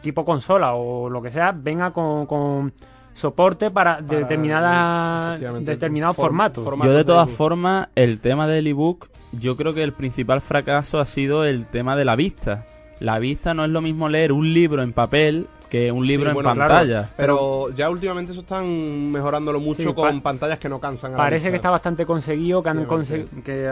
tipo 0.00 0.24
consola 0.24 0.74
o 0.74 1.08
lo 1.10 1.20
que 1.22 1.30
sea, 1.30 1.52
venga 1.52 1.90
con, 1.92 2.26
con 2.26 2.72
soporte 3.14 3.70
para, 3.70 3.96
Para- 3.98 4.18
determinada, 4.18 5.28
efectivamente, 5.34 5.70
determinados 5.72 6.16
form- 6.16 6.20
formatos. 6.20 6.64
formatos 6.64 6.92
Yo 6.92 6.96
de 6.98 7.04
todas 7.04 7.30
formas, 7.30 7.88
el 7.94 8.18
tema 8.20 8.46
del 8.46 8.66
ebook, 8.66 9.08
yo 9.32 9.56
creo 9.56 9.74
que 9.74 9.82
el 9.82 9.92
principal 9.92 10.40
fracaso 10.40 11.00
ha 11.00 11.06
sido 11.06 11.44
el 11.44 11.66
tema 11.66 11.96
de 11.96 12.04
la 12.04 12.16
vista. 12.16 12.64
La 12.98 13.18
vista 13.18 13.52
no 13.52 13.64
es 13.64 13.70
lo 13.70 13.82
mismo 13.82 14.08
leer 14.08 14.32
un 14.32 14.54
libro 14.54 14.82
en 14.82 14.94
papel 14.94 15.48
que 15.68 15.90
un 15.90 16.06
libro 16.06 16.26
Sí, 16.26 16.28
en 16.30 16.34
bueno, 16.34 16.54
claro, 16.54 16.68
pantalla. 16.68 17.10
pero 17.16 17.70
ya 17.74 17.90
últimamente 17.90 18.32
eso 18.32 18.42
están 18.42 19.10
mejorándolo 19.10 19.58
mucho 19.60 19.82
Sí, 19.82 19.94
con 19.94 20.20
pa- 20.20 20.22
pantallas 20.30 20.58
que 20.58 20.68
no 20.68 20.78
cansan. 20.80 21.10
a 21.10 21.16
la 21.16 21.18
Parece 21.18 21.50
que 21.50 21.56
está 21.56 21.70
bastante 21.70 22.06
conseguido, 22.06 22.62
que 22.62 22.68
han, 22.68 22.86
conse- 22.86 23.26
que 23.44 23.68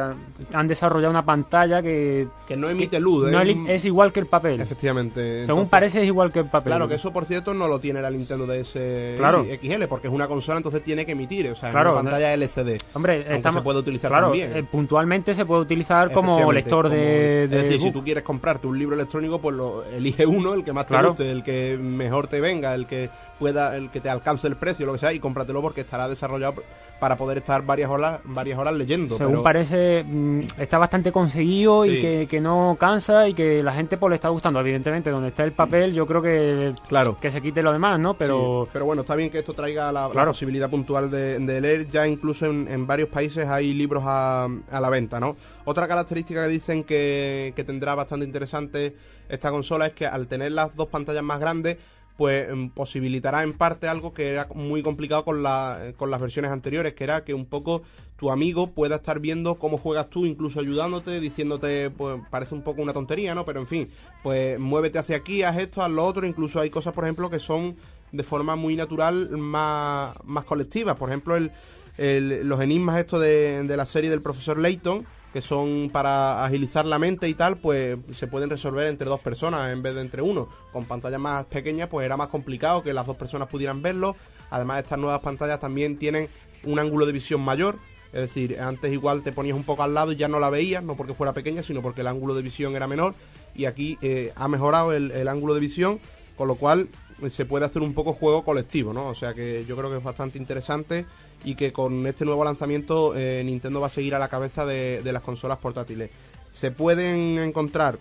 han- 0.52 0.66
desarrollado 0.68 1.10
una 1.10 1.24
pantalla 1.24 1.82
que 1.82 2.26
Que 2.48 2.56
no 2.56 2.68
emite 2.68 2.98
luz. 3.00 3.30
no 3.30 3.40
es, 3.40 3.84
igual 3.84 4.12
que 4.12 4.20
el 4.20 4.26
papel. 4.26 4.60
Efectivamente. 4.60 5.20
Según 5.20 5.40
Entonces, 5.42 5.68
parece 5.68 6.00
es 6.02 6.06
igual 6.06 6.32
que 6.32 6.40
el 6.40 6.46
papel. 6.46 6.70
Claro, 6.70 6.88
que 6.88 6.94
eso 6.96 7.12
por 7.12 7.24
cierto 7.26 7.54
no 7.54 7.68
lo 7.68 7.78
tiene 7.78 8.00
la 8.02 8.10
Nintendo 8.10 8.46
DS 8.46 9.14
Claro. 9.18 9.44
XL, 9.44 9.86
porque 9.88 10.08
es 10.08 10.12
una 10.12 10.26
consola, 10.26 10.56
entonces 10.58 10.82
tiene 10.82 11.06
que 11.06 11.12
emitir, 11.12 11.50
o 11.50 11.56
sea, 11.56 11.70
Claro, 11.70 11.90
es 11.90 12.00
una 12.00 12.10
pantalla 12.10 12.32
LCD. 12.34 12.78
Hombre, 12.94 13.24
estamos- 13.36 13.60
se 13.60 13.64
puede 13.64 13.78
utilizar 13.78 14.10
claro, 14.10 14.26
también. 14.28 14.50
eh, 14.56 14.64
puntualmente 14.64 15.34
se 15.34 15.44
puede 15.44 15.62
utilizar 15.62 16.12
como 16.12 16.50
lector 16.52 16.86
como- 16.86 16.94
de, 16.94 17.46
de 17.48 17.56
Es 17.60 17.62
decir, 17.64 17.80
si 17.80 17.90
tú 17.92 18.02
quieres 18.02 18.22
comprarte 18.24 18.66
un 18.66 18.78
libro 18.78 18.94
electrónico, 18.94 19.40
pues 19.40 19.54
lo 19.56 19.84
elige 19.84 20.26
uno, 20.26 20.54
el 20.54 20.64
que 20.64 20.72
más 20.72 20.86
te 20.86 20.94
Claro. 20.94 21.08
guste, 21.10 21.30
el 21.30 21.42
que 21.42 21.78
mejor 21.84 22.26
te 22.26 22.40
venga, 22.40 22.74
el 22.74 22.86
que 22.86 23.10
pueda, 23.38 23.76
el 23.76 23.90
que 23.90 24.00
te 24.00 24.08
alcance 24.08 24.46
el 24.46 24.56
precio, 24.56 24.86
lo 24.86 24.92
que 24.94 24.98
sea, 25.00 25.12
y 25.12 25.20
cómpratelo 25.20 25.60
porque 25.60 25.82
estará 25.82 26.08
desarrollado 26.08 26.54
para 27.00 27.16
poder 27.16 27.38
estar 27.38 27.64
varias 27.66 27.90
horas, 27.90 28.20
varias 28.24 28.58
horas 28.58 28.74
leyendo. 28.74 29.16
Según 29.18 29.32
pero- 29.32 29.42
parece, 29.42 30.04
mm, 30.04 30.40
está 30.58 30.78
bastante 30.78 31.12
conseguido 31.12 31.84
y 31.84 32.00
que, 32.00 32.26
que 32.30 32.40
no 32.40 32.76
cansa 32.78 33.28
y 33.28 33.34
que 33.34 33.62
la 33.62 33.72
gente 33.72 33.96
pues 33.96 34.10
le 34.10 34.14
está 34.14 34.28
gustando. 34.28 34.60
Evidentemente, 34.60 35.10
donde 35.10 35.28
está 35.28 35.44
el 35.44 35.52
papel, 35.52 35.92
yo 35.92 36.06
creo 36.06 36.22
que, 36.22 36.74
Claro. 36.88 37.18
que 37.20 37.30
se 37.30 37.40
quite 37.40 37.62
lo 37.62 37.72
demás, 37.72 37.98
¿no? 37.98 38.14
Pero 38.14 38.64
Sí, 38.64 38.70
pero 38.72 38.84
bueno, 38.84 39.02
está 39.02 39.16
bien 39.16 39.30
que 39.30 39.40
esto 39.40 39.52
traiga 39.52 39.90
la, 39.92 40.04
la 40.06 40.10
Claro. 40.10 40.30
posibilidad 40.30 40.70
puntual 40.70 41.10
de, 41.10 41.38
de 41.38 41.60
leer. 41.60 41.88
Ya 41.88 42.06
incluso 42.06 42.46
en, 42.46 42.68
en 42.70 42.86
varios 42.86 43.08
países 43.08 43.46
hay 43.48 43.74
libros 43.74 44.02
a, 44.06 44.48
a 44.70 44.80
la 44.80 44.90
venta, 44.90 45.18
¿no? 45.20 45.36
Otra 45.66 45.88
característica 45.88 46.42
que 46.44 46.48
dicen 46.48 46.84
que, 46.84 47.52
que 47.56 47.64
tendrá 47.64 47.94
bastante 47.94 48.24
interesante 48.26 48.94
esta 49.28 49.50
consola 49.50 49.86
es 49.86 49.92
que 49.92 50.06
al 50.06 50.26
tener 50.28 50.52
las 50.52 50.74
dos 50.76 50.88
pantallas 50.88 51.22
más 51.22 51.40
grandes, 51.40 51.78
pues 52.16 52.48
em, 52.48 52.70
posibilitará 52.70 53.42
en 53.42 53.52
parte 53.54 53.88
algo 53.88 54.14
que 54.14 54.28
era 54.28 54.46
muy 54.54 54.82
complicado 54.82 55.24
con, 55.24 55.42
la, 55.42 55.92
con 55.96 56.10
las 56.10 56.20
versiones 56.20 56.50
anteriores, 56.52 56.94
que 56.94 57.04
era 57.04 57.24
que 57.24 57.34
un 57.34 57.44
poco 57.46 57.82
tu 58.16 58.30
amigo 58.30 58.70
pueda 58.70 58.96
estar 58.96 59.18
viendo 59.18 59.56
cómo 59.56 59.78
juegas 59.78 60.08
tú, 60.10 60.24
incluso 60.24 60.60
ayudándote, 60.60 61.18
diciéndote, 61.18 61.90
pues 61.90 62.20
parece 62.30 62.54
un 62.54 62.62
poco 62.62 62.82
una 62.82 62.92
tontería, 62.92 63.34
¿no? 63.34 63.44
Pero 63.44 63.58
en 63.60 63.66
fin, 63.66 63.90
pues 64.22 64.58
muévete 64.60 65.00
hacia 65.00 65.16
aquí, 65.16 65.42
haz 65.42 65.58
esto, 65.58 65.82
haz 65.82 65.90
lo 65.90 66.04
otro, 66.04 66.24
incluso 66.24 66.60
hay 66.60 66.70
cosas, 66.70 66.92
por 66.94 67.02
ejemplo, 67.04 67.28
que 67.28 67.40
son 67.40 67.76
de 68.12 68.22
forma 68.22 68.54
muy 68.54 68.76
natural 68.76 69.30
más, 69.30 70.14
más 70.24 70.44
colectiva. 70.44 70.94
Por 70.94 71.08
ejemplo, 71.08 71.34
el, 71.34 71.50
el- 71.98 72.46
los 72.46 72.60
enigmas 72.60 73.00
estos 73.00 73.20
de, 73.20 73.64
de 73.64 73.76
la 73.76 73.86
serie 73.86 74.08
del 74.10 74.22
profesor 74.22 74.56
Layton, 74.58 75.04
que 75.34 75.42
son 75.42 75.90
para 75.92 76.44
agilizar 76.44 76.86
la 76.86 77.00
mente 77.00 77.28
y 77.28 77.34
tal, 77.34 77.56
pues 77.56 77.98
se 78.12 78.28
pueden 78.28 78.50
resolver 78.50 78.86
entre 78.86 79.08
dos 79.08 79.18
personas 79.18 79.72
en 79.72 79.82
vez 79.82 79.96
de 79.96 80.00
entre 80.00 80.22
uno. 80.22 80.48
Con 80.72 80.84
pantallas 80.84 81.18
más 81.18 81.44
pequeñas, 81.46 81.88
pues 81.88 82.06
era 82.06 82.16
más 82.16 82.28
complicado 82.28 82.84
que 82.84 82.94
las 82.94 83.04
dos 83.04 83.16
personas 83.16 83.48
pudieran 83.48 83.82
verlo. 83.82 84.14
Además, 84.50 84.78
estas 84.78 85.00
nuevas 85.00 85.18
pantallas 85.22 85.58
también 85.58 85.98
tienen 85.98 86.28
un 86.62 86.78
ángulo 86.78 87.04
de 87.04 87.10
visión 87.10 87.40
mayor. 87.40 87.80
Es 88.12 88.20
decir, 88.20 88.60
antes 88.60 88.92
igual 88.92 89.24
te 89.24 89.32
ponías 89.32 89.56
un 89.56 89.64
poco 89.64 89.82
al 89.82 89.92
lado 89.92 90.12
y 90.12 90.16
ya 90.16 90.28
no 90.28 90.38
la 90.38 90.50
veías, 90.50 90.84
no 90.84 90.96
porque 90.96 91.14
fuera 91.14 91.32
pequeña, 91.32 91.64
sino 91.64 91.82
porque 91.82 92.02
el 92.02 92.06
ángulo 92.06 92.36
de 92.36 92.42
visión 92.42 92.76
era 92.76 92.86
menor. 92.86 93.16
Y 93.56 93.64
aquí 93.64 93.98
eh, 94.02 94.32
ha 94.36 94.46
mejorado 94.46 94.92
el, 94.92 95.10
el 95.10 95.26
ángulo 95.26 95.54
de 95.54 95.58
visión, 95.58 95.98
con 96.36 96.46
lo 96.46 96.54
cual 96.54 96.90
se 97.28 97.44
puede 97.44 97.64
hacer 97.64 97.82
un 97.82 97.94
poco 97.94 98.12
juego 98.14 98.44
colectivo, 98.44 98.92
¿no? 98.92 99.08
O 99.08 99.14
sea 99.14 99.34
que 99.34 99.64
yo 99.66 99.76
creo 99.76 99.90
que 99.90 99.98
es 99.98 100.04
bastante 100.04 100.38
interesante 100.38 101.06
y 101.44 101.54
que 101.54 101.72
con 101.72 102.06
este 102.06 102.24
nuevo 102.24 102.44
lanzamiento 102.44 103.14
eh, 103.16 103.42
Nintendo 103.44 103.80
va 103.80 103.88
a 103.88 103.90
seguir 103.90 104.14
a 104.14 104.18
la 104.18 104.28
cabeza 104.28 104.64
de, 104.66 105.02
de 105.02 105.12
las 105.12 105.22
consolas 105.22 105.58
portátiles. 105.58 106.10
Se 106.52 106.70
pueden 106.70 107.38
encontrar 107.38 107.98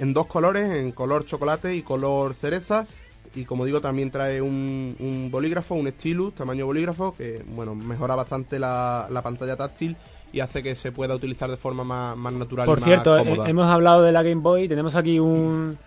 en 0.00 0.12
dos 0.12 0.26
colores, 0.26 0.70
en 0.70 0.92
color 0.92 1.24
chocolate 1.24 1.74
y 1.74 1.82
color 1.82 2.34
cereza. 2.34 2.86
Y 3.34 3.46
como 3.46 3.64
digo, 3.64 3.80
también 3.80 4.10
trae 4.10 4.42
un, 4.42 4.94
un 4.98 5.30
bolígrafo, 5.30 5.74
un 5.74 5.88
stylus, 5.88 6.34
tamaño 6.34 6.66
bolígrafo, 6.66 7.14
que 7.14 7.42
bueno, 7.46 7.74
mejora 7.74 8.14
bastante 8.14 8.58
la, 8.58 9.06
la 9.10 9.22
pantalla 9.22 9.56
táctil 9.56 9.96
y 10.34 10.40
hace 10.40 10.62
que 10.62 10.74
se 10.76 10.92
pueda 10.92 11.14
utilizar 11.14 11.50
de 11.50 11.56
forma 11.56 11.82
más, 11.84 12.16
más 12.16 12.32
natural 12.32 12.66
por 12.66 12.78
y 12.78 12.82
cierto, 12.82 13.12
más 13.14 13.24
cómoda. 13.24 13.48
hemos 13.48 13.66
hablado 13.66 14.02
de 14.02 14.12
la 14.12 14.22
Game 14.22 14.42
Boy. 14.42 14.68
Tenemos 14.68 14.96
aquí 14.96 15.18
un, 15.18 15.78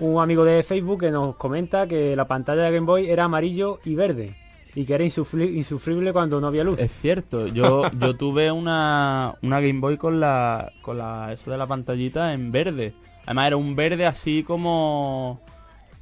un 0.00 0.20
amigo 0.20 0.44
de 0.44 0.62
Facebook 0.62 1.00
que 1.00 1.10
nos 1.10 1.36
comenta 1.36 1.86
que 1.86 2.16
la 2.16 2.26
pantalla 2.26 2.62
de 2.62 2.72
Game 2.72 2.86
Boy 2.86 3.08
era 3.08 3.24
amarillo 3.24 3.80
y 3.84 3.94
verde 3.94 4.34
y 4.74 4.84
que 4.84 4.94
era 4.94 5.04
insufrible 5.04 6.12
cuando 6.12 6.40
no 6.40 6.46
había 6.46 6.64
luz. 6.64 6.78
Es 6.78 6.92
cierto, 6.92 7.46
yo, 7.46 7.82
yo 7.98 8.16
tuve 8.16 8.50
una, 8.50 9.34
una 9.42 9.60
Game 9.60 9.80
Boy 9.80 9.96
con 9.98 10.18
la, 10.18 10.72
con 10.82 10.98
la 10.98 11.32
eso 11.32 11.50
de 11.50 11.58
la 11.58 11.66
pantallita 11.66 12.32
en 12.32 12.50
verde. 12.50 12.94
Además 13.26 13.48
era 13.48 13.56
un 13.56 13.76
verde 13.76 14.06
así 14.06 14.42
como 14.42 15.40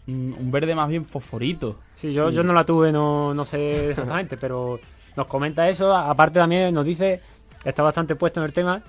un 0.06 0.34
un 0.38 0.50
verde 0.50 0.74
más 0.74 0.88
bien 0.88 1.04
fosforito. 1.04 1.76
Sí, 1.94 2.12
yo, 2.12 2.30
yo 2.30 2.42
no 2.42 2.52
la 2.52 2.64
tuve, 2.64 2.92
no, 2.92 3.34
no 3.34 3.44
sé 3.44 3.90
exactamente, 3.90 4.36
pero 4.36 4.78
nos 5.16 5.26
comenta 5.26 5.68
eso. 5.68 5.94
Aparte 5.94 6.38
también 6.38 6.72
nos 6.72 6.86
dice, 6.86 7.20
está 7.64 7.82
bastante 7.82 8.14
puesto 8.14 8.40
en 8.40 8.46
el 8.46 8.52
tema, 8.52 8.82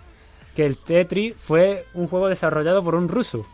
que 0.55 0.65
el 0.65 0.77
Tetris 0.77 1.35
fue 1.35 1.85
un 1.93 2.07
juego 2.07 2.29
desarrollado 2.29 2.83
por 2.83 2.95
un 2.95 3.07
ruso 3.07 3.45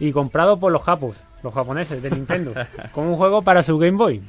y 0.00 0.10
comprado 0.12 0.58
por 0.58 0.72
los 0.72 0.82
japos, 0.82 1.14
los 1.44 1.54
japoneses 1.54 2.02
de 2.02 2.10
Nintendo, 2.10 2.52
como 2.92 3.10
un 3.12 3.16
juego 3.16 3.42
para 3.42 3.62
su 3.62 3.78
Game 3.78 3.96
Boy. 3.96 4.20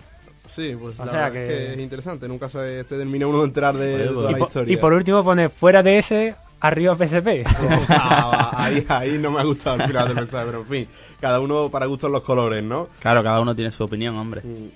Sí, 0.47 0.75
pues 0.79 0.99
O 0.99 1.05
la 1.05 1.11
sea 1.11 1.29
verdad 1.29 1.43
es 1.43 1.49
que- 1.49 1.57
que 1.67 1.73
es 1.73 1.79
interesante. 1.79 2.27
Nunca 2.27 2.49
se, 2.49 2.83
se 2.83 2.97
termina 2.97 3.25
uno 3.25 3.39
de 3.39 3.45
enterar 3.45 3.75
de, 3.77 4.05
toda 4.07 4.13
pues- 4.13 4.31
la 4.31 4.31
Y, 4.31 4.39
po- 4.41 4.47
historia. 4.47 4.73
y 4.73 4.77
por 4.77 4.93
último 4.93 5.23
pone 5.23 5.47
fuera 5.49 5.81
de 5.81 5.97
ese, 5.97 6.35
arriba 6.59 6.93
PSP. 6.95 7.45
Ah, 7.89 8.51
ahí, 8.65 8.85
ahí 8.89 9.17
no 9.17 9.31
me 9.31 9.39
ha 9.39 9.43
gustado 9.43 9.77
el 9.77 9.83
final 9.87 10.07
del 10.07 10.15
mensaje, 10.17 10.45
pero 10.45 10.59
en 10.59 10.65
fin, 10.67 10.87
cada 11.21 11.39
uno 11.39 11.69
para 11.69 11.85
gustos 11.85 12.11
los 12.11 12.21
colores, 12.21 12.61
¿no? 12.63 12.89
Claro, 12.99 13.23
cada 13.23 13.39
uno 13.39 13.55
tiene 13.55 13.71
su 13.71 13.83
opinión, 13.83 14.17
hombre. 14.17 14.41
Mm. 14.43 14.67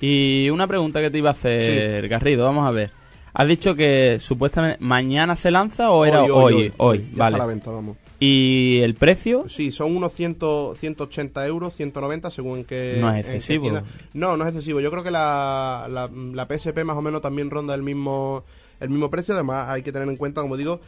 Y 0.00 0.48
una 0.50 0.66
pregunta 0.66 1.00
que 1.00 1.10
te 1.10 1.18
iba 1.18 1.28
a 1.28 1.32
hacer, 1.32 2.08
Garrido, 2.08 2.44
vamos 2.44 2.66
a 2.66 2.70
ver. 2.70 2.90
¿Has 3.34 3.46
dicho 3.46 3.74
que 3.74 4.16
supuestamente 4.18 4.78
mañana 4.80 5.36
se 5.36 5.50
lanza 5.50 5.90
o 5.90 6.04
era 6.04 6.22
hoy? 6.24 6.72
Hoy, 6.78 6.98
Ya 6.98 7.04
está 7.04 7.18
vale. 7.24 7.36
a 7.36 7.38
la 7.38 7.46
venta, 7.46 7.70
vamos. 7.70 7.96
¿Y 8.22 8.80
el 8.82 8.94
precio? 8.94 9.48
Sí, 9.48 9.72
son 9.72 9.96
unos 9.96 10.12
100, 10.12 10.36
180 10.76 11.46
euros, 11.46 11.74
190 11.74 12.30
según 12.30 12.64
qué... 12.64 12.98
No 13.00 13.10
es 13.10 13.20
excesivo. 13.20 13.80
No, 14.12 14.36
no 14.36 14.44
es 14.44 14.50
excesivo. 14.50 14.80
Yo 14.80 14.90
creo 14.90 15.02
que 15.02 15.10
la, 15.10 15.86
la, 15.88 16.08
la 16.08 16.46
PSP 16.46 16.84
más 16.84 16.98
o 16.98 17.02
menos 17.02 17.22
también 17.22 17.48
ronda 17.48 17.74
el 17.74 17.82
mismo, 17.82 18.44
el 18.78 18.90
mismo 18.90 19.08
precio. 19.08 19.32
Además, 19.32 19.70
hay 19.70 19.82
que 19.82 19.90
tener 19.90 20.06
en 20.06 20.16
cuenta, 20.16 20.42
como 20.42 20.58
digo, 20.58 20.80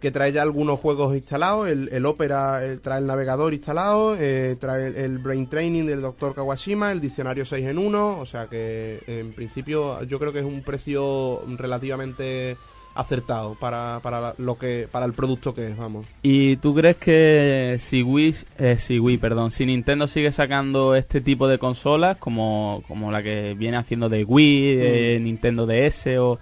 que 0.00 0.12
trae 0.12 0.30
ya 0.30 0.42
algunos 0.42 0.78
juegos 0.78 1.16
instalados, 1.16 1.68
el, 1.68 1.88
el 1.92 2.06
Opera 2.06 2.64
eh, 2.64 2.76
trae 2.76 2.98
el 2.98 3.06
navegador 3.06 3.54
instalado, 3.54 4.16
eh, 4.18 4.56
trae 4.58 4.88
el, 4.88 4.96
el 4.96 5.18
Brain 5.18 5.48
Training 5.48 5.86
del 5.86 6.00
Dr. 6.00 6.34
Kawashima, 6.34 6.90
el 6.90 7.00
diccionario 7.00 7.44
6 7.44 7.66
en 7.66 7.78
1, 7.78 8.18
o 8.18 8.26
sea 8.26 8.48
que 8.48 9.00
en 9.06 9.32
principio 9.32 10.02
yo 10.02 10.18
creo 10.18 10.32
que 10.32 10.40
es 10.40 10.44
un 10.44 10.62
precio 10.62 11.42
relativamente 11.56 12.56
acertado 12.94 13.54
para, 13.54 14.00
para 14.02 14.34
lo 14.38 14.58
que 14.58 14.88
para 14.90 15.06
el 15.06 15.12
producto 15.12 15.54
que 15.54 15.68
es, 15.68 15.76
vamos. 15.76 16.06
¿Y 16.22 16.56
tú 16.56 16.74
crees 16.74 16.96
que 16.96 17.76
si 17.78 18.02
Wii, 18.02 18.34
eh, 18.58 18.76
si 18.78 18.98
Wii, 18.98 19.18
perdón, 19.18 19.50
si 19.50 19.66
Nintendo 19.66 20.06
sigue 20.06 20.32
sacando 20.32 20.94
este 20.94 21.20
tipo 21.20 21.48
de 21.48 21.58
consolas 21.58 22.16
como, 22.16 22.82
como 22.88 23.10
la 23.10 23.22
que 23.22 23.54
viene 23.54 23.76
haciendo 23.76 24.08
de 24.08 24.24
Wii, 24.24 24.74
de 24.76 25.20
Nintendo 25.20 25.66
DS 25.66 26.06
o 26.18 26.38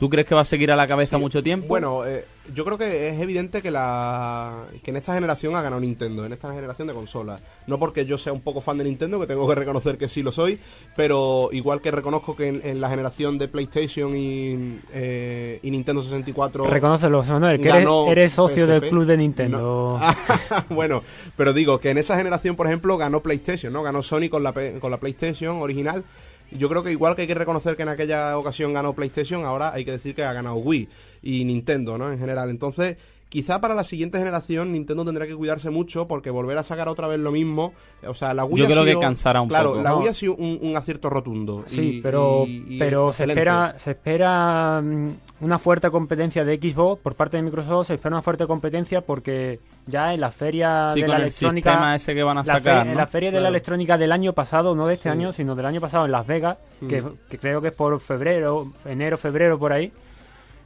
tú 0.00 0.10
crees 0.10 0.26
que 0.26 0.34
va 0.34 0.40
a 0.40 0.44
seguir 0.44 0.72
a 0.72 0.76
la 0.76 0.88
cabeza 0.88 1.16
Sí. 1.16 1.22
mucho 1.22 1.42
tiempo? 1.42 1.68
Bueno, 1.68 2.04
eh, 2.04 2.24
yo 2.54 2.64
creo 2.64 2.76
que 2.78 3.10
es 3.10 3.20
evidente 3.20 3.62
que 3.62 3.70
la 3.70 4.64
que 4.82 4.90
en 4.90 4.96
esta 4.96 5.14
generación 5.14 5.54
ha 5.54 5.62
ganado 5.62 5.80
Nintendo, 5.80 6.24
en 6.26 6.32
esta 6.32 6.52
generación 6.52 6.88
de 6.88 6.94
consolas. 6.94 7.40
No 7.68 7.78
porque 7.78 8.04
yo 8.06 8.18
sea 8.18 8.32
un 8.32 8.40
poco 8.40 8.60
fan 8.60 8.78
de 8.78 8.84
Nintendo, 8.84 9.20
que 9.20 9.26
tengo 9.28 9.46
que 9.48 9.54
reconocer 9.54 9.98
que 9.98 10.08
sí 10.08 10.22
lo 10.22 10.32
soy, 10.32 10.58
pero 10.96 11.50
igual 11.52 11.80
que 11.80 11.90
reconozco 11.92 12.34
que 12.34 12.48
en, 12.48 12.60
en 12.64 12.80
la 12.80 12.88
generación 12.88 13.38
de 13.38 13.46
PlayStation 13.46 14.16
y, 14.16 14.80
eh, 14.92 15.60
y 15.62 15.70
Nintendo 15.70 16.02
64... 16.02 16.66
Reconócelo, 16.66 17.18
José 17.18 17.32
Manuel, 17.32 17.60
que 17.60 17.68
eres, 17.68 18.32
socio 18.32 18.64
PSP. 18.66 18.70
del 18.80 18.88
club 18.90 19.04
de 19.04 19.16
Nintendo. 19.16 19.58
No. 19.60 20.00
Bueno, 20.74 21.02
pero 21.36 21.52
digo 21.52 21.78
que 21.78 21.90
en 21.90 21.98
esa 21.98 22.16
generación, 22.16 22.56
por 22.56 22.66
ejemplo, 22.66 22.96
ganó 22.96 23.20
PlayStation, 23.20 23.72
¿no? 23.72 23.82
Ganó 23.82 24.02
Sony 24.02 24.28
con 24.30 24.42
la, 24.42 24.52
con 24.80 24.90
la 24.90 24.98
PlayStation 24.98 25.58
original. 25.62 26.04
Yo 26.52 26.68
creo 26.68 26.82
que 26.82 26.90
igual 26.90 27.14
que 27.14 27.22
hay 27.22 27.28
que 27.28 27.34
reconocer 27.34 27.76
que 27.76 27.82
en 27.82 27.88
aquella 27.90 28.36
ocasión 28.36 28.72
ganó 28.72 28.92
PlayStation, 28.92 29.44
ahora 29.44 29.72
hay 29.72 29.84
que 29.84 29.92
decir 29.92 30.14
que 30.14 30.24
ha 30.24 30.32
ganado 30.32 30.56
Wii 30.56 30.88
y 31.22 31.44
Nintendo, 31.44 31.96
¿no? 31.96 32.12
En 32.12 32.18
general. 32.18 32.50
Entonces, 32.50 32.96
quizá 33.30 33.60
para 33.60 33.74
la 33.74 33.84
siguiente 33.84 34.18
generación 34.18 34.72
Nintendo 34.72 35.04
tendrá 35.04 35.26
que 35.26 35.34
cuidarse 35.36 35.70
mucho 35.70 36.06
porque 36.06 36.28
volver 36.30 36.58
a 36.58 36.62
sacar 36.62 36.88
otra 36.88 37.06
vez 37.08 37.18
lo 37.20 37.30
mismo, 37.32 37.72
o 38.06 38.12
sea, 38.12 38.34
la 38.34 38.44
Wii 38.44 38.58
Yo 38.58 38.64
ha 38.64 38.68
creo 38.68 38.84
que 38.84 38.98
cansará 39.00 39.40
un 39.40 39.48
claro, 39.48 39.70
poco. 39.70 39.82
la 39.82 39.90
No. 39.90 39.98
Wii 40.00 40.08
ha 40.08 40.14
sido 40.14 40.34
un, 40.34 40.58
un 40.60 40.76
acierto 40.76 41.08
rotundo. 41.08 41.62
Sí, 41.66 41.80
y- 41.98 42.00
pero, 42.02 42.44
y- 42.46 42.64
y 42.68 42.78
pero 42.78 43.12
se 43.12 43.24
espera, 43.24 43.74
se 43.78 43.92
espera 43.92 44.80
mm, 44.82 45.10
una 45.42 45.58
fuerte 45.58 45.90
competencia 45.90 46.44
de 46.44 46.56
Xbox 46.56 47.00
por 47.02 47.14
parte 47.14 47.36
de 47.36 47.44
Microsoft, 47.44 47.86
se 47.86 47.94
espera 47.94 48.16
una 48.16 48.22
fuerte 48.22 48.46
competencia 48.46 49.00
porque 49.00 49.60
ya 49.86 50.12
en 50.12 50.20
la 50.20 50.30
feria 50.32 50.88
sí, 50.88 51.00
de 51.00 51.06
con 51.06 51.10
la 51.10 51.16
el 51.18 51.22
electrónica 51.22 51.70
sistema 51.70 51.94
ese 51.96 52.14
que 52.14 52.22
van 52.24 52.38
a 52.38 52.42
la 52.42 52.54
sacar, 52.58 52.86
en 52.86 52.96
la 52.96 53.06
feria 53.06 53.28
de 53.30 53.34
la 53.36 53.40
Claro. 53.42 53.52
electrónica 53.54 53.96
del 53.96 54.12
año 54.12 54.32
pasado, 54.32 54.74
no 54.74 54.86
de 54.88 54.94
este 54.94 55.04
Sí. 55.08 55.12
año, 55.12 55.32
sino 55.32 55.54
del 55.54 55.66
año 55.66 55.80
pasado 55.80 56.04
en 56.04 56.10
Las 56.12 56.26
Vegas, 56.26 56.58
que, 56.88 57.00
Mm. 57.00 57.12
que 57.30 57.38
creo 57.38 57.60
que 57.62 57.68
es 57.68 57.74
por 57.74 57.98
febrero, 58.00 58.72
enero, 58.84 59.16
febrero, 59.16 59.56
por 59.58 59.72
ahí. 59.72 59.92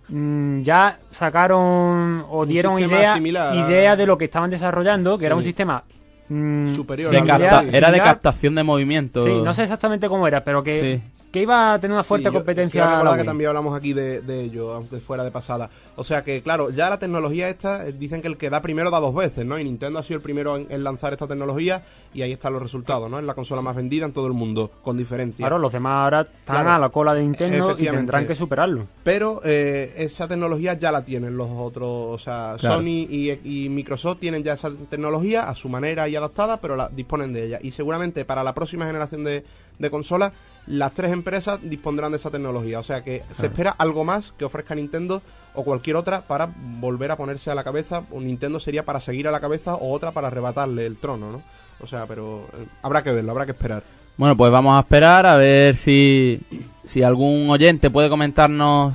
Mm, 0.08 0.62
ya 0.62 0.98
sacaron 1.10 2.24
o 2.28 2.40
Un 2.42 2.48
dieron 2.48 2.78
idea, 2.78 3.16
idea 3.18 3.96
de 3.96 4.06
lo 4.06 4.18
que 4.18 4.26
estaban 4.26 4.50
desarrollando, 4.50 5.16
que 5.18 5.26
era 5.26 5.36
un 5.36 5.42
sistema 5.42 5.84
mm, 6.28 6.74
Superior 6.74 7.10
De 7.10 7.22
capta- 7.24 7.64
era 7.72 7.90
de 7.90 8.00
captación 8.00 8.54
de 8.54 8.62
movimiento. 8.62 9.24
Sí, 9.24 9.32
no 9.44 9.52
sé 9.54 9.62
exactamente 9.64 10.08
cómo 10.08 10.26
era, 10.26 10.42
pero 10.44 10.62
que, 10.62 11.02
Sí. 11.02 11.23
Que 11.34 11.40
iba 11.42 11.74
a 11.74 11.80
tener 11.80 11.94
una 11.96 12.04
fuerte 12.04 12.28
Sí, 12.28 12.32
yo- 12.32 12.38
competencia. 12.38 13.00
a 13.00 13.02
la 13.02 13.16
que 13.16 13.24
también 13.24 13.48
hablamos 13.48 13.76
aquí 13.76 13.92
de, 13.92 14.20
de 14.22 14.40
ello, 14.42 14.72
aunque 14.72 15.00
fuera 15.00 15.24
de 15.24 15.32
pasada. 15.32 15.68
O 15.96 16.04
sea 16.04 16.22
que, 16.22 16.40
claro, 16.42 16.70
ya 16.70 16.88
la 16.88 16.98
tecnología 17.00 17.48
esta, 17.48 17.88
eh, 17.88 17.92
dicen 17.92 18.22
que 18.22 18.28
el 18.28 18.36
que 18.36 18.50
da 18.50 18.62
primero 18.62 18.88
da 18.88 19.00
dos 19.00 19.12
veces, 19.12 19.44
¿no? 19.44 19.58
Y 19.58 19.64
Nintendo 19.64 19.98
ha 19.98 20.04
sido 20.04 20.18
el 20.18 20.22
primero 20.22 20.54
en, 20.56 20.68
en 20.70 20.84
lanzar 20.84 21.12
esta 21.12 21.26
tecnología 21.26 21.82
y 22.14 22.22
ahí 22.22 22.30
están 22.30 22.52
los 22.52 22.62
resultados, 22.62 23.10
¿no? 23.10 23.18
Es 23.18 23.24
la 23.24 23.34
consola 23.34 23.62
más 23.62 23.74
vendida 23.74 24.06
en 24.06 24.12
todo 24.12 24.28
el 24.28 24.32
mundo, 24.32 24.70
con 24.84 24.96
diferencia. 24.96 25.42
Claro, 25.42 25.58
los 25.58 25.72
demás 25.72 26.04
ahora 26.04 26.20
están 26.20 26.54
Claro. 26.54 26.70
a 26.70 26.78
la 26.78 26.88
cola 26.90 27.14
de 27.14 27.22
Nintendo 27.22 27.74
y 27.76 27.84
tendrán 27.84 28.28
que 28.28 28.36
superarlo. 28.36 28.86
Pero 29.02 29.40
eh, 29.44 29.92
esa 29.96 30.28
tecnología 30.28 30.74
ya 30.74 30.92
la 30.92 31.04
tienen 31.04 31.36
los 31.36 31.48
otros, 31.50 32.14
o 32.14 32.18
sea, 32.18 32.54
Claro. 32.60 32.76
Sony 32.76 33.08
y, 33.10 33.32
y 33.44 33.68
Microsoft 33.70 34.20
tienen 34.20 34.44
ya 34.44 34.52
esa 34.52 34.70
tecnología 34.88 35.48
a 35.48 35.56
su 35.56 35.68
manera 35.68 36.08
y 36.08 36.14
adaptada, 36.14 36.58
pero 36.58 36.76
la 36.76 36.88
disponen 36.90 37.32
de 37.32 37.46
ella. 37.46 37.58
Y 37.60 37.72
seguramente 37.72 38.24
para 38.24 38.44
la 38.44 38.54
próxima 38.54 38.86
generación 38.86 39.24
de, 39.24 39.42
de 39.78 39.90
consolas, 39.90 40.32
las 40.66 40.92
tres 40.92 41.12
empresas 41.12 41.58
dispondrán 41.62 42.12
de 42.12 42.18
esa 42.18 42.30
tecnología. 42.30 42.78
O 42.78 42.82
sea 42.82 43.02
que 43.02 43.22
se 43.32 43.46
espera 43.46 43.70
algo 43.70 44.04
más 44.04 44.32
que 44.38 44.44
ofrezca 44.44 44.74
Nintendo 44.74 45.22
o 45.54 45.64
cualquier 45.64 45.96
otra 45.96 46.22
para 46.22 46.52
volver 46.56 47.10
a 47.10 47.16
ponerse 47.16 47.50
a 47.50 47.54
la 47.54 47.64
cabeza. 47.64 48.04
O 48.10 48.20
Nintendo 48.20 48.60
sería 48.60 48.84
para 48.84 49.00
seguir 49.00 49.28
a 49.28 49.30
la 49.30 49.40
cabeza 49.40 49.74
o 49.74 49.92
otra 49.92 50.12
para 50.12 50.28
arrebatarle 50.28 50.86
el 50.86 50.96
trono, 50.96 51.30
¿no? 51.30 51.42
O 51.80 51.86
sea, 51.86 52.06
pero 52.06 52.48
eh, 52.54 52.66
habrá 52.82 53.02
que 53.02 53.12
verlo, 53.12 53.32
habrá 53.32 53.44
que 53.44 53.52
esperar. 53.52 53.82
Bueno, 54.16 54.36
pues 54.36 54.52
vamos 54.52 54.76
a 54.76 54.80
esperar 54.80 55.26
a 55.26 55.36
ver 55.36 55.76
si, 55.76 56.40
si 56.84 57.02
algún 57.02 57.50
oyente 57.50 57.90
puede 57.90 58.08
comentarnos 58.08 58.94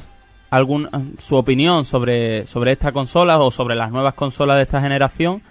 algún, 0.49 0.89
su 1.17 1.35
opinión 1.35 1.85
sobre, 1.85 2.47
sobre 2.47 2.71
esta 2.71 2.91
consola 2.91 3.37
o 3.37 3.51
sobre 3.51 3.75
las 3.75 3.91
nuevas 3.91 4.13
consolas 4.13 4.57
de 4.57 4.63
esta 4.63 4.81
generación. 4.81 5.41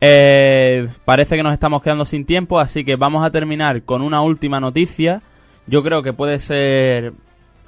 Eh, 0.00 0.88
parece 1.04 1.36
que 1.36 1.42
nos 1.42 1.52
estamos 1.52 1.82
quedando 1.82 2.04
sin 2.04 2.24
tiempo, 2.26 2.58
así 2.60 2.84
que 2.84 2.96
vamos 2.96 3.24
a 3.24 3.30
terminar 3.30 3.82
con 3.82 4.02
una 4.02 4.20
última 4.22 4.60
noticia. 4.60 5.22
Yo 5.66 5.82
creo 5.82 6.02
que 6.02 6.12
puede 6.12 6.40
ser 6.40 7.12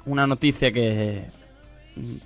una 0.05 0.27
noticia 0.27 0.71
que 0.71 1.25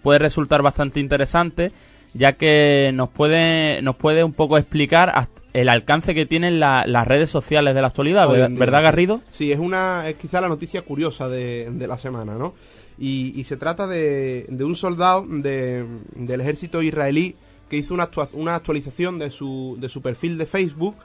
puede 0.04 0.20
resultar 0.20 0.62
bastante 0.62 1.00
interesante, 1.00 1.72
ya 2.14 2.34
que 2.34 2.92
nos 2.94 3.10
puede, 3.10 3.82
nos 3.82 3.96
puede 3.96 4.24
un 4.24 4.34
poco 4.34 4.58
explicar 4.58 5.28
el 5.54 5.70
alcance 5.70 6.14
que 6.14 6.26
tienen 6.26 6.60
la- 6.60 6.84
las 6.86 7.08
redes 7.08 7.30
sociales 7.30 7.74
de 7.74 7.82
la 7.82 7.88
actualidad, 7.88 8.28
¿verdad, 8.28 8.48
en 8.48 8.56
día, 8.56 8.60
¿verdad 8.60 8.80
sí. 8.80 8.84
Garrido? 8.84 9.22
Sí, 9.30 9.52
es 9.52 9.60
una 9.60 10.10
es 10.10 10.18
quizá 10.18 10.42
la 10.42 10.50
noticia 10.50 10.82
curiosa 10.82 11.30
de, 11.30 11.70
de 11.72 11.88
la 11.88 11.98
semana, 11.98 12.36
¿no? 12.36 12.54
Y, 13.00 13.34
y 13.40 13.46
se 13.46 13.56
trata 13.56 13.88
de, 13.88 14.46
de 14.50 14.64
un 14.66 14.76
soldado 14.76 15.26
de- 15.26 15.86
del 16.16 16.42
ejército 16.42 16.82
israelí 16.82 17.36
que 17.72 17.78
hizo 17.78 17.94
una, 17.94 18.12
actua- 18.12 18.30
una 18.34 18.54
actualización 18.56 19.18
de 19.18 19.32
su, 19.32 19.78
de 19.80 19.88
su 19.90 20.02
perfil 20.02 20.38
de 20.38 20.46
Facebook 20.46 20.96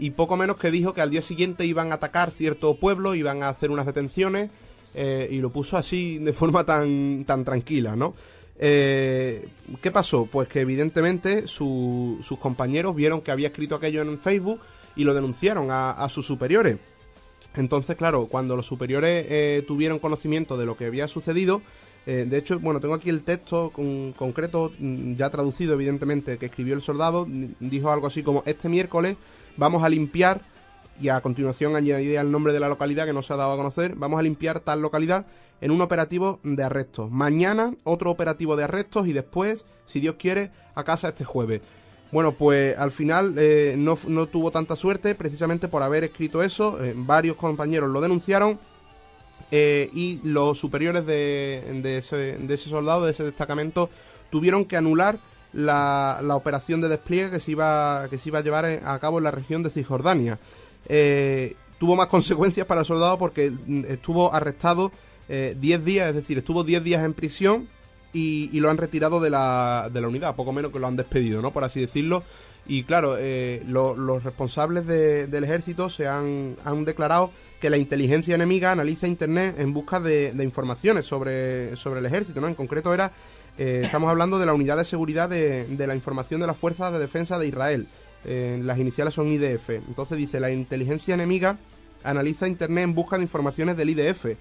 y 0.00 0.10
poco 0.10 0.36
menos 0.36 0.56
que 0.56 0.70
dijo 0.70 0.92
que 0.92 1.00
al 1.00 1.10
día 1.10 1.22
siguiente 1.22 1.64
iban 1.64 1.92
a 1.92 1.94
atacar 1.94 2.32
cierto 2.32 2.74
pueblo, 2.74 3.14
iban 3.14 3.42
a 3.44 3.48
hacer 3.48 3.70
unas 3.70 3.86
detenciones 3.86 4.50
eh, 4.94 5.28
y 5.30 5.38
lo 5.38 5.50
puso 5.50 5.76
así 5.76 6.18
de 6.18 6.32
forma 6.32 6.64
tan, 6.64 7.24
tan 7.24 7.44
tranquila, 7.44 7.94
¿no? 7.94 8.14
Eh, 8.58 9.48
¿Qué 9.80 9.90
pasó? 9.92 10.26
Pues 10.26 10.48
que 10.48 10.60
evidentemente 10.60 11.46
su- 11.46 12.18
sus 12.22 12.38
compañeros 12.38 12.96
vieron 12.96 13.20
que 13.20 13.30
había 13.30 13.48
escrito 13.48 13.76
aquello 13.76 14.02
en 14.02 14.18
Facebook 14.18 14.60
y 14.96 15.04
lo 15.04 15.14
denunciaron 15.14 15.70
a, 15.70 15.92
a 15.92 16.08
sus 16.08 16.26
superiores. 16.26 16.78
Entonces, 17.54 17.94
claro, 17.96 18.26
cuando 18.26 18.56
los 18.56 18.66
superiores 18.66 19.26
eh, 19.28 19.64
tuvieron 19.66 20.00
conocimiento 20.00 20.56
de 20.56 20.66
lo 20.66 20.76
que 20.76 20.86
había 20.86 21.06
sucedido, 21.06 21.62
eh, 22.10 22.26
de 22.28 22.38
hecho, 22.38 22.58
bueno, 22.58 22.80
tengo 22.80 22.94
aquí 22.94 23.10
el 23.10 23.22
texto 23.22 23.70
con- 23.70 24.12
concreto, 24.14 24.72
mm, 24.78 25.14
ya 25.14 25.28
traducido 25.30 25.74
evidentemente, 25.74 26.38
que 26.38 26.46
escribió 26.46 26.74
el 26.74 26.80
soldado, 26.82 27.26
mm, 27.26 27.44
dijo 27.60 27.90
algo 27.90 28.06
así 28.06 28.22
como, 28.22 28.42
este 28.46 28.68
miércoles 28.68 29.16
vamos 29.56 29.82
a 29.84 29.88
limpiar, 29.90 30.40
y 31.00 31.10
a 31.10 31.20
continuación 31.20 31.76
añadía 31.76 32.20
el 32.22 32.30
nombre 32.32 32.52
de 32.52 32.60
la 32.60 32.68
localidad 32.68 33.06
que 33.06 33.12
no 33.12 33.22
se 33.22 33.32
ha 33.32 33.36
dado 33.36 33.52
a 33.52 33.56
conocer, 33.56 33.94
vamos 33.94 34.18
a 34.18 34.22
limpiar 34.22 34.60
tal 34.60 34.80
localidad 34.80 35.26
en 35.60 35.70
un 35.70 35.80
operativo 35.80 36.40
de 36.42 36.62
arrestos. 36.62 37.10
Mañana 37.10 37.74
otro 37.84 38.10
operativo 38.10 38.56
de 38.56 38.64
arrestos 38.64 39.06
y 39.06 39.12
después, 39.12 39.64
si 39.86 40.00
Dios 40.00 40.16
quiere, 40.18 40.50
a 40.74 40.82
casa 40.84 41.10
este 41.10 41.24
jueves. 41.24 41.60
Bueno, 42.10 42.32
pues 42.32 42.76
al 42.78 42.90
final 42.90 43.34
eh, 43.36 43.74
no, 43.76 43.98
no 44.08 44.26
tuvo 44.26 44.50
tanta 44.50 44.76
suerte 44.76 45.14
precisamente 45.14 45.68
por 45.68 45.82
haber 45.82 46.04
escrito 46.04 46.42
eso. 46.42 46.82
eh, 46.82 46.94
varios 46.96 47.36
compañeros 47.36 47.90
lo 47.90 48.00
denunciaron 48.00 48.58
eh, 49.50 49.90
y 49.92 50.20
los 50.24 50.58
superiores 50.58 51.06
de, 51.06 51.98
ese, 51.98 52.38
de 52.38 52.54
ese 52.54 52.68
soldado, 52.68 53.04
de 53.04 53.12
ese 53.12 53.24
destacamento, 53.24 53.90
tuvieron 54.30 54.64
que 54.64 54.76
anular 54.76 55.18
la, 55.52 56.20
operación 56.34 56.80
de 56.80 56.88
despliegue 56.88 57.30
que 57.30 57.40
se 57.40 57.52
iba, 57.52 58.06
que 58.10 58.18
se 58.18 58.28
iba 58.28 58.38
a 58.38 58.42
llevar 58.42 58.64
a 58.66 58.98
cabo 58.98 59.18
en 59.18 59.24
la 59.24 59.30
región 59.30 59.62
de 59.62 59.70
Cisjordania. 59.70 60.38
Eh, 60.88 61.56
tuvo 61.78 61.96
más 61.96 62.06
consecuencias 62.08 62.66
para 62.66 62.80
el 62.80 62.86
soldado 62.86 63.18
porque 63.18 63.50
mm, 63.50 63.84
estuvo 63.88 64.32
arrestado 64.32 64.92
eh, 65.28 65.56
10 65.58 65.84
días, 65.84 66.08
es 66.08 66.14
decir, 66.14 66.38
estuvo 66.38 66.64
10 66.64 66.84
días 66.84 67.04
en 67.04 67.14
prisión 67.14 67.68
y, 68.12 68.58
lo 68.60 68.70
han 68.70 68.78
retirado 68.78 69.20
de 69.20 69.30
la, 69.30 69.90
de 69.92 70.00
la 70.00 70.08
unidad, 70.08 70.34
poco 70.34 70.52
menos 70.52 70.72
que 70.72 70.78
lo 70.78 70.86
han 70.86 70.96
despedido, 70.96 71.42
¿no? 71.42 71.52
Por 71.52 71.64
así 71.64 71.80
decirlo. 71.80 72.22
Y 72.66 72.82
claro, 72.84 73.16
eh, 73.18 73.62
lo- 73.66 73.96
los 73.96 74.24
responsables 74.24 74.86
de- 74.86 75.26
del 75.26 75.44
ejército 75.44 75.88
se 75.90 76.06
han, 76.06 76.56
han 76.64 76.84
declarado 76.84 77.30
que 77.60 77.70
la 77.70 77.76
inteligencia 77.78 78.34
enemiga 78.34 78.72
analiza 78.72 79.06
Internet 79.06 79.56
en 79.58 79.72
busca 79.72 80.00
de, 80.00 80.32
de 80.32 80.44
informaciones 80.44 81.06
sobre, 81.06 81.76
sobre 81.76 82.00
el 82.00 82.06
ejército, 82.06 82.40
¿no? 82.40 82.48
En 82.48 82.54
concreto 82.54 82.92
era, 82.92 83.12
eh, 83.58 83.82
estamos 83.84 84.10
hablando 84.10 84.38
de 84.38 84.46
la 84.46 84.54
unidad 84.54 84.76
de 84.76 84.84
seguridad 84.84 85.28
de, 85.28 85.64
de 85.66 85.86
la 85.86 85.94
información 85.94 86.40
de 86.40 86.46
las 86.46 86.56
fuerzas 86.56 86.92
de 86.92 86.98
defensa 86.98 87.38
de 87.38 87.46
Israel. 87.48 87.86
Eh, 88.24 88.60
las 88.62 88.78
iniciales 88.78 89.14
son 89.14 89.28
IDF. 89.28 89.70
Entonces 89.70 90.18
dice, 90.18 90.38
la 90.40 90.50
inteligencia 90.50 91.14
enemiga 91.14 91.56
analiza 92.04 92.46
Internet 92.48 92.84
en 92.84 92.94
busca 92.94 93.16
de 93.16 93.22
informaciones 93.22 93.76
del 93.76 93.90
IDF. 93.90 94.36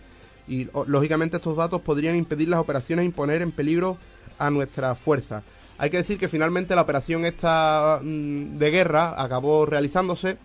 Y 0.47 0.69
lógicamente 0.87 1.37
estos 1.37 1.57
datos 1.57 1.81
podrían 1.81 2.15
impedir 2.15 2.47
las 2.47 2.59
operaciones 2.59 3.03
e 3.03 3.05
imponer 3.05 3.41
en 3.41 3.51
peligro 3.51 3.97
a 4.37 4.49
nuestras 4.49 4.97
fuerzas. 4.97 5.43
Hay 5.77 5.89
que 5.89 5.97
decir 5.97 6.17
que 6.17 6.27
finalmente 6.27 6.75
la 6.75 6.81
operación 6.81 7.25
esta 7.25 7.99
mm, 8.01 8.57
de 8.57 8.71
guerra 8.71 9.21
acabó 9.21 9.65
realizándose 9.65 10.37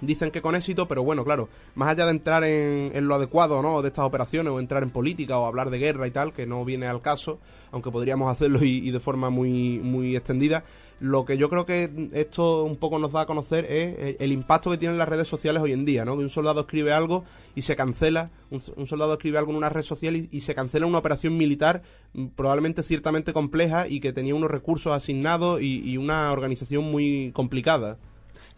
Dicen 0.00 0.30
que 0.30 0.42
con 0.42 0.54
éxito, 0.54 0.86
pero 0.86 1.02
bueno, 1.02 1.24
claro, 1.24 1.48
más 1.74 1.88
allá 1.88 2.04
de 2.04 2.12
entrar 2.12 2.44
en, 2.44 3.08
lo 3.08 3.14
adecuado, 3.16 3.62
¿no? 3.62 3.82
De 3.82 3.88
estas 3.88 4.04
operaciones, 4.04 4.52
o 4.52 4.60
entrar 4.60 4.82
en 4.82 4.90
política, 4.90 5.38
o 5.38 5.46
hablar 5.46 5.70
de 5.70 5.78
guerra 5.78 6.06
y 6.06 6.10
tal, 6.10 6.32
que 6.32 6.46
no 6.46 6.64
viene 6.64 6.86
al 6.86 7.02
caso, 7.02 7.40
aunque 7.72 7.90
podríamos 7.90 8.30
hacerlo 8.30 8.62
y, 8.62 8.90
de 8.90 9.00
forma 9.00 9.30
muy, 9.30 9.80
muy 9.80 10.14
extendida, 10.14 10.62
lo 11.00 11.24
que 11.24 11.36
yo 11.36 11.48
creo 11.48 11.64
que 11.64 12.10
esto 12.12 12.64
un 12.64 12.76
poco 12.76 12.98
nos 12.98 13.12
da 13.12 13.22
a 13.22 13.26
conocer 13.26 13.64
es 13.66 13.98
el, 13.98 14.16
el 14.18 14.32
impacto 14.32 14.70
que 14.70 14.78
tienen 14.78 14.98
las 14.98 15.08
redes 15.08 15.28
sociales 15.28 15.62
hoy 15.62 15.72
en 15.72 15.84
día, 15.84 16.04
¿no? 16.04 16.16
Que 16.16 16.22
un 16.22 16.30
soldado 16.30 16.60
escribe 16.60 16.92
algo 16.92 17.24
y 17.54 17.62
se 17.62 17.76
cancela, 17.76 18.30
un, 18.50 18.86
soldado 18.86 19.12
escribe 19.12 19.38
algo 19.38 19.50
en 19.50 19.56
una 19.56 19.68
red 19.68 19.82
social 19.82 20.16
y, 20.16 20.28
y 20.30 20.40
se 20.40 20.54
cancela 20.54 20.86
una 20.86 20.98
operación 20.98 21.36
militar 21.36 21.82
mm, 22.14 22.26
probablemente 22.28 22.82
ciertamente 22.82 23.32
compleja 23.32 23.88
y 23.88 24.00
que 24.00 24.12
tenía 24.12 24.34
unos 24.34 24.50
recursos 24.50 24.92
asignados 24.92 25.60
y, 25.60 25.88
y 25.88 25.96
una 25.96 26.32
organización 26.32 26.84
muy 26.84 27.30
complicada. 27.32 27.96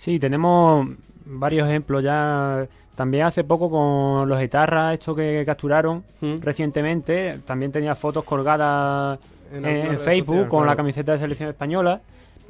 Sí, 0.01 0.19
tenemos 0.19 0.89
varios 1.25 1.69
ejemplos 1.69 2.03
ya. 2.05 2.67
También 2.95 3.25
hace 3.25 3.45
poco 3.45 3.71
con 3.71 4.29
los 4.29 4.41
etarras, 4.41 4.95
estos 4.95 5.17
que 5.17 5.43
capturaron 5.47 6.03
Mm. 6.21 6.41
recientemente, 6.41 7.39
también 7.47 7.73
tenía 7.73 7.95
fotos 7.95 8.25
colgadas 8.25 9.19
En 9.53 9.99
Facebook 9.99 10.35
social, 10.37 10.49
con 10.49 10.67
la 10.67 10.77
camiseta 10.77 11.13
de 11.13 11.19
selección 11.19 11.49
española. 11.49 12.01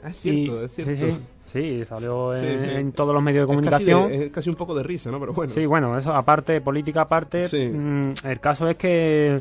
Es 0.06 0.16
cierto, 0.18 0.60
Y- 0.60 0.64
es 0.64 0.70
cierto. 0.72 0.94
Sí, 0.94 1.00
sí, 1.00 1.18
sí, 1.52 1.84
salió 1.86 2.32
Sí, 2.34 2.44
en, 2.46 2.60
sí. 2.60 2.68
en 2.70 2.92
todos 2.92 3.14
los 3.14 3.22
medios 3.22 3.46
de 3.48 3.54
Es 3.54 3.60
casi 3.70 3.84
de- 3.84 3.92
comunicación. 3.92 4.22
Es 4.22 4.32
casi, 4.32 4.50
un 4.50 4.56
poco 4.56 4.74
de 4.74 4.82
risa, 4.82 5.10
¿no? 5.10 5.18
Pero 5.20 5.32
bueno. 5.32 5.52
Sí, 5.52 5.64
bueno, 5.66 5.96
eso 5.96 6.12
aparte, 6.14 6.60
política 6.60 7.02
aparte. 7.02 7.48
Sí. 7.48 7.68
mm, 7.68 8.14
el 8.24 8.40
caso 8.40 8.68
es 8.68 8.76
que. 8.76 9.40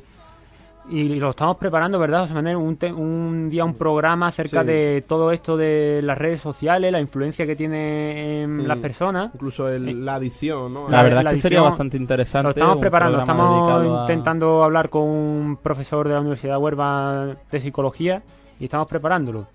Y 0.91 1.19
lo 1.19 1.29
estamos 1.29 1.57
preparando, 1.57 1.99
¿verdad, 1.99 2.21
José 2.21 2.33
Manuel? 2.33 2.55
Un, 2.55 2.75
te- 2.77 2.91
un 2.91 3.47
día 3.47 3.63
un 3.63 3.75
programa 3.75 4.27
acerca 4.27 4.61
Sí. 4.61 4.67
de 4.67 5.03
todo 5.07 5.31
esto 5.31 5.55
de 5.55 6.01
las 6.03 6.17
redes 6.17 6.41
sociales, 6.41 6.91
la 6.91 6.99
influencia 6.99 7.45
que 7.45 7.55
tiene 7.55 8.41
en 8.41 8.57
Mm. 8.57 8.65
las 8.65 8.77
personas. 8.79 9.29
Incluso 9.35 9.69
el- 9.69 10.03
la 10.03 10.15
adicción, 10.15 10.73
¿no? 10.73 10.89
La 10.89 11.03
verdad 11.03 11.23
la 11.23 11.29
es 11.29 11.35
que 11.35 11.41
sería 11.43 11.61
bastante 11.61 11.95
interesante. 11.95 12.43
Lo 12.45 12.49
estamos 12.51 12.77
preparando, 12.79 13.19
estamos 13.19 13.71
a- 13.85 14.01
intentando 14.01 14.63
hablar 14.63 14.89
con 14.89 15.03
un 15.03 15.57
profesor 15.61 16.07
de 16.07 16.15
la 16.15 16.21
Universidad 16.21 16.53
de 16.53 16.57
Huelva 16.57 17.35
de 17.51 17.59
psicología 17.59 18.23
y 18.59 18.63
estamos 18.65 18.87
preparándolo. 18.87 19.45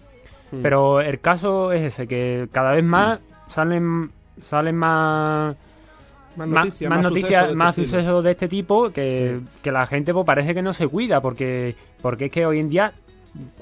Mm. 0.52 0.62
Pero 0.62 1.00
el 1.00 1.18
caso 1.18 1.72
es 1.72 1.82
ese, 1.82 2.06
que 2.06 2.48
cada 2.52 2.72
vez 2.74 2.84
más 2.84 3.18
salen 3.48 4.10
salen 4.40 4.76
más 4.76 5.56
más 6.36 6.48
noticias, 6.48 6.90
más 6.90 7.02
más 7.02 7.10
noticias, 7.10 7.46
sucesos 7.48 7.56
de 7.56 7.64
este 7.64 7.82
sucesos 7.84 8.24
de 8.24 8.30
este 8.30 8.48
tipo 8.48 8.90
que, 8.90 9.40
que 9.62 9.72
la 9.72 9.86
gente 9.86 10.12
pues 10.12 10.26
parece 10.26 10.54
que 10.54 10.62
no 10.62 10.72
se 10.72 10.88
cuida 10.88 11.20
porque 11.20 11.76
porque 12.02 12.26
es 12.26 12.30
que 12.30 12.46
hoy 12.46 12.60
en 12.60 12.68
día 12.68 12.92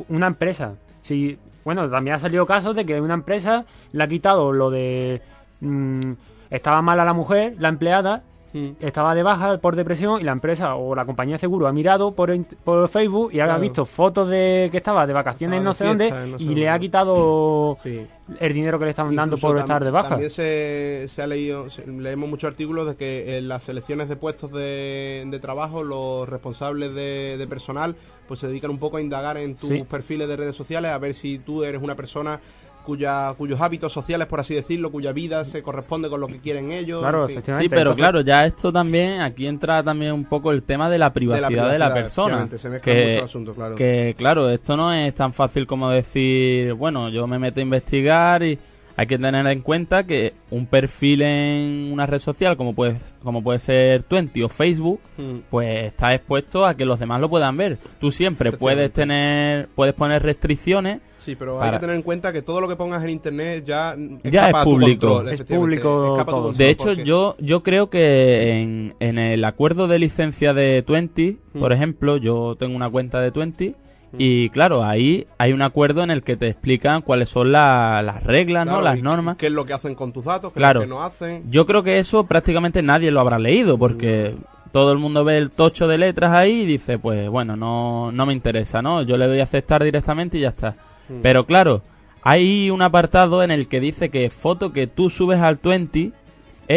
una 0.09 0.27
empresa, 0.27 0.75
si 1.03 1.39
bueno, 1.65 1.89
también 1.89 2.17
ha 2.17 2.19
salido 2.19 2.47
casos 2.47 2.75
de 2.75 2.85
que 2.85 3.01
una 3.01 3.15
empresa 3.15 3.65
le 3.93 4.05
ha 4.05 4.09
quitado 4.09 4.53
lo 4.53 4.71
de 4.71 5.23
mm, 5.61 6.13
estaba 6.51 6.83
mala 6.83 7.05
la 7.05 7.13
mujer, 7.15 7.55
la 7.59 7.69
empleada, 7.69 8.23
Mm. 8.55 8.71
estaba 8.81 9.15
de 9.15 9.23
baja 9.23 9.57
por 9.59 9.77
depresión 9.77 10.21
y 10.21 10.25
la 10.25 10.33
empresa 10.33 10.75
o 10.75 10.95
la 10.95 11.05
compañía 11.07 11.37
de 11.37 11.39
seguro 11.39 11.67
ha 11.67 11.73
mirado 11.73 12.13
por, 12.13 12.31
por 12.65 12.89
Facebook 12.89 13.31
y 13.33 13.41
ha 13.41 13.57
visto 13.57 13.85
fotos 13.87 14.29
de 14.29 14.69
que 14.71 14.77
estaba 14.77 15.07
de 15.07 15.13
vacaciones 15.15 15.59
Estaba 15.61 15.65
no 15.65 15.71
de 15.99 16.09
sé 16.09 16.11
dónde 16.11 16.31
no 16.33 16.39
sé 16.39 16.45
y 16.45 16.47
dónde. 16.47 16.61
le 16.61 16.69
ha 16.69 16.79
quitado 16.79 17.77
Sí. 17.83 18.07
el 18.41 18.53
dinero 18.53 18.79
que 18.79 18.85
le 18.85 18.91
estaban 18.91 19.17
dando 19.17 19.37
por 19.39 19.59
estar 19.59 19.83
de 19.83 19.91
baja. 19.91 20.11
También 20.11 20.31
se, 20.31 21.07
se 21.09 21.23
ha 21.23 21.27
leído, 21.27 21.71
se- 21.71 21.87
leemos 21.87 22.29
muchos 22.29 22.49
artículos 22.51 22.87
de 22.87 22.97
que 22.97 23.39
en 23.39 23.49
las 23.49 23.63
selecciones 23.63 24.09
de 24.09 24.17
puestos 24.17 24.53
de, 24.53 25.25
de 25.27 25.39
trabajo 25.39 25.83
los 25.83 26.29
responsables 26.29 26.95
de, 26.95 27.37
de 27.39 27.47
personal 27.47 27.97
pues 28.29 28.41
se 28.41 28.49
dedican 28.49 28.71
un 28.71 28.79
poco 28.79 28.99
a 28.99 29.01
indagar 29.01 29.37
en 29.39 29.57
tus 29.57 29.71
Sí. 29.71 29.83
perfiles 29.89 30.29
de 30.29 30.37
redes 30.37 30.55
sociales 30.57 30.91
a 30.91 30.99
ver 30.99 31.15
si 31.15 31.39
tú 31.39 31.65
eres 31.65 31.83
una 31.83 31.95
persona 31.97 32.39
cuya, 32.83 33.35
cuyos 33.39 33.61
hábitos 33.61 33.93
sociales, 33.93 34.27
por 34.27 34.41
así 34.41 34.55
decirlo, 34.55 34.91
cuya 34.91 35.13
vida 35.13 35.45
se 35.45 35.63
corresponde 35.63 36.09
con 36.11 36.21
lo 36.21 36.27
que 36.27 36.39
quieren 36.39 36.73
ellos. 36.73 37.01
Claro, 37.01 37.23
en 37.23 37.29
fin. 37.29 37.37
efectivamente. 37.39 37.65
Sí, 37.65 37.69
pero 37.69 37.81
Entonces- 37.83 38.01
claro, 38.03 38.21
ya 38.23 38.45
esto 38.47 38.73
también, 38.73 39.21
aquí 39.21 39.47
entra 39.47 39.83
también 39.83 40.13
un 40.13 40.25
poco 40.25 40.51
el 40.53 40.63
tema 40.63 40.91
de 40.91 40.99
la 40.99 41.13
privacidad 41.13 41.49
de 41.49 41.57
la, 41.57 41.63
privacidad, 41.63 41.95
persona. 41.95 42.27
efectivamente, 42.45 42.59
se 42.59 42.69
mezclan 42.71 42.97
Que, 42.97 43.19
asuntos, 43.19 43.55
claro. 43.55 43.75
que, 43.77 44.15
claro, 44.17 44.51
esto 44.51 44.77
no 44.77 44.93
es 44.93 45.15
tan 45.15 45.33
fácil 45.33 45.67
como 45.67 45.91
decir, 45.91 46.73
bueno, 46.75 47.09
yo 47.09 47.27
me 47.27 47.39
meto 47.39 47.61
a 47.61 47.63
investigar 47.63 48.43
y 48.43 48.59
hay 48.97 49.07
que 49.07 49.19
tener 49.19 49.47
en 49.47 49.61
cuenta 49.61 50.05
que 50.05 50.35
un 50.51 50.67
perfil 50.67 51.23
en 51.23 51.91
una 51.93 52.07
red 52.07 52.19
social 52.19 52.57
como 52.57 52.75
puede, 52.75 52.97
como 53.23 53.43
puede 53.43 53.59
ser 53.59 54.03
Twenty 54.03 54.43
o 54.43 54.49
Facebook, 54.49 55.01
Mm. 55.17 55.39
pues 55.51 55.85
está 55.85 56.15
expuesto 56.15 56.65
a 56.67 56.75
que 56.77 56.85
los 56.85 56.99
demás 56.99 57.21
lo 57.21 57.29
puedan 57.29 57.57
ver. 57.57 57.79
Tú 58.01 58.11
siempre 58.11 58.53
puedes 58.53 58.93
tener, 58.93 59.69
puedes 59.75 59.95
poner 59.95 60.23
restricciones 60.23 61.01
Sí, 61.19 61.37
pero 61.37 61.63
hay 61.63 61.71
que 61.71 61.79
tener 61.79 61.95
en 61.95 62.03
cuenta 62.03 62.33
que 62.33 62.43
todo 62.43 62.61
lo 62.61 62.67
que 62.67 62.75
pongas 62.75 63.05
en 63.05 63.11
internet 63.11 63.63
ya 63.65 63.95
Ya 64.25 64.49
es 64.51 64.57
público. 64.65 65.07
control, 65.07 65.33
Es 65.33 65.43
público 65.45 66.17
control, 66.17 66.57
De 66.57 66.69
hecho, 66.71 66.87
porque- 66.87 67.05
yo, 67.05 67.37
yo 67.39 67.63
creo 67.63 67.91
que 67.91 68.61
en, 68.61 68.95
en 68.99 69.19
el 69.19 69.45
acuerdo 69.45 69.87
de 69.87 70.01
licencia 70.01 70.53
de 70.53 70.83
Twenty, 70.83 71.39
Mm. 71.53 71.61
por 71.61 71.73
ejemplo, 71.73 72.17
yo 72.17 72.57
tengo 72.59 72.75
una 72.75 72.91
cuenta 72.91 73.21
de 73.21 73.31
Twenty 73.31 73.77
y 74.19 74.51
claro, 74.51 74.85
ahí 74.85 75.27
hay 75.39 75.53
un 75.53 75.63
acuerdo 75.63 76.03
en 76.03 76.11
el 76.11 76.23
que 76.23 76.37
te 76.37 76.49
explican 76.49 77.03
cuáles 77.03 77.29
son 77.29 77.53
la- 77.53 78.03
las 78.03 78.23
reglas, 78.23 78.67
¿no? 78.67 78.81
Las 78.81 79.01
normas. 79.03 79.37
¿Qué 79.37 79.47
es 79.47 79.53
lo 79.53 79.65
que 79.65 79.73
hacen 79.73 79.95
con 79.95 80.13
tus 80.13 80.25
datos? 80.25 80.53
¿Qué 80.53 80.59
Claro. 80.59 80.83
es 80.83 80.89
lo 80.89 80.95
que 80.95 80.99
no 81.01 81.05
hacen? 81.05 81.45
Yo 81.51 81.67
creo 81.67 81.83
que 81.83 81.99
eso 81.99 82.25
prácticamente 82.25 82.83
nadie 82.83 83.11
lo 83.11 83.21
habrá 83.21 83.39
leído 83.39 83.79
porque 83.79 84.35
todo 84.73 84.93
el 84.93 84.99
mundo 84.99 85.25
ve 85.25 85.39
el 85.39 85.51
tocho 85.51 85.87
de 85.89 85.99
letras 85.99 86.33
ahí 86.33 86.63
y 86.63 86.67
dice, 86.67 86.99
pues 86.99 87.29
bueno, 87.29 87.57
no, 87.57 88.11
no 88.13 88.27
me 88.27 88.33
interesa, 88.33 88.81
¿no? 88.83 89.03
Yo 89.03 89.17
le 89.17 89.27
doy 89.27 89.41
a 89.41 89.45
aceptar 89.45 89.83
directamente 89.85 90.39
y 90.39 90.43
ya 90.43 90.49
está. 90.49 90.77
Mm. 91.09 91.21
Pero 91.23 91.45
claro, 91.47 91.83
hay 92.23 92.71
un 92.71 92.83
apartado 92.83 93.43
en 93.43 93.51
el 93.51 93.67
que 93.69 93.81
dice 93.81 94.09
que 94.11 94.31
foto 94.31 94.73
que 94.73 94.87
tú 94.87 95.11
subes 95.11 95.41
al 95.41 95.59
20 95.63 96.13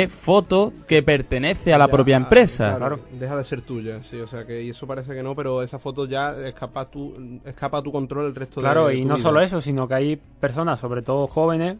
es 0.03 0.11
foto 0.13 0.73
que 0.87 1.01
pertenece 1.03 1.73
a 1.73 1.77
la 1.77 1.85
Ya, 1.87 1.91
propia 1.91 2.15
empresa. 2.17 2.75
claro, 2.77 2.99
Deja 3.11 3.35
de 3.37 3.43
ser 3.43 3.61
tuya, 3.61 4.01
sí, 4.03 4.17
o 4.19 4.27
sea 4.27 4.45
que 4.45 4.61
y 4.63 4.69
eso 4.69 4.85
parece 4.87 5.13
que 5.13 5.23
no, 5.23 5.35
pero 5.35 5.61
esa 5.63 5.79
foto 5.79 6.05
ya 6.07 6.35
escapa 6.47 6.81
a 6.81 6.85
tu, 6.87 7.13
escapa 7.45 7.77
a 7.79 7.81
tu 7.81 7.91
control 7.91 8.25
el 8.27 8.35
resto 8.35 8.59
de 8.61 8.65
Claro, 8.65 8.87
de 8.87 8.95
y 8.97 9.01
tu 9.03 9.07
no 9.07 9.15
vida. 9.15 9.23
solo 9.23 9.41
eso, 9.41 9.61
sino 9.61 9.87
que 9.87 9.93
hay 9.93 10.15
personas, 10.15 10.79
sobre 10.79 11.01
todo 11.01 11.27
jóvenes, 11.27 11.77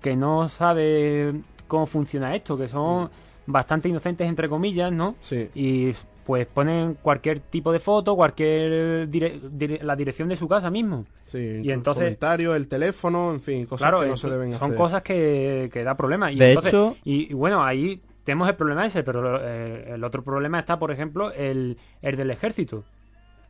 que 0.00 0.16
no 0.16 0.48
saben 0.48 1.44
cómo 1.68 1.86
funciona 1.86 2.34
esto, 2.34 2.56
que 2.58 2.68
son 2.68 3.10
bastante 3.46 3.88
inocentes, 3.88 4.28
entre 4.28 4.48
comillas, 4.48 4.92
¿no? 4.92 5.16
Sí. 5.20 5.48
Y 5.54 5.92
pues 6.24 6.46
ponen 6.46 6.94
cualquier 6.94 7.40
tipo 7.40 7.72
de 7.72 7.78
foto, 7.78 8.14
cualquier 8.14 9.08
dire- 9.08 9.40
dire- 9.50 9.82
la 9.82 9.96
dirección 9.96 10.28
de 10.28 10.36
su 10.36 10.46
casa 10.48 10.70
mismo. 10.70 11.04
Sí, 11.26 11.60
Y 11.62 11.70
entonces- 11.70 12.02
comentarios, 12.04 12.56
el 12.56 12.68
teléfono, 12.68 13.32
en 13.32 13.40
fin, 13.40 13.66
cosas 13.66 13.88
claro, 13.88 14.02
que 14.02 14.08
no 14.08 14.16
se 14.16 14.30
deben 14.30 14.52
son 14.54 14.68
hacer. 14.68 14.76
cosas 14.78 15.02
que, 15.02 15.68
que 15.72 15.82
da 15.84 15.94
problemas. 15.96 16.32
Y 16.32 16.36
De 16.36 16.48
entonces- 16.50 16.72
hecho- 16.72 16.96
y, 17.04 17.30
y 17.30 17.34
bueno, 17.34 17.64
ahí 17.64 18.00
tenemos 18.24 18.48
el 18.48 18.54
problema 18.54 18.86
ese, 18.86 19.02
pero 19.02 19.40
eh, 19.42 19.94
el 19.94 20.04
otro 20.04 20.22
problema 20.22 20.58
está, 20.60 20.78
por 20.78 20.92
ejemplo, 20.92 21.32
el, 21.32 21.76
el 22.02 22.16
del 22.16 22.30
ejército. 22.30 22.84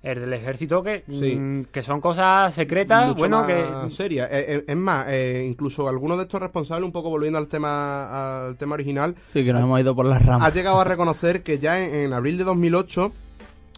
El 0.03 0.21
del 0.21 0.33
ejército 0.33 0.83
que, 0.83 1.05
Sí. 1.09 1.37
mm, 1.37 1.65
que 1.67 1.83
son 1.83 2.01
cosas 2.01 2.53
secretas, 2.55 3.07
Mucho 3.09 3.19
bueno, 3.21 3.45
más 3.45 3.47
que 3.47 3.91
seria. 3.91 4.25
Eh, 4.27 4.45
eh, 4.57 4.65
es 4.67 4.77
más, 4.77 5.07
eh, 5.09 5.45
incluso 5.49 5.89
algunos 5.89 6.17
de 6.19 6.25
estos 6.25 6.41
responsables, 6.41 6.85
un 6.85 6.91
poco 6.93 7.09
volviendo 7.09 7.39
al 7.39 7.47
tema 7.47 8.47
al 8.47 8.57
tema 8.57 8.75
original, 8.75 9.15
Sí, 9.33 9.45
que 9.45 9.53
nos 9.53 9.63
hemos 9.63 9.81
ido 9.81 9.95
por 9.95 10.07
las 10.07 10.25
ramas. 10.27 10.43
ha 10.49 10.53
llegado 10.53 10.81
a 10.81 10.85
reconocer 10.85 11.43
que 11.45 11.59
ya 11.61 11.79
en, 11.87 11.95
en 11.95 12.13
abril 12.13 12.37
de 12.37 12.43
2008 12.45 13.13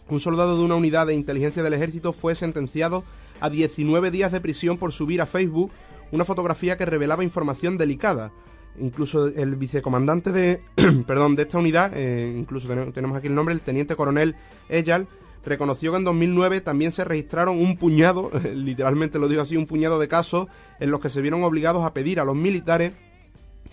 un 0.09 0.19
soldado 0.19 0.57
de 0.57 0.63
una 0.63 0.75
unidad 0.75 1.05
de 1.07 1.13
inteligencia 1.13 1.61
del 1.63 1.73
ejército 1.73 2.11
fue 2.13 2.33
sentenciado 2.35 3.03
a 3.39 3.49
19 3.49 4.09
días 4.11 4.31
de 4.31 4.41
prisión 4.41 4.77
por 4.77 4.91
subir 4.93 5.21
a 5.21 5.25
Facebook 5.27 5.71
una 6.11 6.25
fotografía 6.25 6.77
que 6.77 6.85
revelaba 6.85 7.23
información 7.23 7.77
delicada. 7.77 8.31
Incluso 8.79 9.27
el 9.27 9.55
vicecomandante 9.55 10.31
de, 10.31 10.61
perdón, 11.07 11.35
de 11.35 11.43
esta 11.43 11.57
unidad, 11.59 11.91
eh, 11.95 12.33
incluso 12.37 12.67
tenemos 12.93 13.17
aquí 13.17 13.27
el 13.27 13.35
nombre, 13.35 13.53
el 13.53 13.61
teniente 13.61 13.95
coronel 13.95 14.35
Eyal, 14.69 15.07
reconoció 15.45 15.91
que 15.91 15.97
en 15.97 16.03
2009 16.03 16.61
también 16.61 16.91
se 16.91 17.03
registraron 17.03 17.59
un 17.59 17.77
puñado, 17.77 18.31
literalmente 18.53 19.19
lo 19.19 19.27
digo 19.27 19.41
así, 19.41 19.57
un 19.57 19.67
puñado 19.67 19.99
de 19.99 20.07
casos 20.07 20.47
en 20.79 20.91
los 20.91 20.99
que 20.99 21.09
se 21.09 21.21
vieron 21.21 21.43
obligados 21.43 21.85
a 21.85 21.93
pedir 21.93 22.19
a 22.19 22.25
los 22.25 22.35
militares 22.35 22.93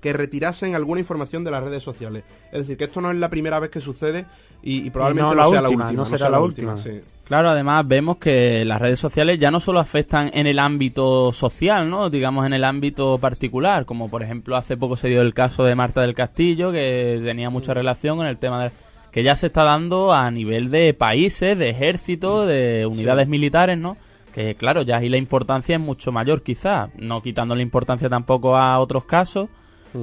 que 0.01 0.13
retirasen 0.13 0.75
alguna 0.75 1.01
información 1.01 1.45
de 1.45 1.53
las 1.53 1.63
redes 1.63 1.83
sociales. 1.83 2.25
Es 2.47 2.61
decir, 2.61 2.77
que 2.77 2.85
esto 2.85 3.01
no 3.01 3.11
es 3.11 3.17
la 3.17 3.31
primera 3.31 3.61
vez 3.61 3.71
que 3.71 3.81
sucede 3.81 4.27
y, 4.63 4.85
y 4.85 4.91
probablemente 4.91 5.35
no 5.37 5.43
no, 5.43 5.51
la 5.51 5.61
sea 5.61 5.69
última, 5.69 5.85
la 5.85 5.89
última. 5.89 6.03
no 6.03 6.05
será 6.05 6.19
sea 6.19 6.31
la 6.31 6.41
última. 6.41 6.77
sí. 6.77 7.01
Claro, 7.25 7.51
además 7.51 7.87
vemos 7.87 8.17
que 8.17 8.65
las 8.65 8.81
redes 8.81 8.99
sociales 8.99 9.39
ya 9.39 9.51
no 9.51 9.61
solo 9.61 9.79
afectan 9.79 10.31
en 10.35 10.47
el 10.47 10.59
ámbito 10.59 11.33
social, 11.33 11.89
¿no? 11.89 12.11
Digamos 12.11 12.45
en 12.45 12.53
el 12.53 12.65
ámbito 12.65 13.17
particular, 13.19 13.87
como 13.87 14.11
por 14.11 14.23
ejemplo 14.23 14.57
hace 14.57 14.77
poco 14.77 14.97
se 14.97 15.09
dio 15.09 15.23
el 15.23 15.33
caso 15.33 15.65
de 15.65 15.75
Marta 15.77 16.03
del 16.03 16.15
Castillo, 16.15 16.73
que 16.73 17.23
tenía 17.25 17.49
mucha 17.49 17.73
relación 17.73 18.19
con 18.19 18.27
el 18.27 18.39
tema 18.39 18.65
de 18.65 18.73
que 19.13 19.23
ya 19.23 19.37
se 19.37 19.47
está 19.47 19.63
dando 19.65 20.13
a 20.13 20.31
nivel 20.31 20.71
de 20.71 20.95
países, 20.95 21.57
de 21.59 21.71
ejércitos, 21.71 22.49
de 22.49 22.87
unidades 22.87 23.29
militares, 23.29 23.79
¿no? 23.79 23.97
Que 24.35 24.55
claro, 24.55 24.83
ya 24.83 24.97
ahí 24.97 25.09
la 25.11 25.19
importancia 25.19 25.77
es 25.77 25.81
mucho 25.81 26.11
mayor 26.11 26.43
quizás, 26.43 26.89
no 26.97 27.23
quitando 27.23 27.55
la 27.55 27.61
importancia 27.63 28.09
tampoco 28.09 28.57
a 28.57 28.79
otros 28.79 29.05
casos, 29.05 29.49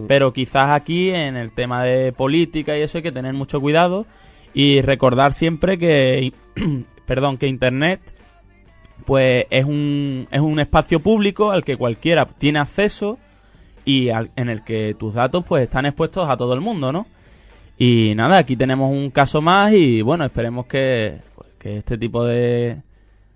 pero 0.08 0.32
quizás 0.34 0.70
aquí 0.70 1.10
en 1.10 1.36
el 1.36 1.52
tema 1.52 1.84
de 1.84 2.12
política 2.14 2.78
y 2.78 2.82
eso 2.82 3.00
hay 3.00 3.02
que 3.02 3.12
tener 3.12 3.34
mucho 3.34 3.60
cuidado 3.60 4.06
y 4.54 4.82
recordar 4.82 5.34
siempre 5.34 5.80
que 5.80 6.32
perdón 7.08 7.38
que 7.40 7.48
internet 7.48 8.00
pues 9.06 9.46
es 9.50 9.66
un 9.66 10.28
es 10.30 10.42
un 10.42 10.60
espacio 10.60 11.00
público 11.00 11.50
al 11.52 11.64
que 11.64 11.78
cualquiera 11.78 12.26
tiene 12.26 12.60
acceso 12.60 13.18
y 13.86 14.10
al- 14.10 14.30
en 14.36 14.50
el 14.50 14.64
que 14.64 14.94
tus 14.94 15.16
datos 15.16 15.44
pues 15.48 15.64
están 15.64 15.86
expuestos 15.88 16.30
a 16.30 16.38
todo 16.38 16.54
el 16.54 16.62
mundo, 16.62 16.92
¿no? 16.92 17.08
Y 17.80 18.14
nada, 18.16 18.38
aquí 18.38 18.56
tenemos 18.56 18.92
un 18.92 19.10
caso 19.10 19.42
más 19.42 19.74
y 19.74 20.02
bueno, 20.02 20.26
esperemos 20.26 20.66
que, 20.68 21.20
que 21.58 21.78
este 21.78 21.98
tipo 21.98 22.26
de... 22.26 22.82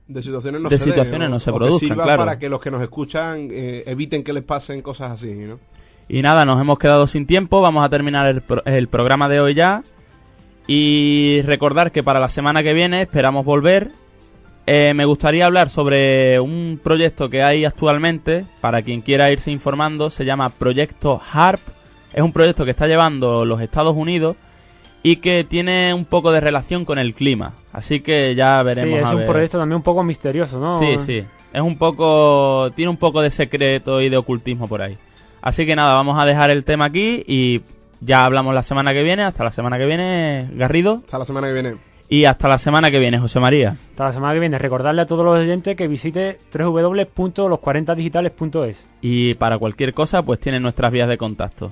De 0.06 0.22
situaciones 0.22 0.62
no 0.62 0.68
De 0.70 0.78
se 0.78 0.86
den, 0.86 0.94
situaciones 0.94 1.30
no 1.30 1.40
se 1.40 1.50
O 1.50 1.54
que 1.54 1.58
produzcan, 1.58 1.90
sirva 1.90 2.04
claro. 2.04 2.20
para 2.20 2.38
que 2.38 2.50
los 2.50 2.60
que 2.60 2.70
nos 2.70 2.82
escuchan 2.82 3.48
eh, 3.52 3.84
eviten 3.88 4.22
que 4.24 4.34
les 4.34 4.44
pasen 4.44 4.82
cosas 4.82 5.12
así, 5.12 5.32
¿no? 5.34 5.60
Y 6.10 6.22
nada, 6.22 6.44
nos 6.44 6.60
hemos 6.60 6.78
quedado 6.78 7.08
sin 7.08 7.26
tiempo, 7.26 7.62
vamos 7.62 7.86
a 7.86 7.90
terminar 7.90 8.28
el, 8.28 8.42
pro- 8.42 8.64
el 8.66 8.90
programa 8.90 9.30
de 9.30 9.40
hoy 9.40 9.54
ya. 9.54 9.84
Y 10.68 11.42
recordar 11.44 11.94
que 11.94 12.04
para 12.04 12.20
la 12.20 12.28
semana 12.30 12.64
que 12.64 12.74
viene 12.74 13.02
esperamos 13.02 13.46
volver. 13.46 13.92
Eh, 14.66 14.94
me 14.94 15.04
gustaría 15.06 15.46
hablar 15.46 15.70
sobre 15.70 16.40
un 16.40 16.80
proyecto 16.82 17.30
que 17.30 17.44
hay 17.44 17.66
actualmente, 17.66 18.46
para 18.62 18.82
quien 18.82 19.02
quiera 19.02 19.32
irse 19.32 19.52
informando, 19.52 20.10
se 20.10 20.24
llama 20.26 20.50
Proyecto 20.50 21.20
HARP. 21.32 21.62
Es 22.14 22.22
un 22.22 22.32
proyecto 22.32 22.66
que 22.66 22.72
está 22.72 22.88
llevando 22.88 23.46
los 23.46 23.62
Estados 23.62 23.96
Unidos 23.96 24.36
y 25.02 25.18
que 25.18 25.44
tiene 25.44 25.94
un 25.94 26.06
poco 26.06 26.32
de 26.32 26.40
relación 26.40 26.86
con 26.86 27.00
el 27.00 27.14
clima. 27.14 27.54
Así 27.72 28.02
que 28.02 28.36
ya 28.36 28.60
Sí, 28.62 28.66
veremos. 28.66 29.00
es 29.00 29.06
a 29.06 29.12
un 29.12 29.18
ver. 29.18 29.28
proyecto 29.28 29.58
también 29.58 29.78
un 29.78 29.84
poco 29.84 30.04
misterioso, 30.04 30.60
¿no? 30.60 30.78
Sí, 30.80 30.98
sí. 31.00 31.24
Es 31.52 31.62
un 31.62 31.78
poco. 31.78 32.72
Tiene 32.76 32.90
un 32.90 32.98
poco 32.98 33.22
de 33.22 33.32
secreto 33.32 34.02
y 34.02 34.10
de 34.10 34.18
ocultismo 34.18 34.68
por 34.68 34.82
ahí. 34.82 34.98
Así 35.42 35.66
que 35.66 35.76
nada, 35.76 35.94
vamos 35.96 36.18
a 36.20 36.26
dejar 36.26 36.50
el 36.52 36.64
tema 36.64 36.86
aquí 36.86 37.24
y 37.28 37.62
ya 38.00 38.26
hablamos 38.26 38.54
la 38.54 38.64
semana 38.64 38.94
que 38.94 39.04
viene. 39.04 39.24
Hasta 39.24 39.44
la 39.44 39.52
semana 39.52 39.78
que 39.78 39.86
viene, 39.86 40.50
Garrido. 40.54 41.02
Hasta 41.04 41.20
la 41.20 41.26
semana 41.26 41.48
que 41.48 41.54
viene. 41.54 41.76
Y 42.10 42.26
hasta 42.26 42.48
la 42.48 42.58
semana 42.60 42.92
que 42.92 43.00
viene, 43.00 43.18
José 43.20 43.40
María. 43.40 43.76
Hasta 43.92 44.06
la 44.06 44.12
semana 44.14 44.34
que 44.34 44.40
viene. 44.40 44.58
Recordarle 44.60 45.02
a 45.02 45.06
todos 45.06 45.26
los 45.26 45.38
oyentes 45.40 45.76
que 45.76 45.88
visite 45.88 46.40
www.los40digitales.es. 46.54 48.86
Y 49.02 49.34
para 49.36 49.58
cualquier 49.58 49.94
cosa, 49.94 50.22
pues 50.24 50.40
tienen 50.40 50.62
nuestras 50.64 50.92
vías 50.92 51.08
de 51.10 51.18
contacto. 51.18 51.72